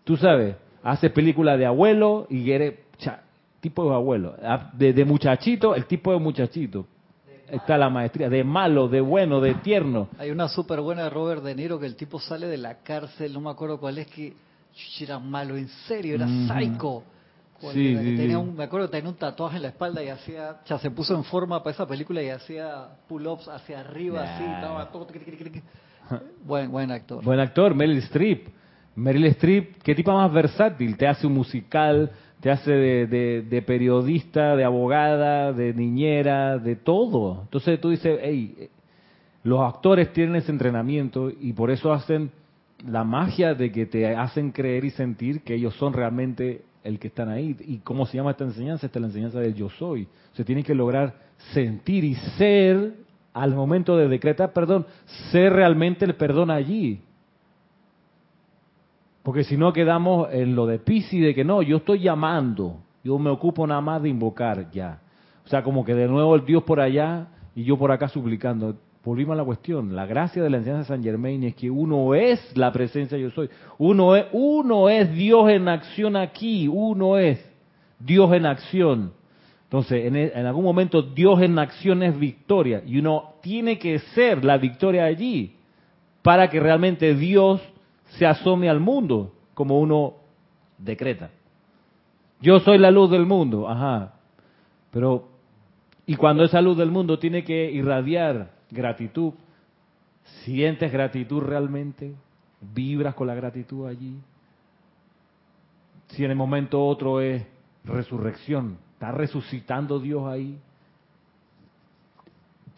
tú 0.04 0.18
sabes, 0.18 0.56
haces 0.82 1.12
películas 1.12 1.60
de 1.60 1.66
abuelo 1.66 2.26
y 2.30 2.50
eres 2.50 2.76
tipo 3.60 3.90
de 3.90 3.94
abuelo, 3.94 4.36
Ah, 4.42 4.72
de, 4.74 4.94
de 4.94 5.06
muchachito, 5.06 5.76
el 5.76 5.86
tipo 5.86 6.14
de 6.14 6.20
muchachito. 6.20 6.86
Está 7.52 7.78
la 7.78 7.90
maestría, 7.90 8.30
de 8.30 8.44
malo, 8.44 8.88
de 8.88 9.02
bueno, 9.02 9.42
de 9.42 9.56
tierno. 9.56 10.10
Hay 10.18 10.30
una 10.32 10.48
súper 10.48 10.82
buena 10.82 11.04
de 11.04 11.10
Robert 11.10 11.44
De 11.44 11.56
Niro 11.56 11.80
que 11.80 11.86
el 11.86 11.96
tipo 11.96 12.20
sale 12.20 12.48
de 12.48 12.58
la 12.58 12.76
cárcel, 12.84 13.34
no 13.34 13.42
me 13.42 13.50
acuerdo 13.50 13.80
cuál 13.80 13.98
es, 13.98 14.08
que 14.08 14.34
era 15.00 15.20
malo, 15.20 15.58
en 15.58 15.68
serio, 15.88 16.16
era 16.16 16.26
Ujú. 16.26 16.48
psycho. 16.48 17.04
¿Cuál 17.60 17.74
Sí, 17.74 17.98
sí, 17.98 18.16
tenía 18.16 18.38
sí. 18.38 18.44
un, 18.44 18.56
me 18.56 18.64
acuerdo 18.64 18.88
que 18.88 18.98
tenía 18.98 19.10
un 19.10 19.18
tatuaje 19.18 19.58
en 19.58 19.64
la 19.64 19.68
espalda 19.70 20.02
y 20.02 20.08
hacía, 20.08 20.58
ya 20.66 20.80
se 20.80 20.90
puso 20.92 21.14
en 21.16 21.26
forma 21.26 21.62
para 21.62 21.74
esa 21.74 21.86
película 21.88 22.22
y 22.22 22.30
hacía 22.30 22.88
pull-ups 23.08 23.50
hacia 23.50 23.82
arriba, 23.82 24.24
así, 24.24 24.44
Nah. 24.44 24.56
estaba 24.56 24.92
todo... 24.92 25.06
tiqui. 25.08 25.62
Buen, 26.46 26.72
buen 26.72 26.90
actor. 26.92 27.24
Buen 27.24 27.40
actor, 27.40 27.76
Meryl 27.76 27.98
Streep. 27.98 28.48
Meryl 28.96 29.26
Streep, 29.26 29.82
qué 29.84 29.94
tipo 29.96 30.12
más 30.14 30.32
versátil, 30.32 30.96
te 30.98 31.08
hace 31.08 31.28
un 31.28 31.34
musical, 31.34 32.12
te 32.42 32.50
hace 32.52 32.72
de, 32.72 33.42
de- 33.44 33.62
periodista, 33.62 34.56
de 34.56 34.64
abogada, 34.64 35.52
de 35.52 35.74
niñera, 35.74 36.58
de 36.58 36.76
todo. 36.76 37.42
Entonces 37.44 37.80
tú 37.82 37.90
dices, 37.90 38.20
hey, 38.22 38.70
los 39.44 39.62
actores 39.62 40.14
tienen 40.14 40.36
ese 40.38 40.52
entrenamiento 40.52 41.30
y 41.30 41.54
por 41.54 41.70
eso 41.72 41.92
hacen 41.92 42.32
la 42.88 43.04
magia 43.04 43.54
de 43.54 43.72
que 43.72 43.86
te 43.86 44.16
hacen 44.16 44.52
creer 44.52 44.86
y 44.86 44.92
sentir 44.92 45.42
que 45.42 45.56
ellos 45.56 45.76
son 45.76 45.92
realmente 45.94 46.62
el 46.84 46.98
que 46.98 47.08
están 47.10 47.28
ahí. 47.30 47.58
¿Y 47.68 47.80
cómo 47.80 48.06
se 48.06 48.16
llama 48.18 48.32
esta 48.32 48.46
enseñanza? 48.46 48.86
Esta 48.86 49.00
es 49.00 49.02
la 49.02 49.08
enseñanza 49.08 49.40
del 49.40 49.54
yo 49.54 49.70
soy. 49.70 50.08
Se 50.34 50.46
tiene 50.46 50.64
que 50.64 50.74
lograr 50.74 51.14
sentir 51.54 52.06
y 52.06 52.16
ser 52.38 52.94
al 53.34 53.54
momento 53.54 53.98
de 53.98 54.08
decretar 54.08 54.54
perdón, 54.54 54.86
ser 55.32 55.54
realmente 55.54 56.06
el 56.06 56.16
perdón 56.16 56.52
allí. 56.52 57.02
Porque 59.24 59.44
si 59.44 59.58
no 59.58 59.74
quedamos 59.74 60.30
en 60.32 60.56
lo 60.56 60.66
de 60.66 60.80
Pisi 60.80 61.20
de 61.20 61.36
que 61.36 61.44
no, 61.44 61.62
yo 61.62 61.78
estoy 61.78 62.00
llamando, 62.00 62.78
yo 63.04 63.20
me 63.20 63.30
ocupo 63.30 63.68
nada 63.68 63.82
más 63.82 64.02
de 64.02 64.10
invocar 64.10 64.72
ya. 64.72 65.02
O 65.46 65.48
sea, 65.50 65.64
como 65.64 65.84
que 65.84 65.94
de 65.94 66.08
nuevo 66.08 66.36
el 66.36 66.46
Dios 66.46 66.64
por 66.64 66.80
allá 66.80 67.28
y 67.56 67.64
yo 67.64 67.78
por 67.78 67.92
acá 67.92 68.08
suplicando. 68.08 68.76
Volvimos 69.04 69.34
a 69.34 69.38
la 69.38 69.44
cuestión. 69.44 69.96
La 69.96 70.06
gracia 70.06 70.44
de 70.44 70.50
la 70.50 70.58
enseñanza 70.58 70.94
de 70.94 70.98
San 70.98 71.04
Germain 71.04 71.44
es 71.44 71.56
que 71.56 71.72
uno 71.72 72.14
es 72.14 72.56
la 72.56 72.72
presencia 72.72 73.18
yo 73.18 73.32
soy. 73.32 73.50
Uno 73.78 74.16
es, 74.16 74.26
uno 74.32 74.90
es 74.90 75.12
Dios 75.14 75.50
en 75.50 75.68
acción 75.68 76.16
aquí. 76.16 76.68
Uno 76.68 77.18
es 77.18 77.44
Dios 77.98 78.32
en 78.34 78.46
acción. 78.46 79.14
Entonces, 79.64 80.06
en, 80.06 80.16
en, 80.16 80.46
algún 80.46 80.64
momento 80.64 81.02
Dios 81.02 81.42
en 81.42 81.58
acción 81.60 82.04
es 82.04 82.18
victoria 82.18 82.82
y 82.86 82.98
uno 82.98 83.34
tiene 83.42 83.78
que 83.78 84.00
ser 84.00 84.44
la 84.44 84.58
victoria 84.58 85.06
allí 85.06 85.56
para 86.22 86.50
que 86.50 86.60
realmente 86.60 87.14
Dios 87.16 87.62
se 88.18 88.26
asome 88.26 88.70
al 88.70 88.80
mundo 88.80 89.34
como 89.54 89.80
uno 89.80 90.16
decreta. 90.78 91.32
Yo 92.42 92.60
soy 92.60 92.78
la 92.78 92.92
luz 92.92 93.12
del 93.12 93.26
mundo, 93.26 93.68
ajá. 93.70 94.14
Pero, 94.92 95.28
y 96.06 96.16
cuando 96.16 96.44
esa 96.44 96.62
luz 96.62 96.78
del 96.78 96.92
mundo 96.92 97.20
tiene 97.20 97.44
que 97.44 97.72
irradiar 97.72 98.52
gratitud, 98.72 99.34
¿sientes 100.44 100.92
gratitud 100.92 101.42
realmente? 101.42 102.16
¿Vibras 102.62 103.16
con 103.16 103.28
la 103.28 103.36
gratitud 103.36 103.88
allí? 103.88 104.20
Si 106.08 106.24
en 106.24 106.32
el 106.32 106.38
momento 106.38 106.84
otro 106.84 107.22
es 107.22 107.46
resurrección, 107.84 108.78
está 108.94 109.12
resucitando 109.12 110.00
Dios 110.00 110.26
ahí, 110.28 110.60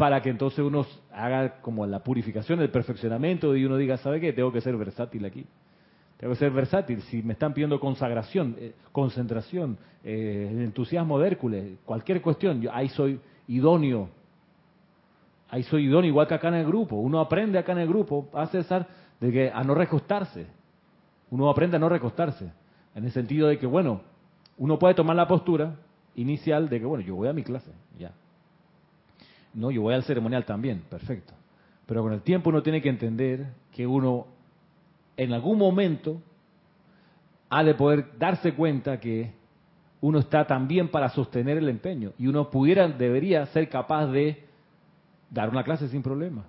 para 0.01 0.19
que 0.19 0.31
entonces 0.31 0.57
uno 0.57 0.83
haga 1.13 1.61
como 1.61 1.85
la 1.85 1.99
purificación, 1.99 2.59
el 2.59 2.71
perfeccionamiento 2.71 3.55
y 3.55 3.65
uno 3.65 3.77
diga, 3.77 3.97
¿sabe 3.97 4.19
qué? 4.19 4.33
Tengo 4.33 4.51
que 4.51 4.59
ser 4.59 4.75
versátil 4.75 5.23
aquí. 5.25 5.45
Tengo 6.17 6.33
que 6.33 6.39
ser 6.39 6.49
versátil. 6.49 7.03
Si 7.03 7.21
me 7.21 7.33
están 7.33 7.53
pidiendo 7.53 7.79
consagración, 7.79 8.55
eh, 8.57 8.73
concentración, 8.91 9.77
eh, 10.03 10.49
entusiasmo 10.57 11.19
de 11.19 11.27
Hércules, 11.27 11.77
cualquier 11.85 12.19
cuestión, 12.19 12.61
yo 12.61 12.73
ahí 12.73 12.89
soy 12.89 13.19
idóneo. 13.47 14.09
Ahí 15.51 15.61
soy 15.61 15.85
idóneo, 15.85 16.09
igual 16.09 16.27
que 16.27 16.33
acá 16.33 16.47
en 16.47 16.55
el 16.55 16.65
grupo. 16.65 16.95
Uno 16.95 17.19
aprende 17.19 17.59
acá 17.59 17.73
en 17.73 17.77
el 17.77 17.87
grupo, 17.87 18.27
a 18.33 18.47
César, 18.47 18.87
de 19.19 19.31
que 19.31 19.51
a 19.51 19.63
no 19.63 19.75
recostarse. 19.75 20.47
Uno 21.29 21.47
aprende 21.47 21.77
a 21.77 21.79
no 21.79 21.89
recostarse. 21.89 22.51
En 22.95 23.05
el 23.05 23.11
sentido 23.11 23.49
de 23.49 23.59
que, 23.59 23.67
bueno, 23.67 24.01
uno 24.57 24.79
puede 24.79 24.95
tomar 24.95 25.15
la 25.15 25.27
postura 25.27 25.75
inicial 26.15 26.69
de 26.69 26.79
que, 26.79 26.87
bueno, 26.87 27.03
yo 27.03 27.15
voy 27.15 27.27
a 27.27 27.33
mi 27.33 27.43
clase, 27.43 27.69
ya. 27.99 28.13
No, 29.53 29.71
yo 29.71 29.81
voy 29.81 29.93
al 29.93 30.03
ceremonial 30.03 30.45
también, 30.45 30.83
perfecto. 30.89 31.33
Pero 31.85 32.03
con 32.03 32.13
el 32.13 32.21
tiempo 32.21 32.49
uno 32.49 32.63
tiene 32.63 32.81
que 32.81 32.89
entender 32.89 33.47
que 33.71 33.85
uno 33.85 34.27
en 35.17 35.33
algún 35.33 35.57
momento 35.57 36.21
ha 37.49 37.63
de 37.63 37.75
poder 37.75 38.17
darse 38.17 38.53
cuenta 38.53 38.99
que 38.99 39.33
uno 39.99 40.19
está 40.19 40.47
también 40.47 40.89
para 40.89 41.09
sostener 41.09 41.57
el 41.57 41.69
empeño 41.69 42.13
y 42.17 42.27
uno 42.27 42.49
pudiera, 42.49 42.87
debería 42.87 43.45
ser 43.47 43.69
capaz 43.69 44.07
de 44.07 44.45
dar 45.29 45.49
una 45.49 45.63
clase 45.63 45.89
sin 45.89 46.01
problema, 46.01 46.45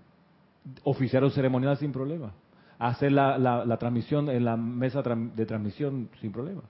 oficiar 0.85 1.25
un 1.25 1.31
ceremonial 1.31 1.77
sin 1.77 1.93
problema, 1.93 2.33
hacer 2.79 3.13
la, 3.13 3.37
la, 3.37 3.65
la 3.65 3.77
transmisión 3.77 4.31
en 4.31 4.45
la 4.45 4.57
mesa 4.57 5.03
de 5.03 5.47
transmisión 5.47 6.09
sin 6.21 6.33
problema. 6.33 6.63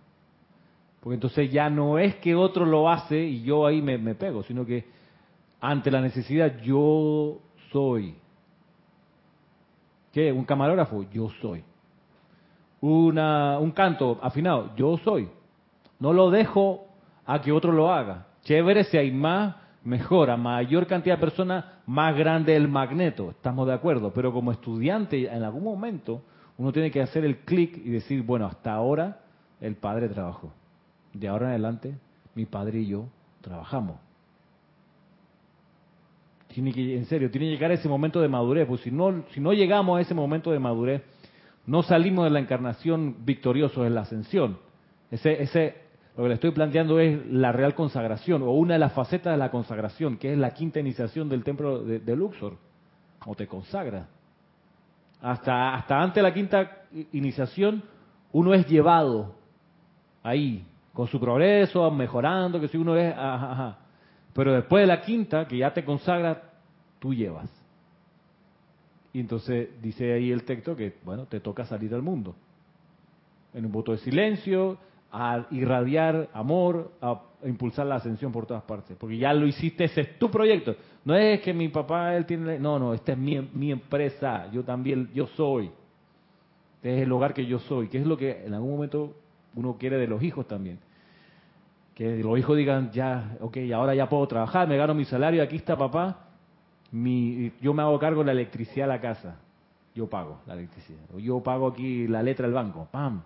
Porque 1.00 1.14
entonces 1.14 1.50
ya 1.50 1.68
no 1.68 1.98
es 1.98 2.16
que 2.16 2.34
otro 2.34 2.64
lo 2.64 2.90
hace 2.90 3.22
y 3.22 3.42
yo 3.42 3.66
ahí 3.66 3.82
me, 3.82 3.98
me 3.98 4.14
pego, 4.14 4.42
sino 4.44 4.64
que 4.64 4.86
ante 5.62 5.92
la 5.92 6.00
necesidad 6.00 6.58
yo 6.60 7.38
soy. 7.70 8.16
¿Qué? 10.12 10.32
¿Un 10.32 10.44
camarógrafo? 10.44 11.04
Yo 11.04 11.30
soy. 11.40 11.62
Una, 12.80 13.60
un 13.60 13.70
canto 13.70 14.18
afinado, 14.20 14.74
yo 14.74 14.98
soy. 14.98 15.30
No 16.00 16.12
lo 16.12 16.30
dejo 16.30 16.88
a 17.24 17.40
que 17.40 17.52
otro 17.52 17.70
lo 17.70 17.92
haga. 17.92 18.26
Chévere 18.42 18.82
si 18.84 18.98
hay 18.98 19.12
más, 19.12 19.54
mejor. 19.84 20.30
A 20.30 20.36
mayor 20.36 20.88
cantidad 20.88 21.14
de 21.14 21.20
personas, 21.20 21.64
más 21.86 22.16
grande 22.16 22.56
el 22.56 22.66
magneto. 22.66 23.30
Estamos 23.30 23.68
de 23.68 23.74
acuerdo. 23.74 24.12
Pero 24.12 24.32
como 24.32 24.50
estudiante, 24.50 25.32
en 25.32 25.44
algún 25.44 25.62
momento, 25.62 26.22
uno 26.58 26.72
tiene 26.72 26.90
que 26.90 27.00
hacer 27.00 27.24
el 27.24 27.38
clic 27.38 27.76
y 27.76 27.90
decir, 27.90 28.24
bueno, 28.24 28.46
hasta 28.46 28.72
ahora 28.72 29.20
el 29.60 29.76
padre 29.76 30.08
trabajó. 30.08 30.52
De 31.12 31.28
ahora 31.28 31.46
en 31.46 31.50
adelante, 31.50 31.94
mi 32.34 32.46
padre 32.46 32.80
y 32.80 32.88
yo 32.88 33.06
trabajamos. 33.42 34.11
En 36.56 37.06
serio, 37.06 37.30
tiene 37.30 37.46
que 37.46 37.52
llegar 37.52 37.70
a 37.70 37.74
ese 37.74 37.88
momento 37.88 38.20
de 38.20 38.28
madurez, 38.28 38.66
pues 38.66 38.82
si 38.82 38.90
no, 38.90 39.24
si 39.32 39.40
no 39.40 39.52
llegamos 39.52 39.98
a 39.98 40.00
ese 40.02 40.14
momento 40.14 40.50
de 40.50 40.58
madurez, 40.58 41.02
no 41.66 41.82
salimos 41.82 42.24
de 42.24 42.30
la 42.30 42.40
encarnación 42.40 43.24
victoriosos 43.24 43.86
en 43.86 43.94
la 43.94 44.02
ascensión. 44.02 44.58
Ese, 45.10 45.42
ese, 45.42 45.76
lo 46.16 46.24
que 46.24 46.28
le 46.28 46.34
estoy 46.34 46.50
planteando 46.50 46.98
es 47.00 47.24
la 47.26 47.52
real 47.52 47.74
consagración, 47.74 48.42
o 48.42 48.50
una 48.50 48.74
de 48.74 48.80
las 48.80 48.92
facetas 48.92 49.32
de 49.32 49.38
la 49.38 49.50
consagración, 49.50 50.18
que 50.18 50.32
es 50.32 50.38
la 50.38 50.52
quinta 50.52 50.80
iniciación 50.80 51.28
del 51.28 51.44
templo 51.44 51.82
de, 51.82 52.16
Luxor, 52.16 52.56
o 53.24 53.34
te 53.34 53.46
consagra. 53.46 54.08
Hasta, 55.20 55.74
hasta 55.74 56.02
antes 56.02 56.16
de 56.16 56.22
la 56.22 56.34
quinta 56.34 56.82
iniciación, 57.12 57.82
uno 58.32 58.52
es 58.54 58.66
llevado 58.66 59.34
ahí, 60.22 60.66
con 60.92 61.06
su 61.06 61.18
progreso, 61.18 61.90
mejorando, 61.90 62.60
que 62.60 62.68
si 62.68 62.76
uno 62.76 62.96
es, 62.96 63.14
ajá. 63.16 63.78
Pero 64.34 64.52
después 64.52 64.82
de 64.82 64.86
la 64.86 65.02
quinta, 65.02 65.46
que 65.46 65.58
ya 65.58 65.72
te 65.72 65.84
consagra, 65.84 66.50
tú 66.98 67.14
llevas. 67.14 67.50
Y 69.12 69.20
entonces 69.20 69.68
dice 69.82 70.12
ahí 70.12 70.30
el 70.30 70.44
texto 70.44 70.74
que, 70.74 70.94
bueno, 71.04 71.26
te 71.26 71.40
toca 71.40 71.66
salir 71.66 71.94
al 71.94 72.02
mundo. 72.02 72.34
En 73.52 73.66
un 73.66 73.72
voto 73.72 73.92
de 73.92 73.98
silencio, 73.98 74.78
a 75.12 75.46
irradiar 75.50 76.30
amor, 76.32 76.92
a 77.02 77.20
impulsar 77.44 77.86
la 77.86 77.96
ascensión 77.96 78.32
por 78.32 78.46
todas 78.46 78.62
partes. 78.62 78.96
Porque 78.98 79.18
ya 79.18 79.34
lo 79.34 79.46
hiciste, 79.46 79.84
ese 79.84 80.00
es 80.00 80.18
tu 80.18 80.30
proyecto. 80.30 80.74
No 81.04 81.14
es 81.14 81.40
que 81.40 81.52
mi 81.52 81.68
papá, 81.68 82.16
él 82.16 82.24
tiene... 82.24 82.58
No, 82.58 82.78
no, 82.78 82.94
esta 82.94 83.12
es 83.12 83.18
mi, 83.18 83.38
mi 83.52 83.70
empresa, 83.70 84.50
yo 84.50 84.64
también, 84.64 85.10
yo 85.12 85.26
soy. 85.26 85.70
Este 86.76 86.96
es 86.96 87.02
el 87.02 87.12
hogar 87.12 87.34
que 87.34 87.44
yo 87.44 87.58
soy, 87.58 87.88
que 87.88 87.98
es 87.98 88.06
lo 88.06 88.16
que 88.16 88.46
en 88.46 88.54
algún 88.54 88.72
momento 88.72 89.14
uno 89.54 89.76
quiere 89.78 89.98
de 89.98 90.06
los 90.06 90.22
hijos 90.22 90.48
también. 90.48 90.78
Que 91.94 92.22
los 92.22 92.38
hijos 92.38 92.56
digan, 92.56 92.90
ya, 92.90 93.36
ok, 93.40 93.58
ahora 93.74 93.94
ya 93.94 94.08
puedo 94.08 94.26
trabajar, 94.26 94.66
me 94.66 94.76
gano 94.76 94.94
mi 94.94 95.04
salario, 95.04 95.42
aquí 95.42 95.56
está 95.56 95.76
papá, 95.76 96.28
mi, 96.90 97.52
yo 97.60 97.74
me 97.74 97.82
hago 97.82 97.98
cargo 97.98 98.20
de 98.20 98.26
la 98.26 98.32
electricidad 98.32 98.86
de 98.86 98.92
la 98.92 99.00
casa, 99.00 99.36
yo 99.94 100.08
pago 100.08 100.40
la 100.46 100.54
electricidad, 100.54 101.00
o 101.14 101.18
yo 101.18 101.42
pago 101.42 101.68
aquí 101.68 102.06
la 102.08 102.22
letra 102.22 102.46
del 102.46 102.54
banco, 102.54 102.88
¡pam! 102.90 103.22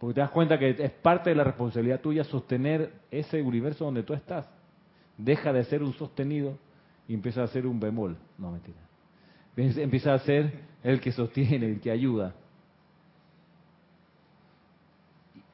Porque 0.00 0.14
te 0.14 0.20
das 0.22 0.30
cuenta 0.30 0.58
que 0.58 0.70
es 0.70 0.90
parte 0.92 1.28
de 1.28 1.36
la 1.36 1.44
responsabilidad 1.44 2.00
tuya 2.00 2.24
sostener 2.24 2.90
ese 3.10 3.42
universo 3.42 3.84
donde 3.84 4.02
tú 4.02 4.14
estás. 4.14 4.48
Deja 5.18 5.52
de 5.52 5.62
ser 5.64 5.82
un 5.82 5.92
sostenido 5.92 6.56
y 7.06 7.12
empieza 7.12 7.42
a 7.42 7.46
ser 7.48 7.66
un 7.66 7.78
bemol. 7.78 8.16
No, 8.38 8.50
mentira. 8.50 8.78
Empieza 9.54 10.14
a 10.14 10.18
ser 10.20 10.58
el 10.82 11.02
que 11.02 11.12
sostiene, 11.12 11.66
el 11.66 11.80
que 11.80 11.90
ayuda. 11.90 12.34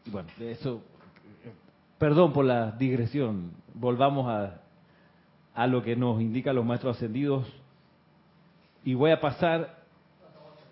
Y 0.04 0.11
bueno, 0.11 0.28
eso, 0.38 0.80
perdón 1.99 2.32
por 2.32 2.44
la 2.44 2.72
digresión. 2.72 3.53
Volvamos 3.74 4.28
a, 4.28 4.61
a 5.55 5.66
lo 5.66 5.82
que 5.82 5.97
nos 5.97 6.20
indican 6.20 6.57
los 6.57 6.64
maestros 6.64 6.97
ascendidos. 6.97 7.47
Y 8.84 8.94
voy 8.94 9.11
a 9.11 9.20
pasar. 9.20 9.84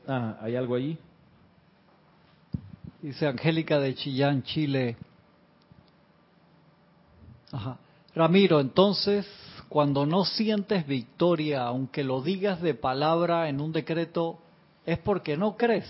Ah, 0.07 0.39
¿hay 0.41 0.57
algo 0.57 0.75
allí? 0.75 0.99
Dice 3.03 3.27
Angélica 3.27 3.79
de 3.81 3.95
Chillán, 3.95 4.43
Chile. 4.43 4.97
Ajá. 7.53 7.79
Ramiro, 8.15 8.61
entonces, 8.61 9.27
cuando 9.69 10.07
no 10.07 10.25
sientes 10.25 10.87
victoria, 10.87 11.65
aunque 11.65 12.05
lo 12.05 12.23
digas 12.23 12.61
de 12.61 12.75
palabra 12.75 13.49
en 13.49 13.61
un 13.61 13.73
decreto, 13.73 14.39
¿es 14.87 14.99
porque 14.99 15.37
no 15.37 15.57
crees? 15.57 15.87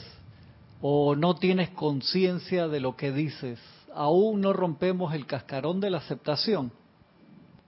¿O 0.81 1.15
no 1.15 1.37
tienes 1.37 1.71
conciencia 1.71 2.67
de 2.69 2.81
lo 2.81 2.97
que 2.97 3.13
dices? 3.13 3.59
¿Aún 3.95 4.41
no 4.41 4.53
rompemos 4.53 5.15
el 5.15 5.27
cascarón 5.27 5.81
de 5.81 5.91
la 5.91 5.99
aceptación? 5.99 6.73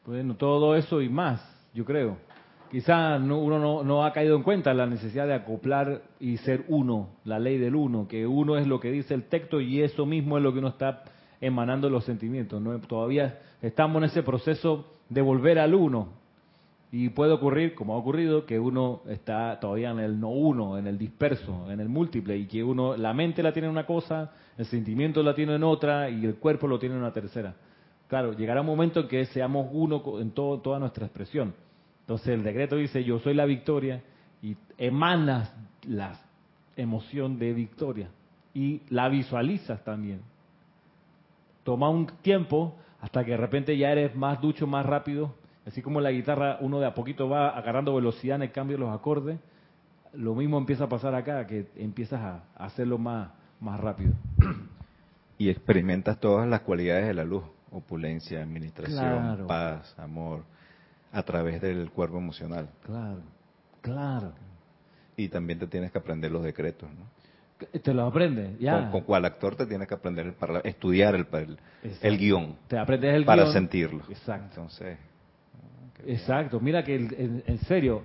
Bueno, 0.05 0.35
todo 0.37 0.75
eso 0.77 1.01
y 1.01 1.09
más, 1.09 1.41
yo 1.75 1.85
creo. 1.85 2.19
Quizá 2.71 3.19
no, 3.19 3.39
uno 3.39 3.59
no, 3.59 3.85
no, 3.85 4.05
ha 4.05 4.13
caído 4.13 4.37
en 4.37 4.43
cuenta 4.43 4.75
la 4.75 4.87
necesidad 4.87 5.27
de 5.27 5.35
acoplar 5.35 6.03
y 6.19 6.37
ser 6.39 6.65
uno, 6.69 7.11
la 7.25 7.39
ley 7.39 7.59
del 7.59 7.77
uno, 7.77 8.09
que 8.09 8.27
uno 8.27 8.57
es 8.57 8.67
lo 8.67 8.81
que 8.81 8.91
dice 8.91 9.15
el 9.15 9.29
texto 9.29 9.61
y 9.61 9.83
eso 9.83 10.05
mismo 10.05 10.37
es 10.37 10.43
lo 10.43 10.53
que 10.53 10.59
uno 10.59 10.69
está 10.69 11.05
emanando 11.41 11.89
los 11.89 12.05
sentimientos. 12.05 12.61
¿no? 12.61 12.79
Todavía 12.81 13.41
estamos 13.63 13.99
en 13.99 14.05
ese 14.05 14.23
proceso 14.23 14.87
de 15.09 15.23
volver 15.23 15.59
al 15.59 15.75
uno, 15.75 16.09
Y 16.93 17.09
puede 17.09 17.33
ocurrir, 17.33 17.75
como 17.75 17.95
ha 17.95 17.97
ocurrido, 17.97 18.47
que 18.47 18.61
uno 18.61 19.03
está 19.09 19.59
todavía 19.59 19.91
en 19.91 19.99
el 19.99 20.21
no 20.21 20.29
uno, 20.31 20.79
en 20.79 20.87
el 20.87 20.97
disperso, 20.97 21.71
en 21.71 21.81
el 21.81 21.89
múltiple, 21.89 22.37
y 22.37 22.47
que 22.47 22.63
uno, 22.63 22.97
la 22.97 23.13
mente 23.13 23.43
la 23.43 23.53
tiene 23.53 23.67
en 23.67 23.73
una 23.73 23.87
cosa, 23.87 24.31
el 24.57 24.67
sentimiento 24.67 25.23
la 25.23 25.35
tiene 25.35 25.57
en 25.57 25.65
otra, 25.65 26.09
y 26.09 26.25
el 26.25 26.37
cuerpo 26.37 26.69
lo 26.69 26.79
tiene 26.79 26.95
en 26.95 27.03
una 27.03 27.13
tercera. 27.13 27.55
Claro, 28.09 28.35
llegará 28.35 28.61
un 28.61 28.69
momento 28.69 29.01
en 29.01 29.09
que 29.09 29.25
seamos 29.27 29.69
uno 29.73 30.03
en 30.21 30.31
todo, 30.31 30.61
toda 30.61 30.79
nuestra 30.79 31.07
expresión. 31.07 31.55
Entonces 32.03 32.29
el 32.29 32.45
decreto 32.45 32.77
dice, 32.77 33.03
yo 33.03 33.19
soy 33.19 33.35
la 33.35 33.47
victoria, 33.47 34.03
y 34.41 34.57
emanas 34.79 35.53
la 35.89 36.21
emoción 36.77 37.39
de 37.39 37.53
victoria, 37.53 38.11
y 38.55 38.83
la 38.91 39.09
visualizas 39.09 39.83
también. 39.83 40.21
Toma 41.65 41.91
un 41.91 42.07
tiempo 42.23 42.77
hasta 43.01 43.25
que 43.25 43.33
de 43.33 43.37
repente 43.37 43.77
ya 43.77 43.91
eres 43.91 44.15
más 44.15 44.41
ducho, 44.41 44.69
más 44.69 44.87
rápido, 44.87 45.35
Así 45.67 45.83
como 45.83 46.01
la 46.01 46.13
guitarra 46.13 46.59
uno 46.61 46.79
de 46.79 46.87
a 46.87 46.95
poquito 46.95 47.29
va 47.29 47.49
agarrando 47.51 47.95
velocidad 47.95 48.37
en 48.37 48.43
el 48.43 48.53
cambio 48.53 48.77
de 48.77 48.85
los 48.85 48.95
acordes, 48.95 49.39
lo 50.13 50.35
mismo 50.35 50.59
empieza 50.59 50.85
a 50.85 50.89
pasar 50.89 51.15
acá, 51.15 51.47
que 51.47 51.67
empiezas 51.77 52.21
a, 52.21 52.45
hacerlo 52.57 52.99
más, 52.99 53.31
más 53.61 53.79
rápido. 53.81 54.13
Y 55.39 55.51
experimentas 55.51 56.19
todas 56.19 56.49
las 56.49 56.61
cualidades 56.61 57.09
de 57.09 57.15
la 57.15 57.25
luz, 57.25 57.45
opulencia, 57.71 58.43
administración, 58.43 59.47
paz, 59.47 59.95
amor, 59.99 60.45
a 61.13 61.23
través 61.25 61.61
del 61.61 61.91
cuerpo 61.91 62.17
emocional. 62.17 62.71
Claro, 62.83 63.21
claro. 63.83 64.33
Y 65.17 65.29
también 65.29 65.59
te 65.59 65.67
tienes 65.67 65.93
que 65.93 65.99
aprender 65.99 66.31
los 66.31 66.43
decretos, 66.43 66.89
¿no? 66.91 67.05
Te 67.83 67.93
los 67.93 68.09
aprendes, 68.09 68.59
ya. 68.59 68.91
Con, 68.91 69.03
cuál 69.03 69.25
actor 69.25 69.57
te 69.57 69.67
tienes 69.67 69.89
que 69.89 69.95
aprender, 69.95 70.35
para 70.35 70.61
estudiar 70.61 71.15
el, 71.15 71.27
el, 72.03 72.19
guion. 72.19 72.57
Te 72.69 72.79
aprendes 72.79 73.15
el 73.15 73.25
para 73.25 73.51
sentirlo. 73.53 74.05
Exacto. 74.09 74.61
Entonces, 74.61 74.99
Exacto, 76.05 76.61
mira 76.61 76.85
que 76.85 76.95
en, 76.95 77.59
serio, 77.67 78.03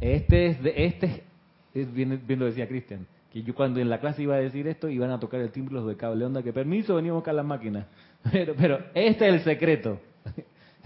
este 0.00 0.46
es, 0.46 0.62
de, 0.62 0.86
este 0.86 1.24
es, 1.74 1.92
bien, 1.92 2.22
lo 2.38 2.46
decía 2.46 2.66
Cristian, 2.66 3.06
que 3.32 3.42
yo 3.42 3.54
cuando 3.54 3.80
en 3.80 3.90
la 3.90 4.00
clase 4.00 4.22
iba 4.22 4.34
a 4.34 4.38
decir 4.38 4.66
esto, 4.66 4.88
iban 4.88 5.10
a 5.10 5.20
tocar 5.20 5.40
el 5.40 5.50
timbre 5.50 5.74
los 5.74 5.86
de 5.86 5.96
cable 5.96 6.24
onda, 6.24 6.42
que 6.42 6.52
permiso, 6.52 6.94
venimos 6.94 7.26
a 7.26 7.32
las 7.32 7.44
máquinas. 7.44 7.86
Pero, 8.32 8.54
pero 8.56 8.78
este 8.94 9.28
es 9.28 9.34
el 9.34 9.40
secreto. 9.40 10.00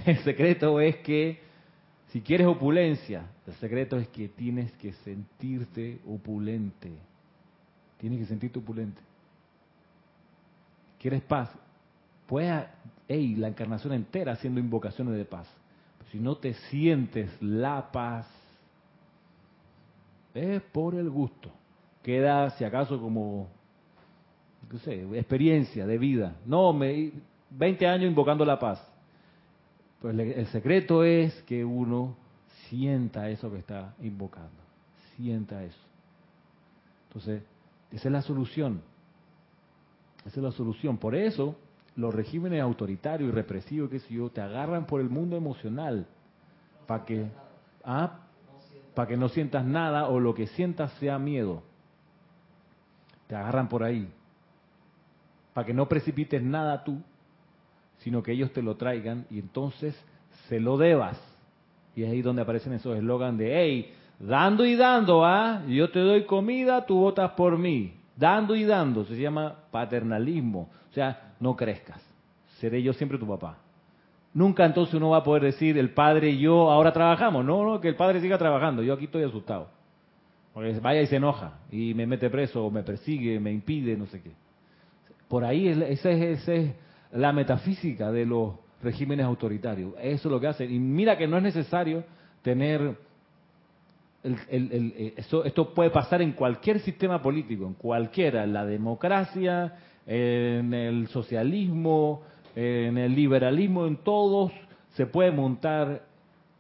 El 0.05 0.17
secreto 0.19 0.81
es 0.81 0.97
que 0.99 1.39
si 2.09 2.21
quieres 2.21 2.47
opulencia, 2.47 3.27
el 3.47 3.53
secreto 3.55 3.97
es 3.99 4.09
que 4.09 4.29
tienes 4.29 4.73
que 4.73 4.93
sentirte 4.93 5.99
opulente. 6.07 6.91
Tienes 7.99 8.21
que 8.21 8.27
sentirte 8.27 8.59
opulente. 8.59 9.01
¿Quieres 10.99 11.21
paz? 11.23 11.51
Puedes, 12.27 12.65
hey, 13.09 13.35
la 13.37 13.49
encarnación 13.49 13.93
entera 13.93 14.33
haciendo 14.33 14.59
invocaciones 14.59 15.15
de 15.15 15.25
paz 15.25 15.49
si 16.11 16.19
no 16.19 16.37
te 16.37 16.55
sientes 16.55 17.31
la 17.43 17.91
paz, 17.91 18.27
es 20.35 20.63
por 20.63 20.95
el 20.95 21.11
gusto. 21.11 21.51
Queda, 22.03 22.51
si 22.51 22.65
acaso, 22.65 23.01
como, 23.01 23.49
no 24.71 24.79
sé, 24.79 25.03
experiencia 25.19 25.87
de 25.87 25.99
vida. 25.99 26.37
No, 26.47 26.73
me, 26.73 27.13
20 27.51 27.87
años 27.87 28.09
invocando 28.09 28.45
la 28.45 28.59
paz. 28.59 28.83
Pues 30.01 30.17
el 30.19 30.47
secreto 30.47 31.03
es 31.03 31.35
que 31.43 31.65
uno 31.65 32.17
sienta 32.69 33.29
eso 33.31 33.51
que 33.51 33.59
está 33.59 33.95
invocando. 34.01 34.63
Sienta 35.17 35.65
eso. 35.65 35.79
Entonces, 37.09 37.43
esa 37.91 38.09
es 38.09 38.13
la 38.13 38.23
solución. 38.23 38.81
Esa 40.21 40.41
es 40.41 40.45
la 40.45 40.53
solución. 40.53 40.99
Por 40.99 41.15
eso, 41.15 41.57
los 41.99 42.14
regímenes 42.14 42.62
autoritarios 42.62 43.28
y 43.28 43.32
represivos, 43.32 43.90
que 43.90 43.99
si 43.99 44.14
yo, 44.14 44.30
te 44.30 44.40
agarran 44.40 44.86
por 44.86 45.01
el 45.01 45.11
mundo 45.11 45.36
emocional 45.36 46.07
para 46.86 47.05
que, 47.05 47.26
ah, 47.84 48.20
para 48.94 49.09
que 49.09 49.16
no 49.16 49.28
sientas 49.28 49.64
nada 49.64 50.09
o 50.09 50.20
lo 50.20 50.32
que 50.32 50.46
sientas 50.46 50.92
sea 51.01 51.18
miedo. 51.18 51.64
Te 53.26 53.34
agarran 53.34 53.68
por 53.68 53.82
ahí. 53.82 54.09
Para 55.53 55.66
que 55.66 55.74
no 55.74 55.88
precipites 55.88 56.40
nada 56.40 56.84
tú, 56.84 57.03
sino 57.99 58.22
que 58.22 58.30
ellos 58.30 58.53
te 58.53 58.62
lo 58.62 58.76
traigan 58.76 59.26
y 59.28 59.40
entonces 59.40 60.01
se 60.49 60.61
lo 60.61 60.78
debas. 60.78 61.20
Y 61.96 62.05
es 62.05 62.12
ahí 62.12 62.22
donde 62.22 62.42
aparecen 62.42 62.74
esos 62.74 62.96
eslogan 62.96 63.36
de, 63.36 63.61
hey, 63.61 63.92
dando 64.20 64.64
y 64.64 64.76
dando, 64.76 65.24
¿ah? 65.24 65.64
Yo 65.66 65.90
te 65.90 65.99
doy 65.99 66.26
comida, 66.26 66.86
tú 66.86 67.01
votas 67.01 67.32
por 67.32 67.59
mí. 67.59 67.97
Dando 68.19 68.57
y 68.57 68.64
dando, 68.64 69.05
se 69.05 69.16
llama 69.16 69.55
paternalismo. 69.71 70.69
O 70.91 70.93
sea, 70.93 71.35
no 71.39 71.55
crezcas. 71.55 72.03
Seré 72.59 72.83
yo 72.83 72.93
siempre 72.93 73.16
tu 73.16 73.29
papá. 73.29 73.59
Nunca 74.35 74.66
entonces 74.66 74.95
uno 74.95 75.11
va 75.11 75.19
a 75.19 75.23
poder 75.23 75.45
decir, 75.45 75.79
el 75.79 75.91
padre 75.91 76.31
y 76.31 76.39
yo 76.41 76.69
ahora 76.69 76.93
trabajamos. 76.93 77.45
No, 77.45 77.64
no, 77.64 77.81
que 77.81 77.89
el 77.89 77.95
padre 77.95 78.21
siga 78.21 78.37
trabajando. 78.37 78.83
Yo 78.83 78.95
aquí 78.95 79.05
estoy 79.05 79.23
asustado. 79.23 79.69
Porque 80.53 80.81
vaya 80.81 81.01
y 81.01 81.07
se 81.07 81.16
enoja 81.16 81.61
y 81.71 81.95
me 81.95 82.07
mete 82.07 82.29
preso 82.29 82.66
o 82.66 82.71
me 82.71 82.83
persigue, 82.83 83.39
me 83.39 83.53
impide, 83.53 83.97
no 83.97 84.07
sé 84.07 84.21
qué. 84.21 84.33
Por 85.29 85.45
ahí 85.45 85.69
esa 85.69 86.11
es, 86.11 86.41
esa 86.41 86.53
es 86.55 86.75
la 87.12 87.33
metafísica 87.33 88.11
de 88.11 88.27
los 88.27 88.55
regímenes 88.83 89.27
autoritarios. 89.27 89.95
Eso 90.01 90.29
es 90.29 90.33
lo 90.33 90.41
que 90.41 90.49
hacen. 90.49 90.73
Y 90.75 90.81
mira 90.81 91.16
que 91.16 91.29
no 91.29 91.37
es 91.37 91.43
necesario 91.45 92.03
tener... 92.43 93.07
El, 94.23 94.37
el, 94.51 95.14
esto 95.16 95.75
puede 95.75 95.91
pasar 95.91 96.23
en 96.23 96.33
cualquier 96.33 96.81
sistema 96.81 97.23
político, 97.23 97.66
en 97.66 97.75
cualquiera, 97.75 98.45
en 98.45 98.53
la 98.53 98.66
democracia, 98.66 99.75
en 100.07 100.75
el 100.75 101.07
socialismo, 101.09 102.23
en 102.57 102.99
el 102.99 103.14
liberalismo, 103.14 103.87
en 103.87 103.99
todos 103.99 104.53
se 104.95 105.07
puede 105.07 105.31
montar 105.31 106.03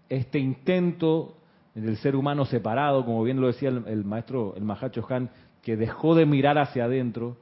este 0.08 0.38
intento 0.38 1.34
del 1.74 1.96
ser 1.96 2.14
humano 2.14 2.44
separado, 2.44 3.04
como 3.04 3.22
bien 3.22 3.40
lo 3.40 3.48
decía 3.48 3.68
el, 3.68 4.04
maestro, 4.04 4.54
el 4.56 4.64
Mahacho 4.64 5.04
Han, 5.08 5.30
que 5.62 5.76
dejó 5.76 6.14
de 6.14 6.26
mirar 6.26 6.58
hacia 6.58 6.84
adentro 6.84 7.36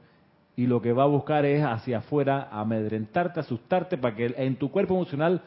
y 0.55 0.65
lo 0.65 0.81
que 0.81 0.93
va 0.93 1.03
a 1.03 1.07
buscar 1.07 1.45
es 1.45 1.63
hacia 1.63 1.99
afuera 1.99 2.49
amedrentarte, 2.51 3.39
asustarte 3.39 3.97
para 3.97 4.15
que 4.15 4.33
en 4.37 4.55
tu 4.55 4.71
cuerpo 4.71 4.95
emocional 4.95 5.43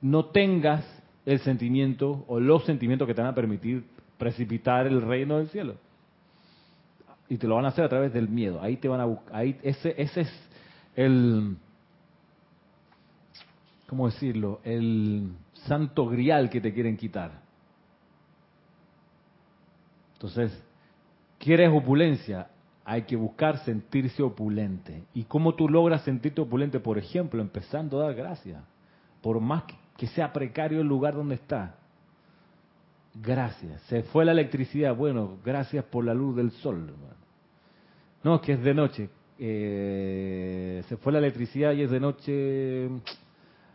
no 0.00 0.26
tengas 0.26 0.84
el 1.24 1.38
sentimiento 1.40 2.24
o 2.28 2.38
los 2.38 2.64
sentimientos 2.64 3.06
que 3.06 3.14
te 3.14 3.22
van 3.22 3.30
a 3.30 3.34
permitir 3.34 3.84
precipitar 4.22 4.86
el 4.86 5.02
reino 5.02 5.38
del 5.38 5.48
cielo 5.48 5.74
y 7.28 7.38
te 7.38 7.48
lo 7.48 7.56
van 7.56 7.64
a 7.64 7.68
hacer 7.68 7.84
a 7.84 7.88
través 7.88 8.12
del 8.12 8.28
miedo. 8.28 8.62
Ahí 8.62 8.76
te 8.76 8.86
van 8.86 9.00
a 9.00 9.04
buscar, 9.04 9.34
ahí 9.34 9.58
ese, 9.64 10.00
ese 10.00 10.20
es 10.20 10.50
el, 10.94 11.56
¿cómo 13.88 14.06
decirlo? 14.06 14.60
El 14.62 15.32
santo 15.66 16.06
grial 16.06 16.50
que 16.50 16.60
te 16.60 16.72
quieren 16.72 16.96
quitar. 16.96 17.42
Entonces, 20.12 20.56
¿quieres 21.40 21.72
opulencia? 21.72 22.46
Hay 22.84 23.02
que 23.02 23.16
buscar 23.16 23.58
sentirse 23.64 24.22
opulente. 24.22 25.02
¿Y 25.14 25.24
cómo 25.24 25.56
tú 25.56 25.68
logras 25.68 26.02
sentirte 26.02 26.42
opulente? 26.42 26.78
Por 26.78 26.96
ejemplo, 26.96 27.42
empezando 27.42 28.00
a 28.00 28.04
dar 28.04 28.14
gracias. 28.14 28.62
Por 29.20 29.40
más 29.40 29.64
que 29.96 30.06
sea 30.06 30.32
precario 30.32 30.80
el 30.80 30.86
lugar 30.86 31.14
donde 31.14 31.34
está. 31.34 31.74
Gracias. 33.14 33.80
Se 33.82 34.02
fue 34.04 34.24
la 34.24 34.32
electricidad. 34.32 34.94
Bueno, 34.94 35.38
gracias 35.44 35.84
por 35.84 36.04
la 36.04 36.14
luz 36.14 36.36
del 36.36 36.50
sol. 36.50 36.94
No, 38.22 38.40
que 38.40 38.52
es 38.52 38.62
de 38.62 38.74
noche. 38.74 39.10
Eh, 39.38 40.82
se 40.88 40.96
fue 40.96 41.12
la 41.12 41.18
electricidad 41.18 41.72
y 41.72 41.82
es 41.82 41.90
de 41.90 42.00
noche. 42.00 42.88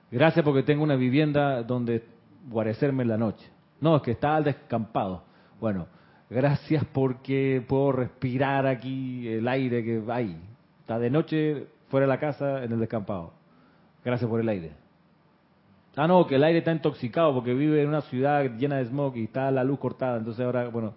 Gracias 0.09 0.43
porque 0.43 0.63
tengo 0.63 0.83
una 0.83 0.95
vivienda 0.95 1.61
donde 1.63 2.03
guarecerme 2.49 3.03
en 3.03 3.09
la 3.09 3.17
noche. 3.17 3.45
No, 3.81 3.97
es 3.97 4.01
que 4.01 4.11
está 4.11 4.35
al 4.35 4.45
descampado. 4.45 5.23
Bueno, 5.59 5.87
gracias 6.29 6.83
porque 6.93 7.63
puedo 7.67 7.91
respirar 7.91 8.65
aquí 8.65 9.27
el 9.27 9.47
aire 9.47 9.83
que 9.83 10.01
hay. 10.09 10.37
Está 10.79 10.97
de 10.97 11.09
noche 11.09 11.67
fuera 11.89 12.05
de 12.05 12.09
la 12.09 12.19
casa 12.19 12.63
en 12.63 12.71
el 12.71 12.79
descampado. 12.79 13.33
Gracias 14.03 14.29
por 14.29 14.39
el 14.39 14.49
aire. 14.49 14.86
Ah, 15.97 16.07
no, 16.07 16.27
que 16.27 16.35
el 16.35 16.43
aire 16.43 16.59
está 16.59 16.71
intoxicado 16.71 17.33
porque 17.33 17.55
vive 17.55 17.81
en 17.81 17.89
una 17.89 18.01
ciudad 18.01 18.55
llena 18.55 18.77
de 18.77 18.85
smog 18.85 19.17
y 19.17 19.23
está 19.23 19.49
la 19.49 19.63
luz 19.63 19.79
cortada. 19.79 20.19
Entonces 20.19 20.45
ahora, 20.45 20.67
bueno, 20.69 20.93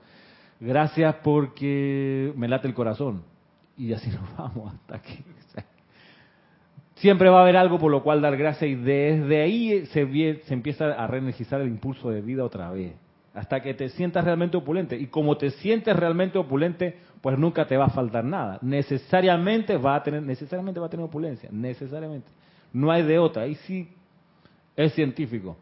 gracias 0.60 1.16
porque 1.24 2.34
me 2.36 2.48
late 2.48 2.68
el 2.68 2.74
corazón 2.74 3.22
y 3.78 3.94
así 3.94 4.10
nos 4.20 4.36
vamos 4.36 4.74
hasta 4.74 4.96
aquí. 4.96 5.24
Siempre 6.96 7.30
va 7.30 7.38
a 7.38 7.42
haber 7.44 7.56
algo 7.56 7.78
por 7.78 7.90
lo 7.90 8.02
cual 8.02 8.20
dar 8.20 8.36
gracias 8.36 8.70
y 8.70 8.74
desde 8.74 9.40
ahí 9.40 9.86
se, 9.86 10.42
se 10.42 10.52
empieza 10.52 10.92
a 10.92 11.06
reenergizar 11.06 11.62
el 11.62 11.68
impulso 11.68 12.10
de 12.10 12.20
vida 12.20 12.44
otra 12.44 12.70
vez, 12.70 12.92
hasta 13.32 13.62
que 13.62 13.72
te 13.72 13.88
sientas 13.88 14.22
realmente 14.22 14.58
opulente. 14.58 14.98
Y 14.98 15.06
como 15.06 15.38
te 15.38 15.48
sientes 15.48 15.96
realmente 15.96 16.36
opulente, 16.36 16.98
pues 17.22 17.38
nunca 17.38 17.66
te 17.66 17.78
va 17.78 17.86
a 17.86 17.90
faltar 17.90 18.22
nada. 18.22 18.58
Necesariamente 18.60 19.78
va 19.78 19.94
a 19.94 20.02
tener, 20.02 20.22
necesariamente 20.22 20.78
va 20.78 20.88
a 20.88 20.90
tener 20.90 21.06
opulencia, 21.06 21.48
necesariamente. 21.50 22.28
No 22.70 22.90
hay 22.90 23.02
de 23.02 23.18
otra. 23.18 23.44
Ahí 23.44 23.54
sí 23.66 23.88
es 24.82 24.94
científico. 24.94 25.56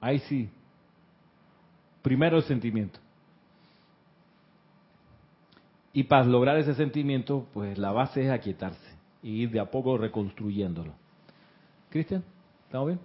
Ahí 0.00 0.18
sí. 0.20 0.48
Primero 2.02 2.38
el 2.38 2.42
sentimiento. 2.42 2.98
Y 5.92 6.04
para 6.04 6.24
lograr 6.24 6.56
ese 6.58 6.74
sentimiento, 6.74 7.46
pues 7.52 7.78
la 7.78 7.92
base 7.92 8.24
es 8.24 8.30
aquietarse 8.30 8.96
y 9.22 9.42
ir 9.42 9.50
de 9.50 9.60
a 9.60 9.70
poco 9.70 9.98
reconstruyéndolo. 9.98 10.92
Cristian, 11.90 12.24
¿estamos 12.66 12.88
bien? 12.88 13.00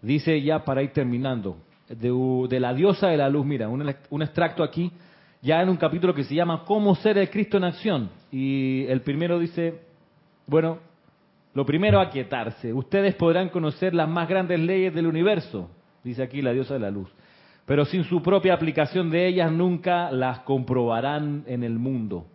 Dice 0.00 0.40
ya 0.40 0.64
para 0.64 0.82
ir 0.82 0.92
terminando, 0.92 1.58
de, 1.88 2.60
la 2.60 2.72
diosa 2.72 3.08
de 3.08 3.16
la 3.16 3.28
luz, 3.28 3.44
mira, 3.44 3.68
un 3.68 4.22
extracto 4.22 4.62
aquí, 4.62 4.92
ya 5.42 5.60
en 5.60 5.68
un 5.68 5.76
capítulo 5.76 6.14
que 6.14 6.24
se 6.24 6.34
llama 6.34 6.64
¿Cómo 6.64 6.94
ser 6.94 7.18
el 7.18 7.30
Cristo 7.30 7.56
en 7.56 7.64
acción? 7.64 8.10
Y 8.30 8.84
el 8.86 9.02
primero 9.02 9.38
dice, 9.38 9.80
bueno, 10.46 10.78
lo 11.52 11.66
primero, 11.66 12.00
aquietarse. 12.00 12.72
Ustedes 12.72 13.14
podrán 13.14 13.48
conocer 13.48 13.94
las 13.94 14.08
más 14.08 14.28
grandes 14.28 14.60
leyes 14.60 14.94
del 14.94 15.06
universo, 15.06 15.70
dice 16.04 16.22
aquí 16.22 16.42
la 16.42 16.52
diosa 16.52 16.74
de 16.74 16.80
la 16.80 16.90
luz, 16.90 17.12
pero 17.66 17.84
sin 17.84 18.04
su 18.04 18.22
propia 18.22 18.54
aplicación 18.54 19.10
de 19.10 19.26
ellas 19.26 19.50
nunca 19.50 20.10
las 20.10 20.40
comprobarán 20.40 21.44
en 21.46 21.64
el 21.64 21.78
mundo. 21.78 22.26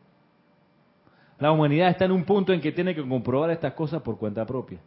La 1.40 1.52
humanidad 1.52 1.90
está 1.90 2.06
en 2.06 2.12
un 2.12 2.24
punto 2.24 2.54
en 2.54 2.62
que 2.62 2.72
tiene 2.72 2.96
que 2.96 3.08
comprobar 3.08 3.52
estas 3.52 3.74
cosas 3.74 4.02
por 4.02 4.18
cuenta 4.18 4.46
propia. 4.46 4.80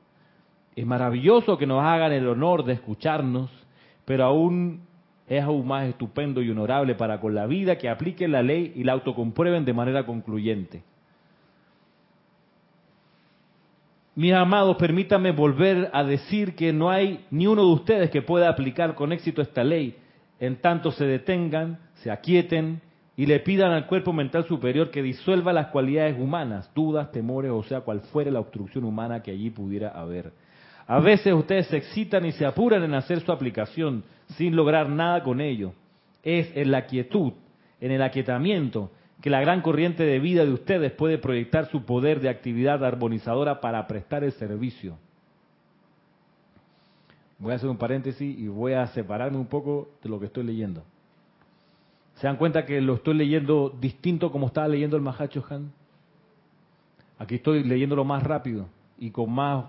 Es 0.75 0.87
maravilloso 0.87 1.59
que 1.59 1.67
nos 1.67 1.83
hagan 1.83 2.13
el 2.13 2.27
honor 2.27 2.65
de 2.65 2.75
escucharnos, 2.75 3.51
pero 4.05 4.25
aún 4.25 4.83
es 5.27 5.43
aún 5.43 5.67
más 5.67 5.87
estupendo 5.87 6.41
y 6.41 6.51
honorable 6.51 6.95
para 6.95 7.21
con 7.21 7.35
la 7.35 7.47
vida 7.47 7.77
que 7.77 7.89
apliquen 7.89 8.33
la 8.33 8.43
ley 8.43 8.73
y 8.75 8.85
la 8.85 8.93
autocomprueben 8.93 9.65
de 9.65 9.75
manera 9.75 10.07
concluyente. 10.07 10.83
Mis 14.19 14.33
amados, 14.33 14.77
permítanme 14.79 15.31
volver 15.31 15.91
a 15.93 16.03
decir 16.03 16.57
que 16.57 16.73
no 16.73 16.91
hay 16.91 17.25
ni 17.31 17.47
uno 17.47 17.65
de 17.65 17.73
ustedes 17.73 18.11
que 18.11 18.21
pueda 18.21 18.49
aplicar 18.49 18.97
con 18.97 19.13
éxito 19.13 19.41
esta 19.41 19.63
ley, 19.63 19.95
en 20.41 20.57
tanto 20.57 20.91
se 20.91 21.05
detengan, 21.05 21.79
se 22.03 22.11
aquieten 22.11 22.81
y 23.17 23.27
le 23.27 23.39
pidan 23.39 23.71
al 23.71 23.87
cuerpo 23.87 24.13
mental 24.13 24.45
superior 24.47 24.91
que 24.91 25.05
disuelva 25.05 25.53
las 25.53 25.69
cualidades 25.69 26.19
humanas, 26.19 26.69
dudas, 26.75 27.13
temores, 27.13 27.53
o 27.53 27.63
sea, 27.63 27.83
cual 27.83 28.01
fuere 28.13 28.33
la 28.33 28.41
obstrucción 28.41 28.83
humana 28.83 29.23
que 29.23 29.31
allí 29.31 29.51
pudiera 29.51 29.91
haber. 29.91 30.33
A 30.89 30.99
veces 30.99 31.33
ustedes 31.33 31.69
se 31.69 31.77
excitan 31.77 32.27
y 32.27 32.33
se 32.33 32.45
apuran 32.45 32.83
en 32.83 32.95
hacer 32.95 33.21
su 33.21 33.31
aplicación 33.31 34.03
sin 34.31 34.57
lograr 34.57 34.89
nada 34.89 35.23
con 35.23 35.41
ello. 35.41 35.75
Es 36.25 36.51
en 36.57 36.73
la 36.73 36.87
quietud, 36.87 37.35
en 37.81 37.93
el 37.93 38.03
aquietamiento, 38.03 38.91
que 39.21 39.31
la 39.31 39.41
gran 39.41 39.63
corriente 39.63 40.05
de 40.05 40.21
vida 40.21 40.45
de 40.45 40.53
ustedes 40.53 40.93
puede 40.93 41.19
proyectar 41.19 41.69
su 41.71 41.85
poder 41.85 42.21
de 42.21 42.29
actividad 42.29 42.85
armonizadora 42.85 43.61
para 43.61 43.87
prestar 43.87 44.23
el 44.23 44.33
servicio. 44.33 44.97
Voy 47.39 47.53
a 47.53 47.57
hacer 47.57 47.69
un 47.69 47.79
paréntesis 47.79 48.39
y 48.39 48.49
voy 48.49 48.73
a 48.73 48.87
separarme 48.89 49.39
un 49.39 49.47
poco 49.47 49.91
de 50.03 50.09
lo 50.09 50.19
que 50.19 50.27
estoy 50.27 50.45
leyendo. 50.45 50.83
¿Se 52.17 52.27
dan 52.27 52.37
cuenta 52.37 52.65
que 52.65 52.81
lo 52.81 52.95
estoy 52.95 53.15
leyendo 53.15 53.77
distinto 53.81 54.33
como 54.33 54.49
estaba 54.49 54.67
leyendo 54.67 54.97
el 54.97 55.03
Mahacho 55.03 55.45
Han? 55.51 55.73
Aquí 57.19 57.37
estoy 57.37 57.63
leyéndolo 57.65 58.05
más 58.05 58.23
rápido 58.23 58.67
y 58.99 59.11
con 59.11 59.33
más, 59.33 59.67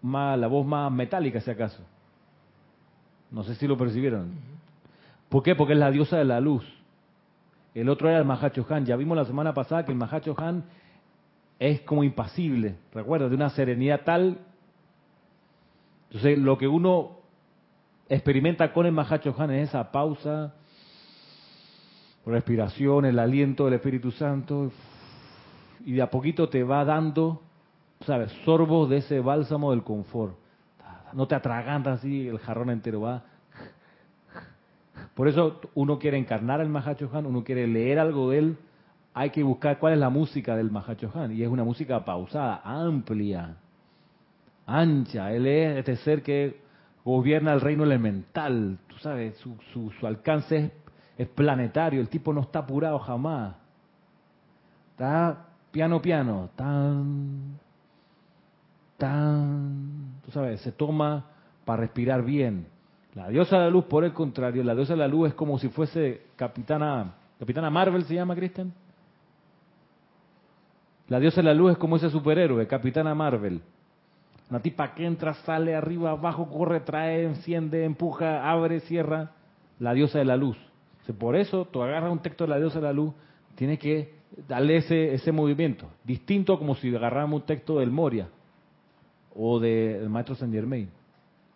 más 0.00 0.38
la 0.38 0.46
voz 0.46 0.66
más 0.66 0.90
metálica, 0.90 1.40
si 1.40 1.50
acaso. 1.50 1.82
No 3.30 3.42
sé 3.42 3.54
si 3.54 3.66
lo 3.66 3.76
percibieron. 3.76 4.32
¿Por 5.28 5.42
qué? 5.42 5.54
Porque 5.54 5.72
es 5.72 5.78
la 5.78 5.90
diosa 5.90 6.16
de 6.16 6.24
la 6.24 6.40
luz. 6.40 6.64
El 7.74 7.88
otro 7.88 8.08
era 8.08 8.18
el 8.18 8.24
Mahacho 8.24 8.64
Han. 8.70 8.86
Ya 8.86 8.96
vimos 8.96 9.16
la 9.16 9.24
semana 9.24 9.52
pasada 9.52 9.84
que 9.84 9.92
el 9.92 9.98
Mahacho 9.98 10.34
Han 10.38 10.64
es 11.58 11.80
como 11.82 12.04
impasible, 12.04 12.76
recuerda, 12.92 13.28
de 13.28 13.34
una 13.34 13.50
serenidad 13.50 14.02
tal. 14.04 14.38
Entonces, 16.08 16.38
lo 16.38 16.56
que 16.56 16.68
uno 16.68 17.18
experimenta 18.08 18.72
con 18.72 18.86
el 18.86 18.92
Mahacho 18.92 19.34
Han 19.36 19.50
es 19.50 19.68
esa 19.68 19.90
pausa, 19.90 20.54
respiración, 22.24 23.04
el 23.04 23.18
aliento 23.18 23.64
del 23.64 23.74
Espíritu 23.74 24.10
Santo, 24.12 24.70
y 25.84 25.92
de 25.92 26.02
a 26.02 26.10
poquito 26.10 26.48
te 26.48 26.62
va 26.62 26.84
dando, 26.84 27.42
¿sabes?, 28.06 28.32
sorbos 28.44 28.88
de 28.88 28.98
ese 28.98 29.20
bálsamo 29.20 29.72
del 29.72 29.82
confort. 29.82 30.36
No 31.12 31.26
te 31.26 31.34
atragantas 31.34 31.98
así 31.98 32.28
el 32.28 32.38
jarrón 32.38 32.70
entero, 32.70 33.02
va 33.02 33.22
por 35.14 35.28
eso 35.28 35.60
uno 35.74 35.98
quiere 35.98 36.18
encarnar 36.18 36.60
al 36.60 36.68
Mahachohan, 36.68 37.26
uno 37.26 37.44
quiere 37.44 37.66
leer 37.66 37.98
algo 37.98 38.30
de 38.30 38.38
él, 38.38 38.56
hay 39.14 39.30
que 39.30 39.44
buscar 39.44 39.78
cuál 39.78 39.92
es 39.92 39.98
la 40.00 40.10
música 40.10 40.56
del 40.56 40.72
Mahachohan. 40.72 41.32
Y 41.32 41.42
es 41.42 41.48
una 41.48 41.62
música 41.62 42.04
pausada, 42.04 42.60
amplia, 42.64 43.56
ancha. 44.66 45.32
Él 45.32 45.46
es 45.46 45.78
este 45.78 45.96
ser 45.96 46.22
que 46.22 46.60
gobierna 47.04 47.52
el 47.52 47.60
reino 47.60 47.84
elemental. 47.84 48.78
Tú 48.88 48.96
sabes, 48.98 49.36
su, 49.36 49.56
su, 49.72 50.06
alcance 50.06 50.56
es, 50.56 50.72
es 51.16 51.28
planetario. 51.28 52.00
El 52.00 52.08
tipo 52.08 52.32
no 52.32 52.40
está 52.40 52.60
apurado 52.60 52.98
jamás. 52.98 53.54
Está 54.90 55.46
piano, 55.70 56.02
piano, 56.02 56.50
tan, 56.56 57.58
tan, 58.96 60.20
tú 60.24 60.30
sabes, 60.32 60.60
se 60.60 60.72
toma 60.72 61.26
para 61.64 61.82
respirar 61.82 62.24
bien. 62.24 62.66
La 63.14 63.28
diosa 63.28 63.58
de 63.58 63.64
la 63.64 63.70
luz, 63.70 63.84
por 63.84 64.04
el 64.04 64.12
contrario, 64.12 64.64
la 64.64 64.74
diosa 64.74 64.94
de 64.94 64.98
la 64.98 65.08
luz 65.08 65.28
es 65.28 65.34
como 65.34 65.58
si 65.58 65.68
fuese 65.68 66.22
Capitana, 66.34 67.14
Capitana 67.38 67.70
Marvel 67.70 68.04
se 68.04 68.14
llama, 68.14 68.34
Cristian. 68.34 68.72
La 71.08 71.20
diosa 71.20 71.36
de 71.36 71.44
la 71.44 71.54
luz 71.54 71.72
es 71.72 71.78
como 71.78 71.96
ese 71.96 72.10
superhéroe, 72.10 72.66
Capitana 72.66 73.14
Marvel. 73.14 73.60
Una 74.50 74.60
tipa 74.60 74.94
que 74.94 75.06
entra, 75.06 75.34
sale 75.34 75.74
arriba, 75.74 76.10
abajo, 76.10 76.48
corre, 76.50 76.80
trae, 76.80 77.24
enciende, 77.24 77.84
empuja, 77.84 78.50
abre, 78.50 78.80
cierra. 78.80 79.30
La 79.78 79.92
diosa 79.92 80.18
de 80.18 80.24
la 80.24 80.36
luz. 80.36 80.56
Por 81.18 81.36
eso, 81.36 81.66
tú 81.66 81.82
agarras 81.82 82.10
un 82.10 82.20
texto 82.20 82.44
de 82.44 82.50
la 82.50 82.58
diosa 82.58 82.78
de 82.80 82.86
la 82.86 82.92
luz, 82.92 83.12
tienes 83.54 83.78
que 83.78 84.14
darle 84.48 84.78
ese, 84.78 85.14
ese 85.14 85.30
movimiento. 85.32 85.86
Distinto 86.02 86.58
como 86.58 86.74
si 86.74 86.94
agarráramos 86.94 87.42
un 87.42 87.46
texto 87.46 87.78
del 87.78 87.90
Moria 87.90 88.28
o 89.36 89.60
del 89.60 90.08
maestro 90.08 90.34
Saint 90.34 90.54
Germain. 90.54 90.88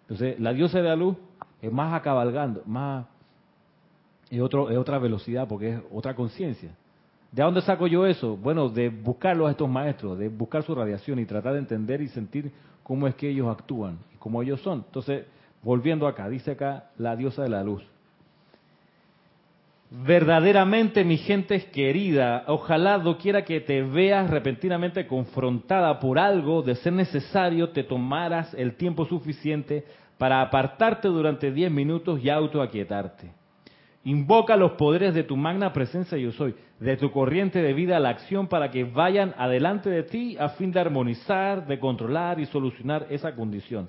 Entonces, 0.02 0.38
la 0.38 0.52
diosa 0.52 0.78
de 0.78 0.84
la 0.84 0.96
luz 0.96 1.16
es 1.60 1.72
más 1.72 1.92
acabalgando, 1.92 2.62
más 2.66 3.06
es, 4.30 4.40
otro, 4.40 4.70
es 4.70 4.76
otra 4.76 4.98
velocidad 4.98 5.46
porque 5.48 5.74
es 5.74 5.80
otra 5.92 6.14
conciencia. 6.14 6.70
¿De 7.32 7.42
dónde 7.42 7.60
saco 7.60 7.86
yo 7.86 8.06
eso? 8.06 8.36
Bueno, 8.36 8.68
de 8.68 8.88
buscarlos 8.88 9.48
a 9.48 9.50
estos 9.50 9.68
maestros, 9.68 10.18
de 10.18 10.28
buscar 10.28 10.62
su 10.62 10.74
radiación 10.74 11.18
y 11.18 11.26
tratar 11.26 11.52
de 11.52 11.58
entender 11.58 12.00
y 12.00 12.08
sentir 12.08 12.50
cómo 12.82 13.06
es 13.06 13.14
que 13.14 13.28
ellos 13.28 13.48
actúan 13.48 13.98
y 14.14 14.16
cómo 14.16 14.42
ellos 14.42 14.60
son. 14.62 14.84
Entonces, 14.86 15.26
volviendo 15.62 16.06
acá, 16.06 16.28
dice 16.28 16.52
acá 16.52 16.90
la 16.96 17.16
diosa 17.16 17.42
de 17.42 17.50
la 17.50 17.62
luz. 17.62 17.82
Verdaderamente, 19.90 21.02
mi 21.02 21.16
gente 21.16 21.58
querida, 21.70 22.44
ojalá 22.46 23.02
quiera 23.18 23.42
que 23.44 23.60
te 23.60 23.82
veas 23.82 24.28
repentinamente 24.28 25.06
confrontada 25.06 25.98
por 25.98 26.18
algo, 26.18 26.62
de 26.62 26.74
ser 26.74 26.92
necesario, 26.92 27.70
te 27.70 27.84
tomaras 27.84 28.52
el 28.52 28.74
tiempo 28.74 29.06
suficiente 29.06 29.86
para 30.18 30.42
apartarte 30.42 31.08
durante 31.08 31.52
diez 31.52 31.70
minutos 31.70 32.20
y 32.22 32.28
autoaquietarte. 32.28 33.32
Invoca 34.04 34.56
los 34.56 34.72
poderes 34.72 35.14
de 35.14 35.22
tu 35.22 35.36
magna 35.36 35.72
presencia 35.72 36.18
yo 36.18 36.32
soy, 36.32 36.54
de 36.80 36.96
tu 36.96 37.10
corriente 37.10 37.62
de 37.62 37.72
vida 37.72 37.96
a 37.96 38.00
la 38.00 38.10
acción 38.10 38.46
para 38.46 38.70
que 38.70 38.84
vayan 38.84 39.34
adelante 39.36 39.90
de 39.90 40.02
ti 40.02 40.36
a 40.38 40.50
fin 40.50 40.72
de 40.72 40.80
armonizar, 40.80 41.66
de 41.66 41.78
controlar 41.78 42.40
y 42.40 42.46
solucionar 42.46 43.06
esa 43.10 43.34
condición. 43.34 43.86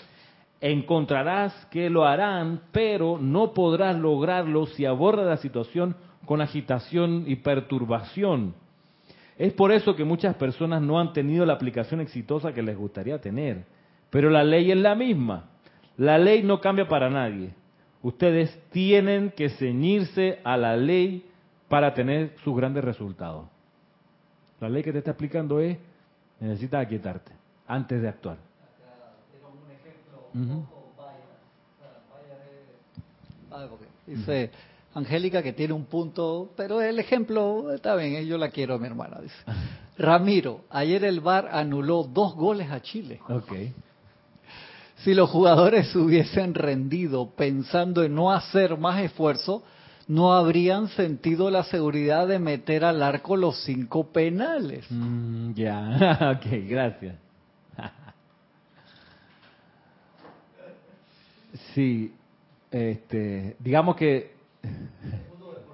Encontrarás 0.61 1.53
que 1.67 1.89
lo 1.89 2.05
harán, 2.05 2.61
pero 2.71 3.17
no 3.19 3.53
podrás 3.53 3.97
lograrlo 3.97 4.65
si 4.65 4.85
abordas 4.85 5.25
la 5.25 5.37
situación 5.37 5.95
con 6.25 6.41
agitación 6.41 7.23
y 7.27 7.37
perturbación. 7.37 8.55
Es 9.37 9.53
por 9.53 9.71
eso 9.71 9.95
que 9.95 10.03
muchas 10.03 10.35
personas 10.35 10.81
no 10.81 10.99
han 10.99 11.13
tenido 11.13 11.45
la 11.45 11.53
aplicación 11.53 12.01
exitosa 12.01 12.51
que 12.51 12.61
les 12.61 12.77
gustaría 12.77 13.21
tener. 13.21 13.63
Pero 14.09 14.29
la 14.29 14.43
ley 14.43 14.69
es 14.69 14.77
la 14.77 14.95
misma. 14.95 15.45
La 15.99 16.17
ley 16.17 16.43
no 16.43 16.61
cambia 16.61 16.87
para 16.87 17.09
nadie. 17.09 17.53
Ustedes 18.01 18.57
tienen 18.71 19.31
que 19.31 19.49
ceñirse 19.49 20.39
a 20.45 20.55
la 20.55 20.77
ley 20.77 21.29
para 21.67 21.93
tener 21.93 22.35
sus 22.41 22.55
grandes 22.55 22.85
resultados. 22.85 23.47
La 24.61 24.69
ley 24.69 24.81
que 24.81 24.93
te 24.93 24.99
está 24.99 25.11
explicando 25.11 25.59
es, 25.59 25.77
necesitas 26.39 26.85
aquietarte 26.85 27.33
antes 27.67 28.01
de 28.01 28.07
actuar. 28.07 28.37
Dice 34.07 34.51
Angélica 34.93 35.43
que 35.43 35.51
tiene 35.51 35.73
un 35.73 35.83
punto, 35.83 36.49
pero 36.55 36.79
el 36.79 36.97
ejemplo 36.97 37.73
está 37.73 37.97
bien, 37.97 38.15
eh, 38.15 38.25
yo 38.25 38.37
la 38.37 38.51
quiero, 38.51 38.79
mi 38.79 38.87
hermana. 38.87 39.19
Dice 39.19 39.35
Ramiro, 39.97 40.61
ayer 40.69 41.03
el 41.03 41.19
VAR 41.19 41.49
anuló 41.51 42.03
dos 42.03 42.35
goles 42.35 42.71
a 42.71 42.81
Chile. 42.81 43.19
Okay. 43.27 43.73
Si 44.99 45.13
los 45.13 45.29
jugadores 45.29 45.95
hubiesen 45.95 46.53
rendido 46.53 47.31
pensando 47.35 48.03
en 48.03 48.15
no 48.15 48.31
hacer 48.31 48.77
más 48.77 49.01
esfuerzo, 49.01 49.63
no 50.07 50.33
habrían 50.33 50.87
sentido 50.89 51.51
la 51.51 51.63
seguridad 51.63 52.27
de 52.27 52.39
meter 52.39 52.83
al 52.83 53.03
arco 53.03 53.37
los 53.37 53.63
cinco 53.63 54.11
penales. 54.11 54.85
Mm, 54.89 55.53
ya, 55.53 56.33
ok, 56.35 56.45
gracias. 56.67 57.15
sí, 61.75 62.13
este, 62.71 63.55
digamos 63.59 63.95
que 63.95 64.33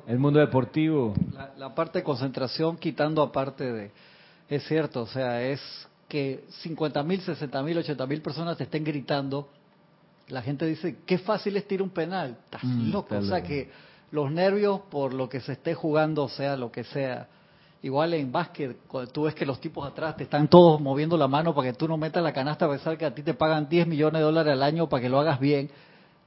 el 0.07 0.19
mundo 0.19 0.39
deportivo. 0.39 1.15
La, 1.34 1.53
la 1.57 1.73
parte 1.73 1.99
de 1.99 2.03
concentración 2.03 2.78
quitando 2.78 3.23
aparte 3.23 3.71
de, 3.71 3.91
es 4.49 4.67
cierto, 4.67 5.03
o 5.03 5.07
sea, 5.07 5.41
es 5.41 5.61
que 6.07 6.45
50 6.61 7.03
mil, 7.03 7.21
60 7.21 7.63
mil, 7.63 7.77
80 7.77 8.05
mil 8.05 8.21
personas 8.21 8.57
te 8.57 8.63
estén 8.63 8.83
gritando 8.83 9.49
La 10.27 10.41
gente 10.41 10.65
dice, 10.65 10.97
qué 11.05 11.19
fácil 11.19 11.55
es 11.55 11.67
tirar 11.67 11.83
un 11.83 11.91
penal. 11.91 12.37
Estás 12.45 12.63
Mm, 12.63 12.91
loco. 12.91 13.15
O 13.15 13.21
sea 13.21 13.43
que 13.43 13.69
los 14.09 14.31
nervios 14.31 14.81
por 14.89 15.13
lo 15.13 15.29
que 15.29 15.39
se 15.39 15.51
esté 15.51 15.75
jugando, 15.75 16.27
sea 16.29 16.57
lo 16.57 16.71
que 16.71 16.83
sea. 16.83 17.27
Igual 17.83 18.15
en 18.15 18.31
básquet, 18.31 18.75
cuando 18.87 19.11
tú 19.11 19.23
ves 19.23 19.35
que 19.35 19.45
los 19.45 19.61
tipos 19.61 19.87
atrás 19.87 20.17
te 20.17 20.23
están 20.23 20.47
todos 20.47 20.81
moviendo 20.81 21.15
la 21.15 21.27
mano 21.27 21.53
para 21.53 21.67
que 21.67 21.77
tú 21.77 21.87
no 21.87 21.97
metas 21.97 22.23
la 22.23 22.33
canasta, 22.33 22.65
a 22.65 22.69
pesar 22.69 22.97
que 22.97 23.05
a 23.05 23.13
ti 23.13 23.21
te 23.21 23.35
pagan 23.35 23.69
10 23.69 23.85
millones 23.85 24.19
de 24.19 24.23
dólares 24.23 24.53
al 24.53 24.63
año 24.63 24.89
para 24.89 25.03
que 25.03 25.09
lo 25.09 25.19
hagas 25.19 25.39
bien. 25.39 25.69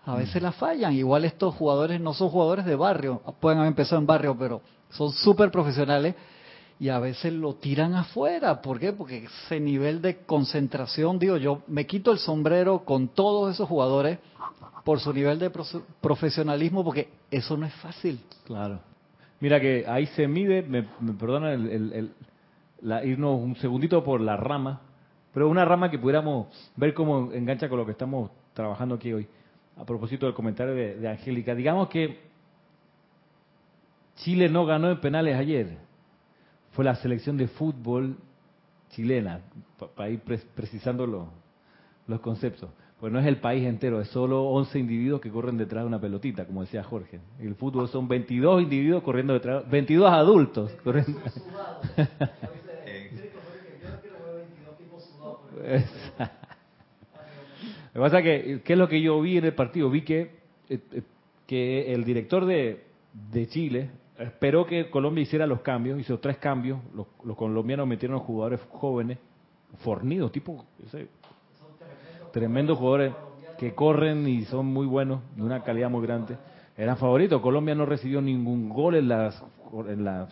A 0.07 0.15
veces 0.15 0.41
la 0.41 0.53
fallan. 0.53 0.93
Igual 0.93 1.25
estos 1.25 1.55
jugadores 1.57 2.01
no 2.01 2.15
son 2.15 2.29
jugadores 2.29 2.65
de 2.65 2.77
barrio. 2.77 3.21
Pueden 3.41 3.59
haber 3.59 3.69
empezado 3.69 4.01
en 4.01 4.07
barrio, 4.07 4.37
pero 4.39 4.63
son 4.91 5.11
súper 5.11 5.51
profesionales 5.51 6.15
y 6.81 6.89
a 6.91 6.99
veces 7.01 7.33
lo 7.33 7.55
tiran 7.55 7.95
afuera. 7.95 8.61
¿Por 8.63 8.79
qué? 8.79 8.93
Porque 8.93 9.25
ese 9.25 9.59
nivel 9.61 10.01
de 10.01 10.19
concentración, 10.19 11.19
digo 11.19 11.37
yo, 11.37 11.63
me 11.67 11.87
quito 11.87 12.13
el 12.13 12.19
sombrero 12.19 12.85
con 12.85 13.09
todos 13.09 13.53
esos 13.55 13.69
jugadores 13.69 14.19
por 14.85 15.01
su 15.01 15.13
nivel 15.13 15.39
de 15.39 15.53
profe- 15.53 15.83
profesionalismo, 16.01 16.85
porque 16.85 17.09
eso 17.31 17.57
no 17.57 17.67
es 17.67 17.75
fácil. 17.75 18.21
Claro. 18.45 18.81
Mira 19.41 19.61
que 19.61 19.85
ahí 19.87 20.07
se 20.07 20.27
mide, 20.29 20.63
me, 20.63 20.87
me 21.01 21.13
perdona 21.13 21.53
el, 21.53 21.69
el- 21.69 21.93
el- 21.93 22.13
la- 22.83 23.05
irnos 23.05 23.41
un 23.41 23.57
segundito 23.57 24.03
por 24.05 24.21
la 24.21 24.37
rama, 24.37 24.81
pero 25.35 25.49
una 25.49 25.65
rama 25.65 25.91
que 25.91 25.99
pudiéramos 25.99 26.47
ver 26.77 26.95
cómo 26.95 27.33
engancha 27.33 27.69
con 27.69 27.79
lo 27.79 27.85
que 27.87 27.93
estamos 27.93 28.31
trabajando 28.55 28.95
aquí 28.95 29.13
hoy. 29.13 29.27
A 29.77 29.85
propósito 29.85 30.27
del 30.27 30.35
comentario 30.35 30.75
de 30.75 31.09
Angélica, 31.09 31.55
digamos 31.55 31.89
que 31.89 32.19
Chile 34.17 34.49
no 34.49 34.67
ganó 34.67 34.91
en 34.91 35.01
penales 35.01 35.37
ayer. 35.37 35.79
Fue 36.79 36.85
la 36.85 36.95
selección 36.95 37.37
de 37.37 37.49
fútbol 37.49 38.17
chilena, 38.91 39.41
para 39.97 40.11
ir 40.11 40.21
pre- 40.21 40.39
precisando 40.55 41.09
lo- 41.09 41.29
los 42.07 42.21
conceptos. 42.21 42.71
Pues 43.01 43.13
no 43.13 43.19
es 43.19 43.27
el 43.27 43.39
país 43.39 43.67
entero, 43.67 44.01
es 44.01 44.07
solo 44.11 44.45
11 44.45 44.79
individuos 44.79 45.21
que 45.21 45.29
corren 45.29 45.57
detrás 45.57 45.83
de 45.83 45.89
una 45.89 46.01
pelotita, 46.01 46.45
como 46.47 46.61
decía 46.61 46.85
Jorge. 46.85 47.19
El 47.41 47.57
fútbol 47.57 47.89
son 47.89 48.07
22 48.07 48.63
individuos 48.63 49.03
corriendo 49.03 49.33
detrás, 49.33 49.69
22 49.69 50.09
adultos 50.09 50.71
corriendo. 50.85 51.19
Lo 57.89 57.93
que 57.95 57.99
pasa 57.99 58.23
que, 58.23 58.61
¿qué 58.65 58.73
es 58.75 58.79
lo 58.79 58.89
que 58.89 59.03
yo 59.03 59.21
vi 59.21 59.39
en 59.39 59.47
el 59.47 59.55
partido? 59.55 59.91
Vi 59.91 60.03
que, 60.03 60.21
eh, 60.69 60.79
eh, 60.93 61.03
que 61.45 61.93
el 61.93 62.05
director 62.05 62.47
de, 62.47 62.85
de 63.33 63.49
Chile 63.49 63.91
esperó 64.19 64.67
que 64.67 64.91
Colombia 64.91 65.23
hiciera 65.23 65.47
los 65.47 65.61
cambios, 65.61 65.99
hizo 66.01 66.19
tres 66.19 66.39
cambios, 66.39 66.79
los, 66.95 67.37
colombianos 67.37 67.87
metieron 67.87 68.19
jugadores 68.21 68.61
jóvenes, 68.71 69.19
fornidos, 69.79 70.33
tipo, 70.33 70.65
ese, 70.85 71.09
tremendos 72.33 72.79
jugadores 72.79 73.13
que 73.59 73.75
corren 73.75 74.27
y 74.29 74.45
son 74.45 74.67
muy 74.67 74.87
buenos, 74.87 75.21
de 75.37 75.43
una 75.43 75.63
calidad 75.63 75.91
muy 75.91 76.07
grande. 76.07 76.37
Eran 76.77 76.97
favoritos. 76.97 77.41
Colombia 77.41 77.75
no 77.75 77.87
recibió 77.87 78.21
ningún 78.21 78.69
gol 78.69 78.95
en 78.95 79.09
las 79.09 79.43
en 79.89 80.05
la 80.05 80.29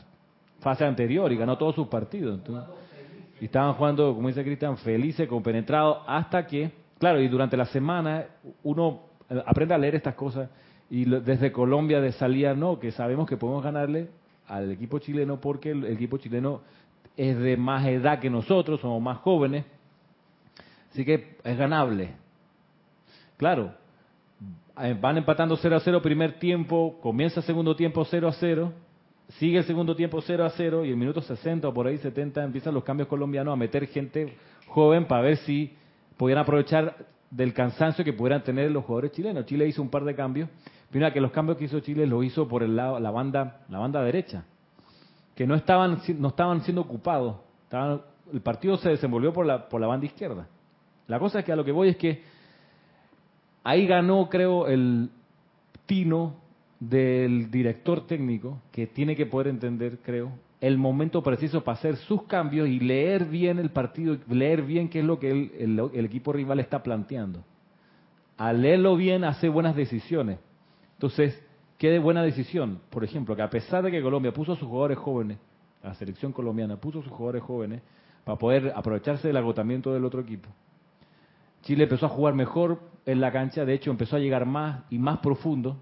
fase 0.61 0.84
anterior 0.84 1.30
y 1.32 1.37
ganó 1.37 1.59
todos 1.59 1.74
sus 1.74 1.89
partidos. 1.89 2.41
Y 3.41 3.47
estaban 3.47 3.74
jugando, 3.74 4.14
como 4.14 4.28
dice 4.28 4.43
Cristian, 4.45 4.78
felices, 4.78 5.28
compenetrados, 5.28 5.99
hasta 6.07 6.47
que, 6.47 6.70
claro, 6.99 7.20
y 7.20 7.28
durante 7.28 7.57
la 7.57 7.66
semana 7.66 8.26
uno 8.62 9.01
eh, 9.28 9.43
aprende 9.45 9.74
a 9.74 9.78
leer 9.78 9.97
estas 9.97 10.14
cosas 10.14 10.49
y 10.91 11.05
lo- 11.05 11.20
desde 11.20 11.53
Colombia 11.53 12.01
de 12.01 12.12
salía, 12.12 12.55
no, 12.55 12.78
que 12.78 12.93
sabemos 12.93 13.28
que 13.28 13.37
podemos 13.37 13.62
ganarle 13.62 14.09
al 14.47 14.70
equipo 14.70 14.99
chileno 14.99 15.41
porque 15.41 15.70
el 15.72 15.84
equipo 15.87 16.18
chileno 16.18 16.61
es 17.16 17.37
de 17.39 17.57
más 17.57 17.87
edad 17.87 18.20
que 18.20 18.30
nosotros, 18.30 18.80
somos 18.80 19.03
más 19.03 19.18
jóvenes, 19.18 19.64
así 20.93 21.05
que 21.05 21.37
es 21.43 21.57
ganable. 21.59 22.11
Claro, 23.37 23.72
eh, 24.80 24.97
van 25.01 25.16
empatando 25.18 25.57
0 25.57 25.76
a 25.76 25.80
0 25.80 26.01
primer 26.03 26.39
tiempo, 26.39 26.99
comienza 27.03 27.43
segundo 27.43 27.74
tiempo 27.74 28.05
0 28.05 28.28
a 28.28 28.32
0, 28.32 28.72
sigue 29.39 29.59
el 29.59 29.64
segundo 29.64 29.97
tiempo 29.97 30.20
0 30.20 30.45
a 30.45 30.51
0 30.51 30.84
y 30.84 30.93
en 30.93 30.99
minuto 30.99 31.20
60 31.20 31.66
o 31.68 31.74
por 31.74 31.87
ahí 31.87 31.99
70 31.99 32.45
empiezan 32.45 32.74
los 32.74 32.84
cambios 32.84 33.09
colombianos 33.09 33.53
a 33.53 33.57
meter 33.57 33.87
gente 33.89 34.34
joven 34.68 35.07
para 35.07 35.22
ver 35.22 35.39
si 35.39 35.72
podían 36.16 36.39
aprovechar 36.39 36.97
del 37.30 37.53
cansancio 37.53 38.05
que 38.05 38.12
pudieran 38.12 38.43
tener 38.45 38.70
los 38.70 38.84
jugadores 38.84 39.12
chilenos. 39.12 39.45
Chile 39.47 39.66
hizo 39.66 39.82
un 39.82 39.91
par 39.91 40.05
de 40.05 40.14
cambios. 40.14 40.49
Mira 40.97 41.12
que 41.12 41.20
los 41.20 41.30
cambios 41.30 41.59
que 41.59 41.66
hizo 41.66 41.80
Chile 41.80 42.07
los 42.07 42.24
hizo 42.24 42.49
por 42.49 42.62
el 42.62 42.74
lado, 42.74 42.99
la 42.99 43.11
banda, 43.11 43.61
la 43.68 43.78
banda 43.78 44.03
derecha, 44.03 44.44
que 45.34 45.47
no 45.47 45.55
estaban, 45.55 45.99
no 46.18 46.28
estaban 46.28 46.62
siendo 46.62 46.80
ocupados. 46.80 47.36
El 48.32 48.40
partido 48.40 48.78
se 48.78 48.88
desenvolvió 48.88 49.30
por 49.30 49.44
la, 49.44 49.68
por 49.68 49.78
la 49.78 49.88
banda 49.88 50.07
izquierda. 50.07 50.49
La 51.07 51.18
cosa 51.18 51.40
es 51.40 51.44
que 51.44 51.53
a 51.53 51.57
lo 51.57 51.66
que 51.66 51.72
voy 51.72 51.88
es 51.90 51.99
que 51.99 52.22
ahí 53.62 53.86
ganó, 53.86 54.26
creo, 54.30 54.68
el 54.68 55.11
tino 55.84 56.36
del 56.80 57.51
director 57.51 58.07
técnico, 58.07 58.62
que 58.72 58.86
tiene 58.86 59.14
que 59.14 59.26
poder 59.26 59.49
entender, 59.49 59.99
creo, 60.03 60.32
el 60.62 60.78
momento 60.78 61.22
preciso 61.22 61.62
para 61.62 61.76
hacer 61.76 61.97
sus 61.97 62.22
cambios 62.22 62.68
y 62.68 62.80
leer 62.80 63.26
bien 63.26 63.59
el 63.59 63.68
partido, 63.68 64.16
leer 64.30 64.62
bien 64.62 64.88
qué 64.88 65.01
es 65.01 65.05
lo 65.05 65.18
que 65.18 65.30
el, 65.30 65.53
el- 65.59 65.90
el 65.92 66.05
equipo 66.07 66.32
rival 66.32 66.59
está 66.59 66.82
planteando. 66.82 67.44
Al 68.38 68.62
leerlo 68.62 68.97
bien, 68.97 69.24
hace 69.24 69.51
buenas 69.51 69.76
decisiones. 69.76 70.38
Entonces, 70.97 71.40
¿qué 71.78 71.99
buena 71.99 72.22
decisión? 72.22 72.80
Por 72.90 73.05
ejemplo, 73.05 73.36
que 73.36 73.42
a 73.42 73.51
pesar 73.51 73.84
de 73.84 73.90
que 73.90 74.03
Colombia 74.03 74.32
puso 74.32 74.53
a 74.53 74.57
sus 74.57 74.66
jugadores 74.68 74.99
jóvenes, 74.99 75.38
la 75.82 75.94
selección 75.94 76.32
colombiana 76.32 76.76
puso 76.76 77.01
a 77.01 77.03
sus 77.03 77.12
jugadores 77.12 77.42
jóvenes 77.42 77.82
para 78.24 78.38
poder 78.38 78.72
aprovecharse 78.74 79.28
del 79.28 79.36
agotamiento 79.36 79.92
del 79.92 80.05
otro 80.05 80.20
equipo, 80.20 80.49
Chile 81.62 81.84
empezó 81.84 82.07
a 82.07 82.11
jugar 82.11 82.34
mejor 82.34 82.80
en 83.07 83.20
la 83.20 83.30
cancha, 83.32 83.64
de 83.64 83.74
hecho 83.74 83.90
empezó 83.90 84.16
a 84.16 84.18
llegar 84.20 84.47
más 84.47 84.82
y 84.90 84.99
más 84.99 85.18
profundo 85.18 85.76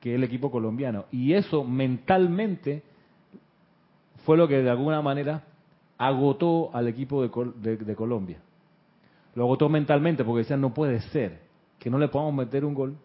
que 0.00 0.14
el 0.14 0.24
equipo 0.24 0.50
colombiano. 0.50 1.06
Y 1.10 1.32
eso 1.32 1.64
mentalmente 1.64 2.82
fue 4.24 4.36
lo 4.36 4.46
que 4.48 4.62
de 4.62 4.70
alguna 4.70 5.00
manera 5.02 5.44
agotó 5.98 6.70
al 6.74 6.88
equipo 6.88 7.22
de, 7.22 7.30
de- 7.56 7.76
de 7.84 7.96
Colombia. 7.96 8.38
Lo 9.34 9.44
agotó 9.44 9.68
mentalmente 9.68 10.24
porque 10.24 10.40
decían, 10.40 10.60
no 10.60 10.74
puede 10.74 11.00
ser 11.00 11.40
que 11.78 11.88
no 11.90 11.98
le 11.98 12.08
podamos 12.08 12.34
meter 12.34 12.64
un 12.64 12.74
gol 12.74 12.96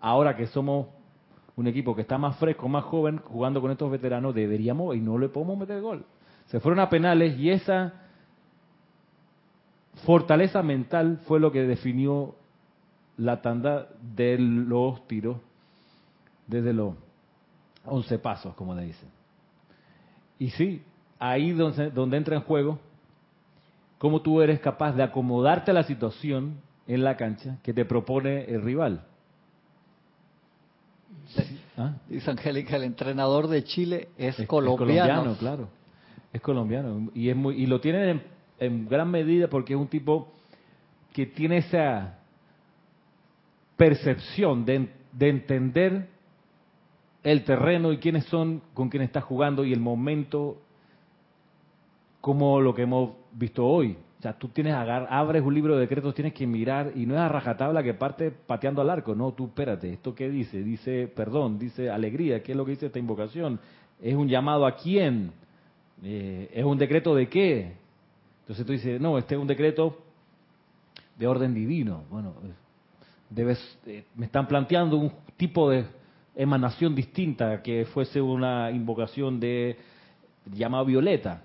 ahora 0.00 0.36
que 0.36 0.46
somos 0.46 0.88
un 1.56 1.66
equipo 1.66 1.94
que 1.94 2.02
está 2.02 2.16
más 2.18 2.36
fresco, 2.36 2.68
más 2.68 2.84
joven, 2.84 3.18
jugando 3.18 3.60
con 3.60 3.70
estos 3.70 3.90
veteranos, 3.90 4.34
deberíamos 4.34 4.96
y 4.96 5.00
no 5.00 5.18
le 5.18 5.28
podemos 5.28 5.58
meter 5.58 5.80
gol. 5.82 6.04
Se 6.46 6.58
fueron 6.58 6.80
a 6.80 6.88
penales 6.88 7.38
y 7.38 7.50
esa 7.50 7.92
fortaleza 10.06 10.62
mental 10.62 11.20
fue 11.26 11.38
lo 11.38 11.52
que 11.52 11.62
definió 11.62 12.34
la 13.16 13.42
tanda 13.42 13.88
de 14.00 14.38
los 14.38 15.06
tiros 15.06 15.36
desde 16.46 16.72
los 16.72 16.94
11 17.84 18.18
pasos, 18.18 18.54
como 18.54 18.74
le 18.74 18.84
dicen. 18.84 19.08
Y 20.38 20.50
sí, 20.50 20.82
ahí 21.18 21.52
donde, 21.52 21.90
donde 21.90 22.16
entra 22.16 22.36
en 22.36 22.42
juego 22.42 22.78
cómo 23.98 24.22
tú 24.22 24.40
eres 24.40 24.60
capaz 24.60 24.92
de 24.92 25.02
acomodarte 25.02 25.70
a 25.70 25.74
la 25.74 25.82
situación 25.82 26.62
en 26.86 27.04
la 27.04 27.16
cancha 27.18 27.58
que 27.62 27.74
te 27.74 27.84
propone 27.84 28.44
el 28.44 28.62
rival. 28.62 29.04
¿Ah? 31.76 31.94
Dice 32.08 32.30
Angélica, 32.30 32.76
el 32.76 32.84
entrenador 32.84 33.46
de 33.48 33.64
Chile 33.64 34.08
es, 34.18 34.34
Es- 34.34 34.40
es 34.40 34.46
colombiano. 34.48 35.34
claro. 35.38 35.68
Es 36.32 36.40
colombiano. 36.40 37.10
Y, 37.14 37.28
es 37.30 37.36
muy, 37.36 37.56
y 37.62 37.66
lo 37.66 37.80
tiene 37.80 38.10
en, 38.10 38.22
en 38.58 38.88
gran 38.88 39.10
medida 39.10 39.48
porque 39.48 39.72
es 39.74 39.80
un 39.80 39.88
tipo 39.88 40.32
que 41.12 41.26
tiene 41.26 41.58
esa 41.58 42.18
percepción 43.76 44.64
de, 44.64 44.88
de 45.12 45.28
entender 45.28 46.08
el 47.22 47.44
terreno 47.44 47.92
y 47.92 47.98
quiénes 47.98 48.24
son 48.26 48.62
con 48.74 48.88
quien 48.88 49.02
está 49.02 49.20
jugando 49.20 49.64
y 49.64 49.72
el 49.72 49.80
momento 49.80 50.58
como 52.20 52.60
lo 52.60 52.74
que 52.74 52.82
hemos 52.82 53.12
visto 53.32 53.66
hoy. 53.66 53.96
O 54.20 54.22
sea, 54.22 54.34
tú 54.34 54.48
tienes 54.48 54.74
agar, 54.74 55.06
abres 55.08 55.42
un 55.42 55.54
libro 55.54 55.76
de 55.76 55.80
decretos, 55.80 56.14
tienes 56.14 56.34
que 56.34 56.46
mirar 56.46 56.92
y 56.94 57.06
no 57.06 57.14
es 57.14 57.20
a 57.20 57.28
rajatabla 57.28 57.82
que 57.82 57.94
parte 57.94 58.30
pateando 58.30 58.82
al 58.82 58.90
arco. 58.90 59.14
No, 59.14 59.32
tú 59.32 59.46
espérate, 59.46 59.94
¿esto 59.94 60.14
qué 60.14 60.28
dice? 60.28 60.62
Dice 60.62 61.08
perdón, 61.08 61.58
dice 61.58 61.88
alegría, 61.88 62.42
¿qué 62.42 62.52
es 62.52 62.58
lo 62.58 62.66
que 62.66 62.72
dice 62.72 62.84
esta 62.84 62.98
invocación? 62.98 63.58
¿Es 63.98 64.14
un 64.14 64.28
llamado 64.28 64.66
a 64.66 64.76
quién? 64.76 65.32
Eh, 66.02 66.50
¿Es 66.52 66.62
un 66.62 66.76
decreto 66.76 67.14
de 67.14 67.30
qué? 67.30 67.72
Entonces 68.42 68.66
tú 68.66 68.72
dices, 68.72 69.00
no, 69.00 69.16
este 69.16 69.36
es 69.36 69.40
un 69.40 69.46
decreto 69.46 69.96
de 71.16 71.26
orden 71.26 71.54
divino. 71.54 72.04
Bueno, 72.10 72.34
eh, 72.44 72.52
debes, 73.30 73.78
eh, 73.86 74.04
me 74.16 74.26
están 74.26 74.46
planteando 74.46 74.98
un 74.98 75.12
tipo 75.38 75.70
de 75.70 75.86
emanación 76.36 76.94
distinta 76.94 77.62
que 77.62 77.86
fuese 77.86 78.20
una 78.20 78.70
invocación 78.70 79.40
de 79.40 79.78
llamado 80.44 80.84
violeta. 80.84 81.42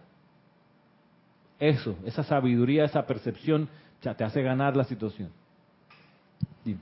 Eso, 1.59 1.95
esa 2.05 2.23
sabiduría, 2.23 2.85
esa 2.85 3.05
percepción, 3.05 3.69
ya 4.01 4.13
te 4.13 4.23
hace 4.23 4.41
ganar 4.41 4.75
la 4.75 4.83
situación. 4.83 5.29
Dime. 6.63 6.79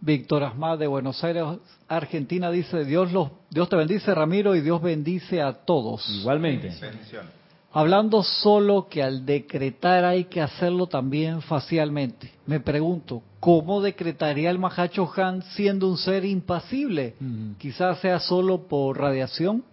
Víctor 0.00 0.42
Asmad 0.42 0.78
de 0.78 0.86
Buenos 0.86 1.22
Aires, 1.22 1.44
Argentina, 1.88 2.50
dice, 2.50 2.84
Dios, 2.84 3.12
los, 3.12 3.30
Dios 3.50 3.68
te 3.68 3.76
bendice, 3.76 4.14
Ramiro, 4.14 4.54
y 4.56 4.60
Dios 4.60 4.82
bendice 4.82 5.40
a 5.40 5.52
todos. 5.52 6.08
Igualmente. 6.20 6.72
Bendición. 6.80 7.42
Hablando 7.74 8.22
solo 8.22 8.86
que 8.88 9.02
al 9.02 9.24
decretar 9.24 10.04
hay 10.04 10.24
que 10.24 10.42
hacerlo 10.42 10.88
también 10.88 11.40
facialmente. 11.40 12.30
Me 12.44 12.60
pregunto, 12.60 13.22
¿cómo 13.40 13.80
decretaría 13.80 14.50
el 14.50 14.58
Mahacho 14.58 15.10
Han 15.16 15.42
siendo 15.42 15.88
un 15.88 15.96
ser 15.96 16.26
impasible? 16.26 17.14
Quizás 17.56 17.98
sea 18.00 18.18
solo 18.18 18.68
por 18.68 18.98
radiación. 18.98 19.64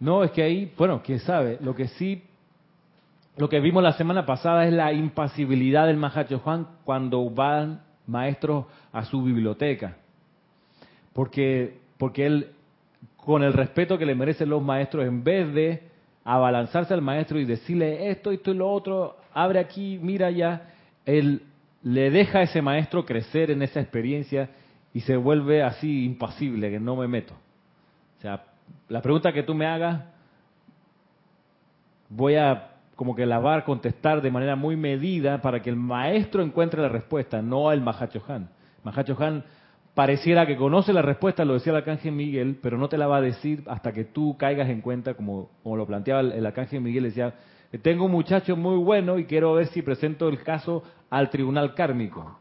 No, 0.00 0.24
es 0.24 0.30
que 0.30 0.42
ahí, 0.42 0.72
bueno, 0.78 1.02
quién 1.04 1.20
sabe, 1.20 1.58
lo 1.60 1.74
que 1.74 1.88
sí, 1.88 2.22
lo 3.36 3.48
que 3.48 3.60
vimos 3.60 3.82
la 3.82 3.92
semana 3.92 4.26
pasada 4.26 4.66
es 4.66 4.72
la 4.72 4.92
impasibilidad 4.92 5.86
del 5.86 5.96
Mahacho 5.96 6.38
Juan 6.40 6.66
cuando 6.84 7.28
van 7.30 7.82
maestros 8.06 8.66
a 8.92 9.04
su 9.04 9.22
biblioteca. 9.22 9.96
Porque, 11.14 11.78
porque 11.96 12.26
él, 12.26 12.50
con 13.16 13.42
el 13.42 13.52
respeto 13.52 13.96
que 13.96 14.06
le 14.06 14.14
merecen 14.14 14.50
los 14.50 14.62
maestros, 14.62 15.06
en 15.06 15.24
vez 15.24 15.52
de 15.54 15.82
abalanzarse 16.24 16.92
al 16.92 17.02
maestro 17.02 17.38
y 17.38 17.44
decirle 17.44 18.10
esto, 18.10 18.30
esto 18.30 18.50
y 18.50 18.54
lo 18.54 18.70
otro, 18.70 19.16
abre 19.32 19.60
aquí, 19.60 19.98
mira 20.00 20.26
allá, 20.26 20.70
él 21.06 21.42
le 21.82 22.10
deja 22.10 22.40
a 22.40 22.42
ese 22.42 22.62
maestro 22.62 23.04
crecer 23.04 23.50
en 23.50 23.62
esa 23.62 23.80
experiencia 23.80 24.50
y 24.92 25.00
se 25.00 25.16
vuelve 25.16 25.62
así 25.62 26.04
impasible, 26.04 26.70
que 26.70 26.78
no 26.78 26.96
me 26.96 27.08
meto. 27.08 27.34
O 28.18 28.20
sea, 28.20 28.44
la 28.88 29.00
pregunta 29.00 29.32
que 29.32 29.42
tú 29.42 29.54
me 29.54 29.66
hagas, 29.66 30.04
voy 32.08 32.36
a 32.36 32.71
como 32.96 33.14
que 33.14 33.26
la 33.26 33.38
va 33.38 33.56
a 33.56 33.64
contestar 33.64 34.22
de 34.22 34.30
manera 34.30 34.56
muy 34.56 34.76
medida 34.76 35.40
para 35.40 35.60
que 35.62 35.70
el 35.70 35.76
maestro 35.76 36.42
encuentre 36.42 36.80
la 36.80 36.88
respuesta, 36.88 37.42
no 37.42 37.72
el 37.72 37.80
Mahachohan. 37.80 38.48
Mahachohan 38.84 39.44
pareciera 39.94 40.46
que 40.46 40.56
conoce 40.56 40.92
la 40.92 41.02
respuesta, 41.02 41.44
lo 41.44 41.54
decía 41.54 41.72
el 41.72 41.78
arcángel 41.78 42.12
Miguel, 42.12 42.58
pero 42.62 42.78
no 42.78 42.88
te 42.88 42.98
la 42.98 43.06
va 43.06 43.18
a 43.18 43.20
decir 43.20 43.62
hasta 43.66 43.92
que 43.92 44.04
tú 44.04 44.36
caigas 44.36 44.68
en 44.68 44.80
cuenta, 44.80 45.14
como, 45.14 45.50
como 45.62 45.76
lo 45.76 45.86
planteaba 45.86 46.20
el, 46.20 46.32
el 46.32 46.46
arcángel 46.46 46.80
Miguel, 46.80 47.04
decía, 47.04 47.34
tengo 47.82 48.04
un 48.04 48.12
muchacho 48.12 48.56
muy 48.56 48.76
bueno 48.76 49.18
y 49.18 49.24
quiero 49.24 49.54
ver 49.54 49.66
si 49.68 49.82
presento 49.82 50.28
el 50.28 50.42
caso 50.42 50.82
al 51.10 51.30
tribunal 51.30 51.74
kármico. 51.74 52.38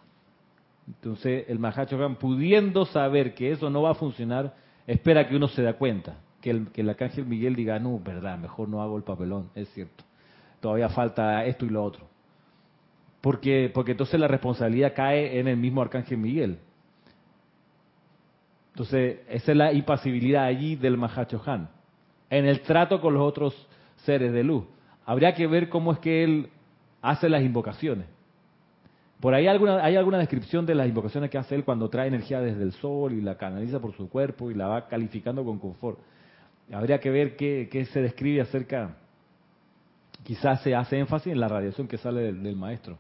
Entonces 0.88 1.46
el 1.48 1.60
Mahachohan, 1.60 2.16
pudiendo 2.16 2.86
saber 2.86 3.34
que 3.34 3.52
eso 3.52 3.70
no 3.70 3.82
va 3.84 3.92
a 3.92 3.96
funcionar, 3.96 4.56
espera 4.88 5.28
que 5.28 5.36
uno 5.36 5.48
se 5.48 5.62
da 5.62 5.74
cuenta, 5.74 6.18
que 6.42 6.50
el, 6.50 6.68
que 6.72 6.82
el 6.82 6.90
arcángel 6.90 7.26
Miguel 7.26 7.56
diga, 7.56 7.80
no, 7.80 8.00
verdad, 8.00 8.38
mejor 8.38 8.68
no 8.68 8.82
hago 8.82 8.98
el 8.98 9.04
papelón, 9.04 9.50
es 9.56 9.70
cierto, 9.70 10.04
todavía 10.62 10.90
falta 10.90 11.44
esto 11.46 11.66
y 11.66 11.70
lo 11.70 11.84
otro. 11.84 12.08
Porque, 13.20 13.70
porque 13.74 13.92
entonces 13.92 14.20
la 14.20 14.28
responsabilidad 14.28 14.94
cae 14.96 15.40
en 15.40 15.48
el 15.48 15.58
mismo 15.58 15.82
arcángel 15.82 16.18
Miguel. 16.18 16.60
Entonces, 18.74 19.20
esa 19.30 19.52
es 19.52 19.58
la 19.58 19.74
impasibilidad 19.74 20.46
allí 20.46 20.76
del 20.76 20.98
Mahachohan. 20.98 21.70
En 22.30 22.46
el 22.46 22.62
trato 22.62 23.02
con 23.02 23.14
los 23.14 23.24
otros 23.24 23.68
seres 23.98 24.32
de 24.32 24.44
luz. 24.44 24.64
Habría 25.06 25.36
que 25.36 25.46
ver 25.46 25.68
cómo 25.70 25.92
es 25.92 26.00
que 26.00 26.24
él 26.24 26.50
hace 27.02 27.28
las 27.28 27.44
invocaciones. 27.44 28.08
Por 29.20 29.36
ahí 29.36 29.46
alguna, 29.46 29.84
hay 29.84 29.98
alguna 29.98 30.18
descripción 30.18 30.66
de 30.66 30.74
las 30.74 30.88
invocaciones 30.88 31.30
que 31.30 31.38
hace 31.38 31.54
él 31.54 31.64
cuando 31.64 31.90
trae 31.90 32.08
energía 32.08 32.40
desde 32.40 32.64
el 32.64 32.72
sol 32.74 33.14
y 33.14 33.22
la 33.22 33.38
canaliza 33.38 33.80
por 33.80 33.96
su 33.96 34.10
cuerpo 34.10 34.50
y 34.50 34.56
la 34.56 34.68
va 34.68 34.88
calificando 34.88 35.44
con 35.44 35.60
confort. 35.60 36.00
Habría 36.72 37.00
que 37.00 37.12
ver 37.12 37.36
qué, 37.36 37.68
qué 37.72 37.86
se 37.86 38.02
describe 38.02 38.42
acerca, 38.42 38.96
quizás 40.32 40.62
se 40.62 40.74
hace 40.74 40.98
énfasis 40.98 41.34
en 41.34 41.42
la 41.42 41.50
radiación 41.50 41.90
que 41.90 41.98
sale 41.98 42.32
del, 42.32 42.56
maestro. 42.56 42.98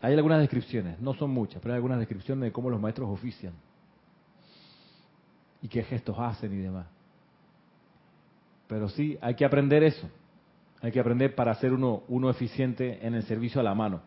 Hay 0.00 0.12
algunas 0.12 0.40
descripciones, 0.40 0.98
no 0.98 1.14
son 1.14 1.30
muchas, 1.30 1.62
pero 1.62 1.74
hay 1.74 1.76
algunas 1.76 2.00
descripciones 2.00 2.42
de 2.42 2.50
cómo 2.50 2.68
los 2.68 2.80
maestros 2.80 3.08
ofician 3.08 3.52
y 5.62 5.68
qué 5.68 5.84
gestos 5.84 6.16
hacen 6.18 6.52
y 6.52 6.56
demás. 6.56 6.88
Pero 8.66 8.88
sí, 8.88 9.16
hay 9.22 9.36
que 9.36 9.44
aprender 9.44 9.84
eso. 9.84 10.10
Hay 10.80 10.90
que 10.90 10.98
aprender 10.98 11.36
para 11.36 11.54
ser 11.54 11.72
uno, 11.72 12.02
uno 12.08 12.28
eficiente 12.28 13.06
en 13.06 13.14
el 13.14 13.22
servicio 13.22 13.60
a 13.60 13.64
la 13.64 13.76
mano. 13.76 14.00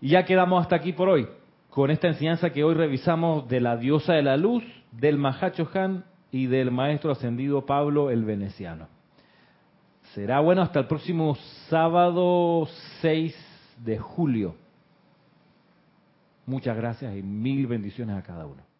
Y 0.00 0.10
ya 0.10 0.24
quedamos 0.24 0.62
hasta 0.62 0.76
aquí 0.76 0.92
por 0.92 1.08
hoy, 1.08 1.26
con 1.70 1.90
esta 1.90 2.06
enseñanza 2.06 2.50
que 2.50 2.62
hoy 2.62 2.74
revisamos 2.74 3.48
de 3.48 3.60
la 3.60 3.76
diosa 3.76 4.12
de 4.12 4.22
la 4.22 4.36
luz, 4.36 4.62
del 4.92 5.18
Mahacho 5.18 5.68
Han 5.74 6.04
y 6.30 6.46
del 6.46 6.70
maestro 6.70 7.10
ascendido 7.10 7.66
Pablo 7.66 8.10
el 8.10 8.24
Veneciano. 8.24 8.91
Será 10.14 10.40
bueno 10.40 10.60
hasta 10.60 10.78
el 10.78 10.86
próximo 10.86 11.36
sábado 11.70 12.68
6 13.00 13.34
de 13.78 13.98
julio. 13.98 14.54
Muchas 16.44 16.76
gracias 16.76 17.16
y 17.16 17.22
mil 17.22 17.66
bendiciones 17.66 18.16
a 18.16 18.22
cada 18.22 18.44
uno. 18.44 18.71